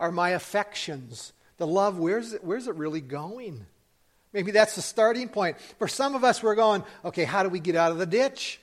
Are 0.00 0.10
my 0.10 0.30
affections, 0.30 1.32
the 1.58 1.66
love, 1.66 1.98
where's 1.98 2.32
it, 2.32 2.42
where's 2.42 2.66
it 2.66 2.74
really 2.74 3.00
going? 3.00 3.64
Maybe 4.32 4.50
that's 4.50 4.74
the 4.74 4.82
starting 4.82 5.28
point. 5.28 5.60
For 5.78 5.86
some 5.86 6.16
of 6.16 6.24
us, 6.24 6.42
we're 6.42 6.56
going, 6.56 6.82
okay, 7.04 7.22
how 7.22 7.44
do 7.44 7.48
we 7.48 7.60
get 7.60 7.76
out 7.76 7.92
of 7.92 7.98
the 7.98 8.06
ditch? 8.06 8.58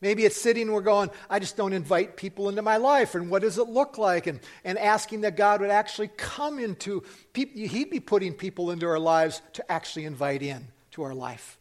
Maybe 0.00 0.24
it's 0.24 0.40
sitting, 0.40 0.72
we're 0.72 0.80
going, 0.80 1.10
I 1.28 1.38
just 1.38 1.56
don't 1.56 1.74
invite 1.74 2.16
people 2.16 2.48
into 2.48 2.62
my 2.62 2.78
life, 2.78 3.14
and 3.14 3.30
what 3.30 3.42
does 3.42 3.58
it 3.58 3.68
look 3.68 3.98
like? 3.98 4.26
And, 4.26 4.40
and 4.64 4.78
asking 4.78 5.22
that 5.22 5.36
God 5.36 5.60
would 5.60 5.70
actually 5.70 6.08
come 6.08 6.58
into, 6.58 7.02
people, 7.32 7.60
He'd 7.60 7.90
be 7.90 8.00
putting 8.00 8.32
people 8.32 8.70
into 8.70 8.86
our 8.86 8.98
lives 8.98 9.42
to 9.54 9.70
actually 9.70 10.06
invite 10.06 10.42
in 10.42 10.68
to 10.92 11.02
our 11.02 11.14
life. 11.14 11.58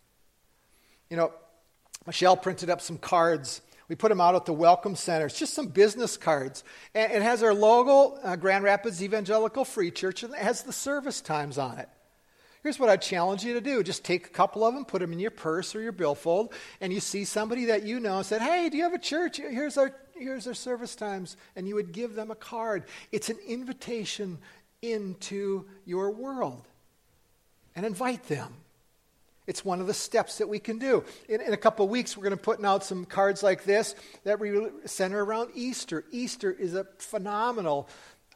You 1.10 1.18
know, 1.18 1.34
Michelle 2.08 2.38
printed 2.38 2.70
up 2.70 2.80
some 2.82 2.98
cards. 2.98 3.62
We 3.90 3.96
put 3.96 4.10
them 4.10 4.22
out 4.22 4.36
at 4.36 4.46
the 4.46 4.54
Welcome 4.54 4.96
Center. 4.96 5.26
It's 5.26 5.38
just 5.38 5.54
some 5.54 5.68
business 5.68 6.16
cards. 6.16 6.64
And 6.96 7.12
it 7.12 7.22
has 7.22 7.44
our 7.44 7.54
logo, 7.54 8.20
uh, 8.24 8.36
Grand 8.38 8.64
Rapids 8.64 9.04
Evangelical 9.04 9.66
Free 9.66 9.92
Church, 9.92 10.24
and 10.24 10.34
it 10.34 10.40
has 10.40 10.64
the 10.64 10.72
service 10.72 11.20
times 11.20 11.58
on 11.58 11.80
it. 11.80 11.90
Here's 12.62 12.80
what 12.80 12.90
I 12.90 12.98
challenge 12.98 13.44
you 13.44 13.54
to 13.54 13.62
do 13.62 13.84
just 13.84 14.04
take 14.04 14.28
a 14.28 14.30
couple 14.30 14.66
of 14.66 14.74
them, 14.74 14.86
put 14.86 15.00
them 15.00 15.14
in 15.14 15.20
your 15.20 15.32
purse 15.32 15.76
or 15.76 15.82
your 15.82 15.92
billfold, 15.92 16.54
and 16.82 16.92
you 16.92 17.00
see 17.00 17.26
somebody 17.26 17.66
that 17.66 17.84
you 17.84 18.00
know 18.00 18.18
and 18.18 18.26
said, 18.26 18.42
Hey, 18.42 18.70
do 18.70 18.78
you 18.78 18.84
have 18.84 18.94
a 18.94 19.00
church? 19.00 19.38
Here's 19.38 19.78
our, 19.78 19.96
here's 20.16 20.48
our 20.48 20.54
service 20.54 20.96
times. 20.96 21.38
And 21.56 21.68
you 21.68 21.76
would 21.76 21.92
give 21.92 22.16
them 22.16 22.32
a 22.32 22.36
card. 22.36 22.84
It's 23.12 23.30
an 23.30 23.38
invitation 23.48 24.40
into 24.82 25.66
your 25.86 26.12
world 26.12 26.68
and 27.76 27.86
invite 27.86 28.24
them. 28.24 28.54
It's 29.48 29.66
one 29.66 29.82
of 29.82 29.88
the 29.88 29.96
steps 29.96 30.38
that 30.38 30.48
we 30.48 30.60
can 30.60 30.78
do. 30.78 31.04
In, 31.28 31.42
in 31.42 31.54
a 31.54 31.58
couple 31.58 31.84
of 31.84 31.90
weeks, 31.90 32.16
we're 32.16 32.24
going 32.24 32.38
to 32.38 32.44
put 32.44 32.64
out 32.64 32.84
some 32.84 33.06
cards 33.06 33.42
like 33.42 33.64
this 33.64 33.96
that 34.24 34.40
we 34.40 34.68
center 34.86 35.24
around 35.24 35.52
Easter. 35.56 36.06
Easter 36.12 36.52
is 36.52 36.76
a 36.76 36.86
phenomenal 37.00 37.90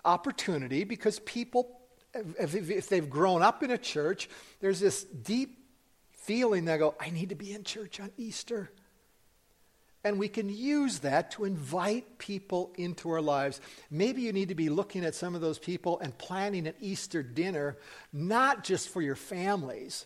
opportunity 0.06 0.84
because 0.86 1.20
people 1.20 1.83
if 2.14 2.90
they've 2.90 3.10
grown 3.10 3.42
up 3.42 3.64
in 3.64 3.72
a 3.72 3.78
church, 3.78 4.30
there's 4.60 4.80
this 4.80 5.04
deep 5.04 5.58
feeling 6.12 6.66
they 6.66 6.78
go, 6.78 6.96
I 7.00 7.10
need 7.10 7.30
to 7.30 7.36
be 7.36 7.54
in 7.54 7.64
church 7.64 8.00
on 8.00 8.12
Easter. 8.18 8.70
And 10.06 10.20
we 10.20 10.28
can 10.28 10.50
use 10.50 11.00
that 11.00 11.32
to 11.32 11.46
invite 11.46 12.18
people 12.18 12.74
into 12.78 13.10
our 13.10 13.22
lives. 13.22 13.62
Maybe 13.90 14.22
you 14.22 14.34
need 14.34 14.50
to 14.50 14.56
be 14.56 14.70
looking 14.70 15.06
at 15.06 15.16
some 15.16 15.34
of 15.34 15.42
those 15.42 15.60
people 15.60 16.00
and 16.00 16.18
planning 16.18 16.68
an 16.68 16.74
Easter 16.82 17.24
dinner, 17.24 17.78
not 18.12 18.66
just 18.66 18.90
for 18.90 19.02
your 19.02 19.16
families. 19.16 20.06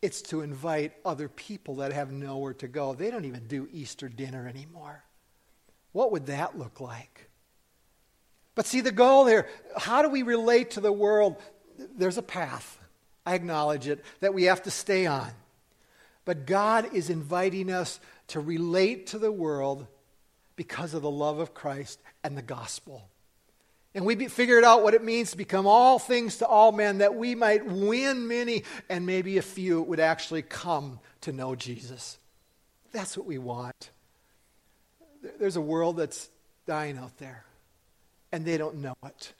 It's 0.00 0.22
to 0.22 0.40
invite 0.40 0.92
other 1.04 1.28
people 1.28 1.76
that 1.76 1.92
have 1.92 2.10
nowhere 2.10 2.54
to 2.54 2.66
go. 2.66 2.94
They 2.94 3.12
don't 3.12 3.24
even 3.24 3.46
do 3.46 3.68
Easter 3.72 4.08
dinner 4.08 4.48
anymore. 4.48 5.04
What 5.92 6.10
would 6.10 6.26
that 6.26 6.58
look 6.58 6.80
like? 6.80 7.28
But 8.54 8.66
see, 8.66 8.80
the 8.80 8.92
goal 8.92 9.26
here 9.26 9.48
how 9.76 10.02
do 10.02 10.08
we 10.08 10.22
relate 10.22 10.72
to 10.72 10.80
the 10.80 10.92
world? 10.92 11.36
There's 11.96 12.18
a 12.18 12.22
path, 12.22 12.78
I 13.24 13.34
acknowledge 13.34 13.88
it, 13.88 14.04
that 14.20 14.34
we 14.34 14.44
have 14.44 14.62
to 14.64 14.70
stay 14.70 15.06
on. 15.06 15.30
But 16.24 16.46
God 16.46 16.94
is 16.94 17.10
inviting 17.10 17.70
us 17.70 17.98
to 18.28 18.40
relate 18.40 19.08
to 19.08 19.18
the 19.18 19.32
world 19.32 19.86
because 20.54 20.94
of 20.94 21.02
the 21.02 21.10
love 21.10 21.38
of 21.38 21.54
Christ 21.54 22.00
and 22.22 22.36
the 22.36 22.42
gospel. 22.42 23.08
And 23.94 24.06
we 24.06 24.28
figured 24.28 24.64
out 24.64 24.82
what 24.82 24.94
it 24.94 25.02
means 25.02 25.32
to 25.32 25.36
become 25.36 25.66
all 25.66 25.98
things 25.98 26.38
to 26.38 26.46
all 26.46 26.72
men, 26.72 26.98
that 26.98 27.14
we 27.14 27.34
might 27.34 27.66
win 27.66 28.28
many, 28.28 28.64
and 28.88 29.04
maybe 29.04 29.38
a 29.38 29.42
few 29.42 29.82
would 29.82 30.00
actually 30.00 30.42
come 30.42 31.00
to 31.22 31.32
know 31.32 31.54
Jesus. 31.54 32.18
That's 32.92 33.16
what 33.16 33.26
we 33.26 33.38
want. 33.38 33.90
There's 35.38 35.56
a 35.56 35.60
world 35.60 35.96
that's 35.96 36.30
dying 36.66 36.96
out 36.96 37.18
there 37.18 37.44
and 38.32 38.44
they 38.44 38.56
don't 38.56 38.76
know 38.76 38.96
it. 39.04 39.32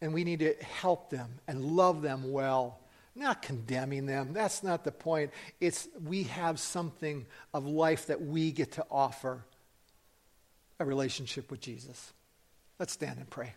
And 0.00 0.14
we 0.14 0.24
need 0.24 0.40
to 0.40 0.54
help 0.62 1.10
them 1.10 1.40
and 1.48 1.64
love 1.64 2.02
them 2.02 2.30
well, 2.30 2.78
not 3.14 3.42
condemning 3.42 4.06
them. 4.06 4.32
That's 4.32 4.62
not 4.62 4.84
the 4.84 4.92
point. 4.92 5.32
It's 5.60 5.88
we 6.04 6.24
have 6.24 6.60
something 6.60 7.26
of 7.52 7.66
life 7.66 8.06
that 8.06 8.22
we 8.22 8.52
get 8.52 8.72
to 8.72 8.86
offer 8.90 9.44
a 10.78 10.84
relationship 10.84 11.50
with 11.50 11.60
Jesus. 11.60 12.12
Let's 12.78 12.92
stand 12.92 13.18
and 13.18 13.28
pray. 13.28 13.54